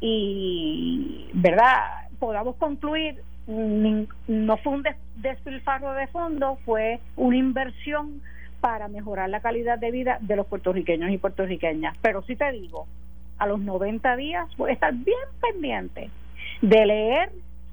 y, 0.00 1.28
¿verdad? 1.34 2.08
Podamos 2.18 2.56
concluir, 2.56 3.22
no 3.46 4.56
fue 4.58 4.72
un 4.72 4.84
despilfarro 5.16 5.92
de 5.94 6.06
fondos, 6.08 6.58
fue 6.64 7.00
una 7.16 7.36
inversión 7.36 8.20
para 8.60 8.88
mejorar 8.88 9.30
la 9.30 9.40
calidad 9.40 9.78
de 9.78 9.90
vida 9.90 10.18
de 10.20 10.36
los 10.36 10.46
puertorriqueños 10.46 11.10
y 11.10 11.18
puertorriqueñas. 11.18 11.96
Pero 12.02 12.22
sí 12.22 12.36
te 12.36 12.50
digo, 12.52 12.86
a 13.38 13.46
los 13.46 13.60
90 13.60 14.16
días 14.16 14.48
voy 14.56 14.70
a 14.70 14.74
estar 14.74 14.92
bien 14.92 15.16
pendiente 15.40 16.10
de 16.60 16.86
leer 16.86 17.30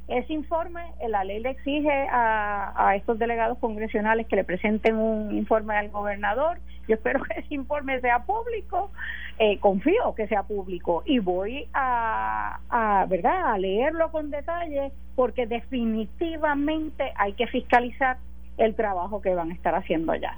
ese 0.07 0.33
informe. 0.33 0.81
La 1.07 1.23
ley 1.23 1.39
le 1.39 1.51
exige 1.51 2.07
a, 2.09 2.73
a 2.75 2.95
estos 2.95 3.17
delegados 3.19 3.57
congresionales 3.59 4.27
que 4.27 4.35
le 4.35 4.43
presenten 4.43 4.95
un 4.95 5.35
informe 5.35 5.75
al 5.75 5.89
gobernador. 5.89 6.59
Yo 6.87 6.95
espero 6.95 7.23
que 7.23 7.39
ese 7.39 7.55
informe 7.55 7.99
sea 8.01 8.19
público. 8.19 8.91
Eh, 9.37 9.59
confío 9.59 10.15
que 10.15 10.27
sea 10.27 10.43
público 10.43 11.03
y 11.05 11.19
voy 11.19 11.67
a, 11.73 12.59
a, 12.69 13.05
¿verdad? 13.05 13.53
a 13.53 13.57
leerlo 13.57 14.09
con 14.09 14.31
detalle 14.31 14.93
porque 15.15 15.45
definitivamente 15.45 17.11
hay 17.17 17.33
que 17.33 17.47
fiscalizar 17.47 18.17
el 18.57 18.75
trabajo 18.75 19.21
que 19.21 19.35
van 19.35 19.51
a 19.51 19.53
estar 19.53 19.75
haciendo 19.75 20.13
allá. 20.13 20.37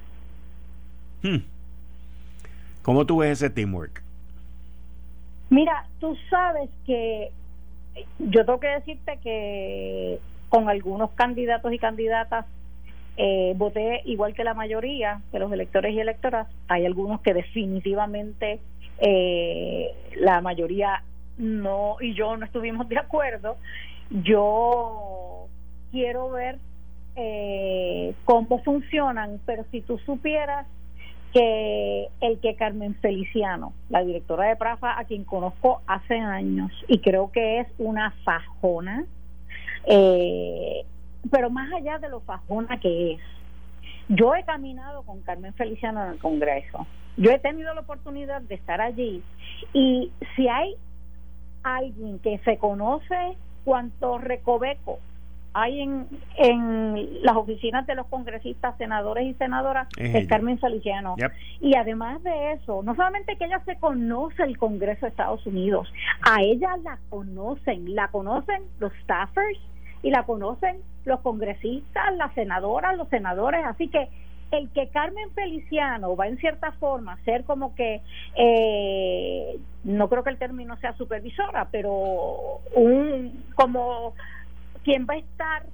Hmm. 1.22 1.44
¿Cómo 2.82 3.06
tú 3.06 3.18
ves 3.18 3.32
ese 3.44 3.50
teamwork? 3.52 4.02
Mira, 5.50 5.86
tú 6.00 6.16
sabes 6.30 6.70
que 6.86 7.32
yo 8.20 8.46
tengo 8.46 8.60
que 8.60 8.68
decirte 8.68 9.20
que 9.24 10.20
con 10.50 10.70
algunos 10.70 11.12
candidatos 11.12 11.72
y 11.74 11.80
candidatas 11.80 12.46
eh, 13.18 13.54
voté 13.56 14.02
igual 14.06 14.36
que 14.36 14.44
la 14.44 14.54
mayoría 14.54 15.22
de 15.32 15.40
los 15.40 15.52
electores 15.52 15.94
y 15.94 16.00
electoras. 16.00 16.48
Hay 16.68 16.86
algunos 16.86 17.22
que 17.22 17.34
definitivamente 17.34 18.60
eh, 19.00 19.92
la 20.16 20.42
mayoría 20.42 21.04
no 21.38 21.98
y 22.00 22.14
yo 22.14 22.38
no 22.38 22.46
estuvimos 22.46 22.88
de 22.90 23.00
acuerdo. 23.00 23.58
Yo 24.10 25.48
quiero 25.92 26.30
ver 26.32 26.60
eh, 27.16 28.14
cómo 28.26 28.64
funcionan, 28.64 29.40
pero 29.46 29.66
si 29.72 29.82
tú 29.82 29.98
supieras 30.00 30.68
que 31.38 32.10
el 32.22 32.40
que 32.40 32.56
Carmen 32.56 32.96
Feliciano, 32.96 33.74
la 33.90 34.04
directora 34.04 34.46
de 34.46 34.56
Prafa, 34.56 34.98
a 34.98 35.06
quien 35.06 35.24
conozco 35.24 35.82
hace 35.86 36.16
años 36.18 36.72
y 36.88 36.98
creo 36.98 37.32
que 37.32 37.60
es 37.60 37.68
una 37.78 38.10
fajona, 38.24 39.06
eh, 39.86 40.84
pero 41.30 41.52
más 41.52 41.72
allá 41.74 42.00
de 42.00 42.10
lo 42.10 42.22
fajona 42.22 42.80
que 42.80 43.14
es, 43.14 43.22
yo 44.10 44.34
he 44.34 44.44
caminado 44.46 45.04
con 45.04 45.22
Carmen 45.22 45.54
Feliciano 45.54 46.04
en 46.06 46.14
el 46.14 46.18
Congreso, 46.18 46.88
yo 47.18 47.30
he 47.30 47.38
tenido 47.38 47.72
la 47.76 47.82
oportunidad 47.82 48.42
de 48.42 48.56
estar 48.56 48.82
allí 48.82 49.22
y 49.74 50.12
si 50.36 50.48
hay 50.48 50.74
alguien 51.62 52.18
que 52.18 52.40
se 52.40 52.58
conoce 52.58 53.38
cuanto 53.64 54.18
recoveco 54.18 54.98
hay 55.60 55.82
en, 55.82 56.08
en 56.38 57.24
las 57.24 57.36
oficinas 57.36 57.88
de 57.88 57.96
los 57.96 58.06
congresistas, 58.08 58.78
senadores 58.78 59.26
y 59.26 59.34
senadoras, 59.34 59.88
el 59.98 60.28
Carmen 60.28 60.60
Saliciano. 60.60 61.16
Y 61.60 61.76
además 61.76 62.22
de 62.22 62.54
eso, 62.54 62.84
no 62.84 62.96
solamente 62.96 63.36
que 63.38 63.46
ella 63.46 63.62
se 63.66 63.76
conoce 63.78 64.44
el 64.44 64.58
Congreso 64.60 65.08
de 65.08 65.10
Estados 65.10 65.44
Unidos, 65.48 65.92
a 66.22 66.44
ella 66.44 66.78
la 66.84 67.00
conocen, 67.10 67.96
la 67.96 68.10
conocen 68.10 68.62
los 68.80 68.94
staffers 69.02 69.60
y 70.04 70.12
la 70.12 70.24
conocen 70.24 70.78
los 71.06 71.22
congresistas, 71.22 72.16
las 72.18 72.36
senadoras, 72.36 72.96
los 72.96 73.10
senadores, 73.10 73.66
así 73.66 73.88
que 73.88 74.10
el 74.52 74.70
que 74.70 74.88
Carmen 74.90 75.32
Feliciano 75.32 76.16
va 76.16 76.28
en 76.28 76.38
cierta 76.38 76.72
forma 76.74 77.14
a 77.14 77.24
ser 77.24 77.44
como 77.46 77.76
que, 77.76 78.02
eh, 78.36 79.58
no 79.84 80.08
creo 80.08 80.24
que 80.24 80.30
el 80.30 80.38
término 80.38 80.78
sea 80.78 80.94
supervisora, 80.94 81.68
pero 81.72 82.62
un 82.76 83.44
como 83.56 84.14
quien 84.88 85.06
va 85.06 85.16
a 85.16 85.18
estar 85.18 85.66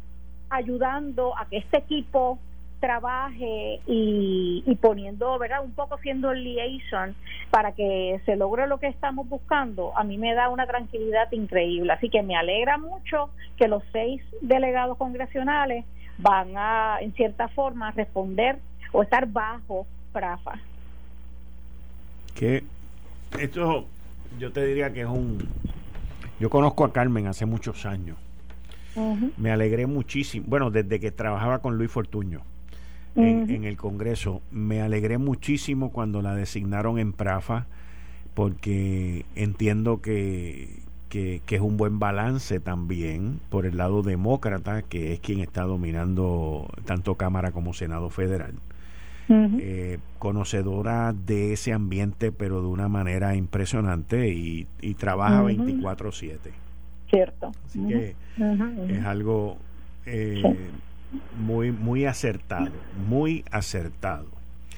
ayudando 0.49 1.38
a 1.38 1.45
que 1.45 1.57
este 1.57 1.78
equipo 1.78 2.39
trabaje 2.80 3.80
y, 3.86 4.76
poniendo, 4.82 5.38
¿verdad? 5.38 5.64
Un 5.64 5.74
poco 5.74 5.99
siendo 5.99 6.32
el 6.32 6.43
liaison 6.43 7.16
para 7.51 7.74
que 7.74 8.20
se 8.26 8.36
logre 8.36 8.66
lo 8.66 8.80
que 8.80 8.88
estamos 8.88 9.30
buscando, 9.30 9.95
a 9.95 10.03
mí 10.03 10.18
me 10.18 10.34
da 10.34 10.49
una 10.49 10.66
tranquilidad 10.66 11.32
increíble. 11.32 11.93
Así 11.93 12.09
que 12.09 12.24
me 12.24 12.36
alegra 12.36 12.80
mucho 12.80 13.30
que 13.55 13.68
los 13.68 13.84
seis 13.91 14.20
delegados 14.41 14.97
congresionales 14.97 15.86
van 16.18 16.57
a, 16.57 16.97
en 16.99 17.14
cierta 17.14 17.49
forma, 17.49 17.91
responder 17.91 18.57
o 18.93 19.03
estar 19.03 19.28
bajo 19.28 19.86
PRAFA. 20.11 20.57
Que 22.34 22.64
esto, 23.39 23.86
yo 24.39 24.51
te 24.51 24.66
diría 24.66 24.91
que 24.91 25.01
es 25.01 25.07
un... 25.07 25.38
Yo 26.39 26.49
conozco 26.49 26.84
a 26.84 26.91
Carmen 26.91 27.28
hace 27.28 27.45
muchos 27.45 27.86
años 27.86 28.18
me 29.37 29.51
alegré 29.51 29.87
muchísimo, 29.87 30.45
bueno, 30.47 30.71
desde 30.71 30.99
que 30.99 31.11
trabajaba 31.11 31.59
con 31.59 31.77
Luis 31.77 31.91
Fortuño 31.91 32.41
en, 33.15 33.63
el 33.63 33.77
Congreso, 33.77 34.41
me 34.51 34.81
alegré 34.81 35.17
muchísimo 35.17 35.91
cuando 35.91 36.21
la 36.21 36.35
designaron 36.35 36.97
en 36.97 37.13
Prafa, 37.13 37.67
porque 38.33 39.25
entiendo 39.35 40.01
que, 40.01 40.79
que, 41.09 41.41
es 41.47 41.61
un 41.61 41.77
buen 41.77 41.99
balance 41.99 42.59
también 42.59 43.39
por 43.49 43.65
el 43.65 43.77
lado 43.77 44.01
demócrata, 44.01 44.81
que 44.81 45.13
es 45.13 45.19
quien 45.19 45.39
está 45.41 45.63
dominando 45.63 46.67
tanto 46.85 47.15
Cámara 47.15 47.51
como 47.51 47.73
Senado 47.73 48.09
Federal. 48.09 48.53
Eh, 49.29 49.99
conocedora 50.19 51.13
de 51.13 51.53
ese 51.53 51.71
ambiente, 51.73 52.31
pero 52.31 52.61
de 52.61 52.67
una 52.67 52.87
manera 52.87 53.35
impresionante 53.35 54.29
y, 54.29 54.67
trabaja 54.95 55.41
24/7 55.41 56.51
cierto. 57.14 57.51
Así 57.66 57.86
que 57.88 58.16
es 58.89 59.05
algo 59.05 59.57
eh, 60.05 60.41
muy, 61.38 61.72
muy 61.72 62.05
acertado, 62.05 62.72
muy 63.07 63.45
acertado. 63.51 64.28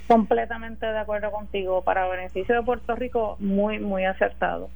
Completamente 0.07 0.85
de 0.85 0.99
acuerdo 0.99 1.31
contigo. 1.31 1.81
Para 1.81 2.07
beneficio 2.07 2.55
de 2.55 2.61
Puerto 2.61 2.95
Rico, 2.95 3.37
muy, 3.39 3.79
muy 3.79 4.05
acertado. 4.05 4.69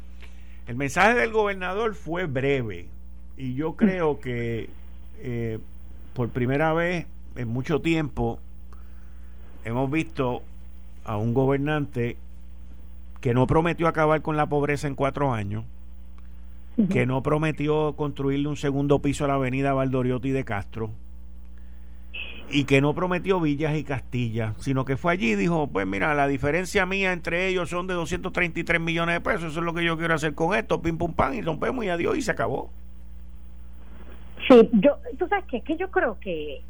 El 0.68 0.76
mensaje 0.76 1.16
del 1.16 1.32
gobernador 1.32 1.96
fue 1.96 2.26
breve 2.26 2.88
y 3.38 3.56
yo 3.56 3.76
creo 3.76 4.20
que 4.20 4.70
eh, 5.20 5.60
por 6.14 6.30
primera 6.30 6.74
vez 6.74 7.06
en 7.36 7.48
mucho 7.48 7.82
tiempo 7.82 8.40
hemos 9.66 9.90
visto 9.90 10.44
a 11.06 11.18
un 11.18 11.34
gobernante 11.34 12.18
que 13.20 13.34
no 13.34 13.48
prometió 13.48 13.88
acabar 13.88 14.22
con 14.22 14.38
la 14.38 14.46
pobreza 14.48 14.88
en 14.88 14.96
cuatro 14.96 15.34
años, 15.34 15.66
que 16.88 17.06
no 17.06 17.22
prometió 17.22 17.96
construirle 17.96 18.48
un 18.48 18.56
segundo 18.56 19.00
piso 19.00 19.26
a 19.26 19.28
la 19.28 19.34
avenida 19.36 19.74
Valdoriotti 19.74 20.32
de 20.32 20.46
Castro 20.46 20.92
y 22.52 22.64
que 22.64 22.82
no 22.82 22.94
prometió 22.94 23.40
villas 23.40 23.78
y 23.78 23.84
Castilla, 23.84 24.56
sino 24.58 24.86
que 24.86 24.98
fue 24.98 25.14
allí 25.14 25.32
y 25.32 25.36
dijo, 25.36 25.68
pues 25.68 25.86
mira, 25.86 26.14
la 26.14 26.28
diferencia 26.28 26.86
mía 26.86 27.14
entre 27.14 27.48
ellos 27.48 27.70
son 27.70 27.88
de 27.88 27.94
233 27.94 28.82
millones 28.82 29.16
de 29.16 29.22
pesos, 29.22 29.52
eso 29.52 29.60
es 29.60 29.66
lo 29.66 29.74
que 29.74 29.84
yo 29.84 29.98
quiero 29.98 30.16
hacer 30.16 30.34
con 30.34 30.56
esto, 30.56 30.82
pim 30.82 30.98
pum 30.98 31.14
pam, 31.14 31.34
y 31.34 31.42
rompemos 31.42 31.86
y 31.86 31.90
adiós 31.90 32.18
y 32.18 32.22
se 32.22 32.32
acabó. 32.32 32.72
Sí, 34.48 34.70
yo, 34.74 34.98
tú 35.18 35.28
sabes 35.28 35.46
que, 35.46 35.62
que 35.62 35.78
yo 35.78 35.92
creo 35.92 36.18
que 36.20 36.62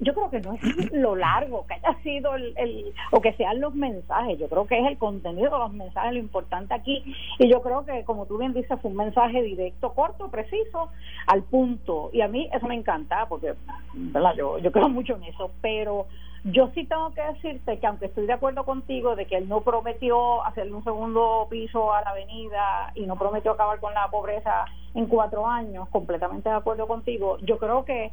yo 0.00 0.12
creo 0.14 0.30
que 0.30 0.40
no 0.40 0.54
es 0.54 0.92
lo 0.92 1.14
largo 1.14 1.66
que 1.66 1.74
haya 1.74 1.96
sido 2.02 2.34
el, 2.34 2.92
o 3.10 3.20
que 3.20 3.32
sean 3.34 3.60
los 3.60 3.74
mensajes, 3.74 4.38
yo 4.38 4.48
creo 4.48 4.66
que 4.66 4.78
es 4.78 4.86
el 4.86 4.98
contenido 4.98 5.52
de 5.52 5.58
los 5.58 5.72
mensajes 5.72 6.12
lo 6.12 6.18
importante 6.18 6.74
aquí 6.74 7.02
y 7.38 7.48
yo 7.48 7.62
creo 7.62 7.84
que 7.84 8.04
como 8.04 8.26
tú 8.26 8.38
bien 8.38 8.52
dices 8.52 8.80
fue 8.80 8.90
un 8.90 8.96
mensaje 8.96 9.42
directo, 9.42 9.92
corto, 9.92 10.28
preciso, 10.28 10.90
al 11.26 11.42
punto 11.44 12.10
y 12.12 12.20
a 12.22 12.28
mí 12.28 12.48
eso 12.52 12.66
me 12.66 12.74
encanta 12.74 13.26
porque 13.28 13.54
¿verdad? 13.94 14.34
Yo, 14.36 14.58
yo 14.58 14.72
creo 14.72 14.88
mucho 14.88 15.16
en 15.16 15.24
eso, 15.24 15.50
pero 15.60 16.06
yo 16.44 16.70
sí 16.74 16.84
tengo 16.84 17.10
que 17.14 17.22
decirte 17.22 17.78
que 17.78 17.86
aunque 17.86 18.06
estoy 18.06 18.26
de 18.26 18.34
acuerdo 18.34 18.64
contigo 18.64 19.16
de 19.16 19.24
que 19.26 19.36
él 19.36 19.48
no 19.48 19.62
prometió 19.62 20.44
hacerle 20.44 20.74
un 20.74 20.84
segundo 20.84 21.46
piso 21.48 21.94
a 21.94 22.02
la 22.02 22.10
avenida 22.10 22.92
y 22.94 23.06
no 23.06 23.16
prometió 23.16 23.52
acabar 23.52 23.80
con 23.80 23.94
la 23.94 24.08
pobreza 24.08 24.66
en 24.94 25.06
cuatro 25.06 25.46
años, 25.46 25.88
completamente 25.88 26.50
de 26.50 26.54
acuerdo 26.54 26.86
contigo, 26.86 27.38
yo 27.42 27.58
creo 27.58 27.84
que 27.84 28.12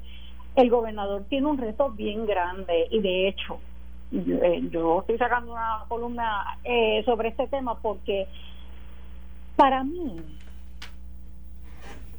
el 0.55 0.69
gobernador 0.69 1.23
tiene 1.29 1.47
un 1.47 1.57
reto 1.57 1.91
bien 1.91 2.25
grande 2.25 2.87
y 2.91 2.99
de 2.99 3.27
hecho 3.27 3.59
eh, 4.11 4.61
yo 4.69 5.01
estoy 5.01 5.17
sacando 5.17 5.53
una 5.53 5.85
columna 5.87 6.57
eh, 6.63 7.01
sobre 7.05 7.29
este 7.29 7.47
tema 7.47 7.79
porque 7.79 8.27
para 9.55 9.83
mí 9.83 10.17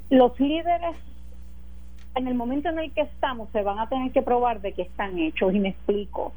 los 0.09 0.39
líderes 0.41 0.97
en 2.14 2.28
el 2.28 2.35
momento 2.35 2.68
en 2.68 2.78
el 2.78 2.93
que 2.93 3.03
estamos 3.03 3.49
se 3.51 3.62
van 3.62 3.78
a 3.78 3.89
tener 3.89 4.12
que 4.12 4.22
probar 4.22 4.61
de 4.61 4.72
que 4.72 4.83
están 4.83 5.18
hechos 5.18 5.55
y 5.55 5.59
me 5.59 5.70
explico. 5.70 6.33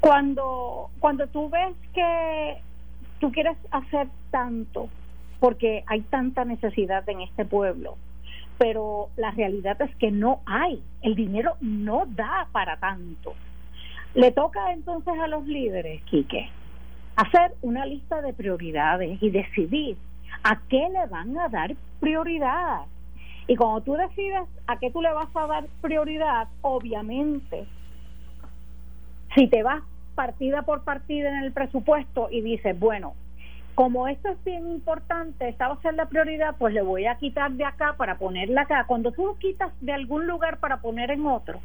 Cuando 0.00 0.90
cuando 0.98 1.26
tú 1.28 1.48
ves 1.48 1.74
que 1.92 2.58
tú 3.20 3.32
quieres 3.32 3.56
hacer 3.70 4.08
tanto 4.30 4.88
porque 5.40 5.84
hay 5.86 6.00
tanta 6.02 6.44
necesidad 6.44 7.08
en 7.08 7.20
este 7.20 7.44
pueblo 7.44 7.96
pero 8.58 9.08
la 9.16 9.30
realidad 9.30 9.80
es 9.82 9.94
que 9.96 10.10
no 10.10 10.40
hay, 10.46 10.82
el 11.02 11.14
dinero 11.14 11.56
no 11.60 12.04
da 12.06 12.48
para 12.52 12.76
tanto. 12.78 13.34
Le 14.14 14.30
toca 14.30 14.72
entonces 14.72 15.14
a 15.18 15.26
los 15.26 15.46
líderes, 15.46 16.02
Quique, 16.04 16.48
hacer 17.16 17.54
una 17.62 17.84
lista 17.84 18.22
de 18.22 18.32
prioridades 18.32 19.22
y 19.22 19.30
decidir 19.30 19.96
a 20.42 20.60
qué 20.68 20.88
le 20.88 21.06
van 21.06 21.36
a 21.38 21.48
dar 21.48 21.74
prioridad. 22.00 22.82
Y 23.46 23.56
cuando 23.56 23.80
tú 23.82 23.94
decides 23.94 24.48
a 24.66 24.78
qué 24.78 24.90
tú 24.90 25.02
le 25.02 25.12
vas 25.12 25.34
a 25.34 25.46
dar 25.46 25.66
prioridad, 25.80 26.48
obviamente, 26.62 27.66
si 29.34 29.48
te 29.48 29.62
vas 29.62 29.82
partida 30.14 30.62
por 30.62 30.84
partida 30.84 31.28
en 31.28 31.44
el 31.44 31.52
presupuesto 31.52 32.28
y 32.30 32.40
dices, 32.40 32.78
bueno, 32.78 33.14
como 33.74 34.06
esto 34.08 34.28
es 34.28 34.44
bien 34.44 34.70
importante, 34.70 35.48
esta 35.48 35.68
va 35.68 35.74
a 35.74 35.82
ser 35.82 35.94
la 35.94 36.06
prioridad, 36.06 36.56
pues 36.58 36.72
le 36.74 36.82
voy 36.82 37.06
a 37.06 37.16
quitar 37.16 37.50
de 37.52 37.64
acá 37.64 37.94
para 37.96 38.18
ponerla 38.18 38.62
acá. 38.62 38.84
Cuando 38.86 39.12
tú 39.12 39.26
lo 39.26 39.36
quitas 39.36 39.72
de 39.80 39.92
algún 39.92 40.26
lugar 40.26 40.58
para 40.58 40.78
poner 40.78 41.10
en 41.10 41.26
otro, 41.26 41.60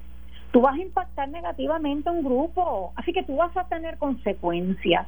tú 0.51 0.61
vas 0.61 0.75
a 0.75 0.81
impactar 0.81 1.29
negativamente 1.29 2.09
a 2.09 2.11
un 2.11 2.23
grupo, 2.23 2.93
así 2.95 3.13
que 3.13 3.23
tú 3.23 3.35
vas 3.35 3.55
a 3.55 3.67
tener 3.67 3.97
consecuencias. 3.97 5.05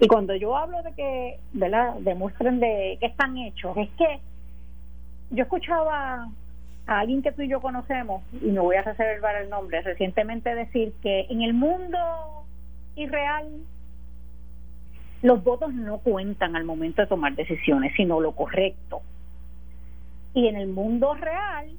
Y 0.00 0.08
cuando 0.08 0.34
yo 0.34 0.56
hablo 0.56 0.82
de 0.82 0.92
que, 0.92 1.38
¿verdad?, 1.52 1.94
demuestren 2.00 2.60
de 2.60 2.96
que 3.00 3.06
están 3.06 3.36
hechos, 3.36 3.76
es 3.76 3.90
que 3.90 4.20
yo 5.30 5.42
escuchaba 5.42 6.28
a 6.86 6.98
alguien 6.98 7.22
que 7.22 7.32
tú 7.32 7.42
y 7.42 7.48
yo 7.48 7.60
conocemos, 7.60 8.22
y 8.32 8.46
me 8.46 8.60
voy 8.60 8.76
a 8.76 8.82
reservar 8.82 9.36
el 9.36 9.50
nombre, 9.50 9.82
recientemente 9.82 10.54
decir 10.54 10.94
que 11.02 11.26
en 11.28 11.42
el 11.42 11.52
mundo 11.52 11.98
irreal 12.96 13.46
los 15.22 15.42
votos 15.42 15.74
no 15.74 15.98
cuentan 15.98 16.54
al 16.56 16.64
momento 16.64 17.02
de 17.02 17.08
tomar 17.08 17.34
decisiones, 17.34 17.92
sino 17.96 18.20
lo 18.20 18.32
correcto. 18.32 19.02
Y 20.34 20.46
en 20.46 20.56
el 20.56 20.68
mundo 20.68 21.14
real 21.14 21.70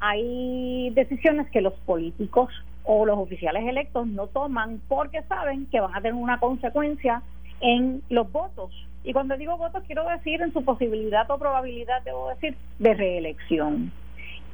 hay 0.00 0.90
decisiones 0.90 1.50
que 1.50 1.60
los 1.60 1.74
políticos 1.74 2.52
o 2.84 3.04
los 3.04 3.18
oficiales 3.18 3.66
electos 3.66 4.06
no 4.06 4.28
toman 4.28 4.80
porque 4.88 5.22
saben 5.24 5.66
que 5.66 5.80
van 5.80 5.94
a 5.94 6.00
tener 6.00 6.14
una 6.14 6.40
consecuencia 6.40 7.22
en 7.60 8.02
los 8.08 8.30
votos. 8.32 8.72
Y 9.04 9.12
cuando 9.12 9.36
digo 9.36 9.56
votos 9.56 9.84
quiero 9.86 10.08
decir 10.08 10.42
en 10.42 10.52
su 10.52 10.64
posibilidad 10.64 11.30
o 11.30 11.38
probabilidad, 11.38 12.02
debo 12.02 12.30
decir, 12.30 12.56
de 12.78 12.94
reelección. 12.94 13.92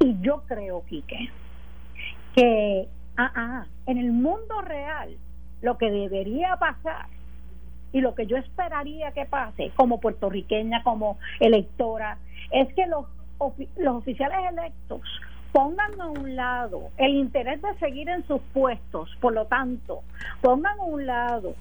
Y 0.00 0.20
yo 0.20 0.42
creo, 0.46 0.84
Quique, 0.86 1.30
que 2.34 2.88
ah, 3.16 3.32
ah, 3.34 3.66
en 3.86 3.98
el 3.98 4.12
mundo 4.12 4.60
real 4.62 5.16
lo 5.62 5.78
que 5.78 5.90
debería 5.90 6.56
pasar 6.56 7.06
y 7.94 8.00
lo 8.00 8.14
que 8.14 8.26
yo 8.26 8.36
esperaría 8.36 9.12
que 9.12 9.24
pase 9.24 9.70
como 9.76 10.00
puertorriqueña, 10.00 10.82
como 10.82 11.16
electora, 11.38 12.18
es 12.50 12.74
que 12.74 12.86
los, 12.86 13.06
los 13.76 13.94
oficiales 13.94 14.38
electos 14.50 15.00
pongan 15.52 16.00
a 16.00 16.06
un 16.08 16.34
lado 16.34 16.90
el 16.98 17.14
interés 17.14 17.62
de 17.62 17.72
seguir 17.78 18.08
en 18.08 18.26
sus 18.26 18.40
puestos, 18.52 19.08
por 19.20 19.32
lo 19.32 19.46
tanto, 19.46 20.02
pongan 20.40 20.76
a 20.80 20.82
un 20.82 21.06
lado 21.06 21.54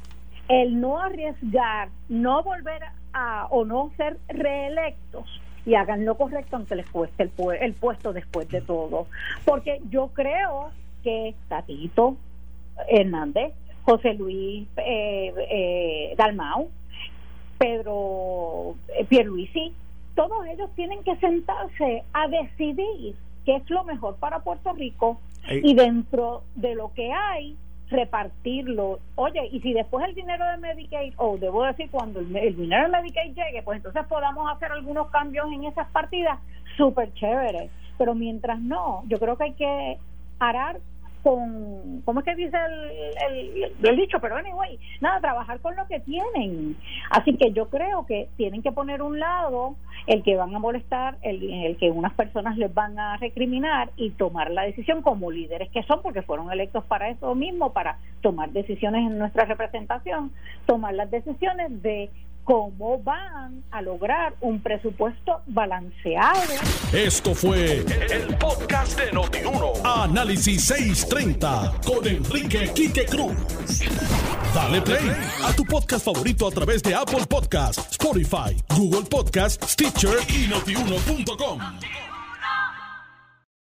el 0.50 0.82
no 0.82 1.00
arriesgar, 1.00 1.90
no 2.10 2.42
volver 2.42 2.82
a 3.14 3.46
o 3.52 3.64
no 3.64 3.92
ser 3.96 4.18
reelectos 4.28 5.40
y 5.68 5.76
hagan 5.76 6.04
lo 6.04 6.18
correcto 6.18 6.56
aunque 6.56 6.76
les 6.76 6.90
cueste 6.90 7.22
el, 7.22 7.32
el 7.62 7.74
puesto 7.76 8.12
después 8.12 8.50
de 8.50 8.62
todo. 8.62 9.06
Porque 9.46 9.82
yo 9.92 10.08
creo 10.08 10.72
que 11.04 11.36
Tatito 11.48 12.18
Hernández 12.90 13.54
José 13.84 14.14
Luis 14.14 14.68
eh, 14.78 15.34
eh, 15.50 16.16
Dalmau, 16.18 16.70
Pedro 17.58 18.76
eh, 18.98 19.06
Pierluisi, 19.06 19.74
todos 20.16 20.46
ellos 20.48 20.70
tienen 20.76 21.04
que 21.04 21.16
sentarse 21.18 22.04
a 22.14 22.28
decidir 22.28 23.16
qué 23.46 23.56
es 23.58 23.70
lo 23.70 23.84
mejor 23.84 24.16
para 24.18 24.40
Puerto 24.40 24.74
Rico 24.74 25.20
y 25.50 25.74
dentro 25.76 26.44
de 26.56 26.76
lo 26.76 26.94
que 26.94 27.12
hay 27.12 27.58
repartirlo. 27.90 29.00
Oye, 29.16 29.48
y 29.52 29.60
si 29.60 29.74
después 29.74 30.06
el 30.08 30.16
dinero 30.16 30.46
de 30.46 30.58
Medicaid, 30.58 31.14
o 31.18 31.38
debo 31.38 31.64
decir 31.64 31.90
cuando 31.92 32.20
el, 32.20 32.36
el, 32.36 32.56
dinero 32.56 32.84
de 32.84 32.90
Medicaid 32.90 33.36
llegue, 33.36 33.62
pues 33.64 33.78
entonces 33.78 34.06
podamos 34.08 34.50
hacer 34.52 34.72
algunos 34.72 35.10
cambios 35.10 35.52
en 35.52 35.66
esas 35.66 35.88
partidas, 35.90 36.40
súper 36.78 37.14
chévere. 37.14 37.70
Pero 37.98 38.16
mientras 38.16 38.60
no, 38.60 39.04
yo 39.08 39.20
creo 39.20 39.38
que 39.38 39.44
hay 39.44 39.54
que 39.54 39.98
arar 40.40 40.80
con, 41.24 42.02
¿cómo 42.04 42.20
es 42.20 42.26
que 42.26 42.36
dice 42.36 42.58
el, 42.58 43.74
el, 43.82 43.96
dicho? 43.96 44.20
Pero 44.20 44.36
anyway, 44.36 44.78
nada, 45.00 45.22
trabajar 45.22 45.60
con 45.62 45.76
lo 45.76 45.88
que 45.88 46.02
tienen. 46.02 46.76
Así 47.10 47.36
que 47.38 47.52
yo 47.54 47.70
creo 47.70 48.06
que 48.06 48.28
tienen 48.36 48.62
que 48.62 48.74
poner 48.74 49.02
un 49.02 49.20
lado 49.20 49.76
el 50.06 50.22
que 50.22 50.36
van 50.36 50.54
a 50.54 50.60
molestar, 50.60 51.18
el, 51.22 51.50
el 51.50 51.78
que 51.78 51.90
unas 51.90 52.14
personas 52.14 52.58
les 52.58 52.74
van 52.74 53.00
a 53.00 53.16
recriminar 53.18 53.92
y 53.96 54.12
tomar 54.12 54.52
la 54.52 54.64
decisión 54.64 55.02
como 55.02 55.32
líderes 55.32 55.70
que 55.70 55.84
son, 55.84 56.02
porque 56.02 56.22
fueron 56.22 56.52
electos 56.52 56.84
para 56.86 57.10
eso 57.10 57.34
mismo, 57.36 57.72
para 57.72 57.98
tomar 58.22 58.52
decisiones 58.52 59.08
en 59.10 59.18
nuestra 59.18 59.46
representación, 59.46 60.34
tomar 60.66 60.94
las 60.94 61.10
decisiones 61.10 61.82
de 61.82 62.10
cómo 62.44 63.02
van 63.04 63.64
a 63.72 63.82
lograr 63.82 64.36
un 64.42 64.62
presupuesto 64.62 65.42
balanceado. 65.48 66.42
Esto 66.92 67.34
fue 67.34 67.78
el, 67.78 68.38
podcast 68.38 69.00
de 69.00 69.12
Notiuno. 69.12 69.74
Análisis 69.84 70.64
630 70.66 71.74
con 71.86 72.08
Enrique 72.08 72.72
Quique 72.74 73.06
Cruz. 73.06 73.36
Dale 74.54 74.82
play 74.82 75.12
a 75.44 75.54
tu 75.54 75.64
podcast 75.66 76.06
favorito 76.06 76.48
a 76.48 76.52
través 76.52 76.84
de 76.84 76.94
Apple 76.94 77.26
Podcasts, 77.28 77.92
Spotify, 77.92 78.56
Google 78.76 79.08
Podcasts, 79.10 79.72
Stitcher 79.72 80.18
y 80.30 80.48
notiuno.com. 80.48 82.13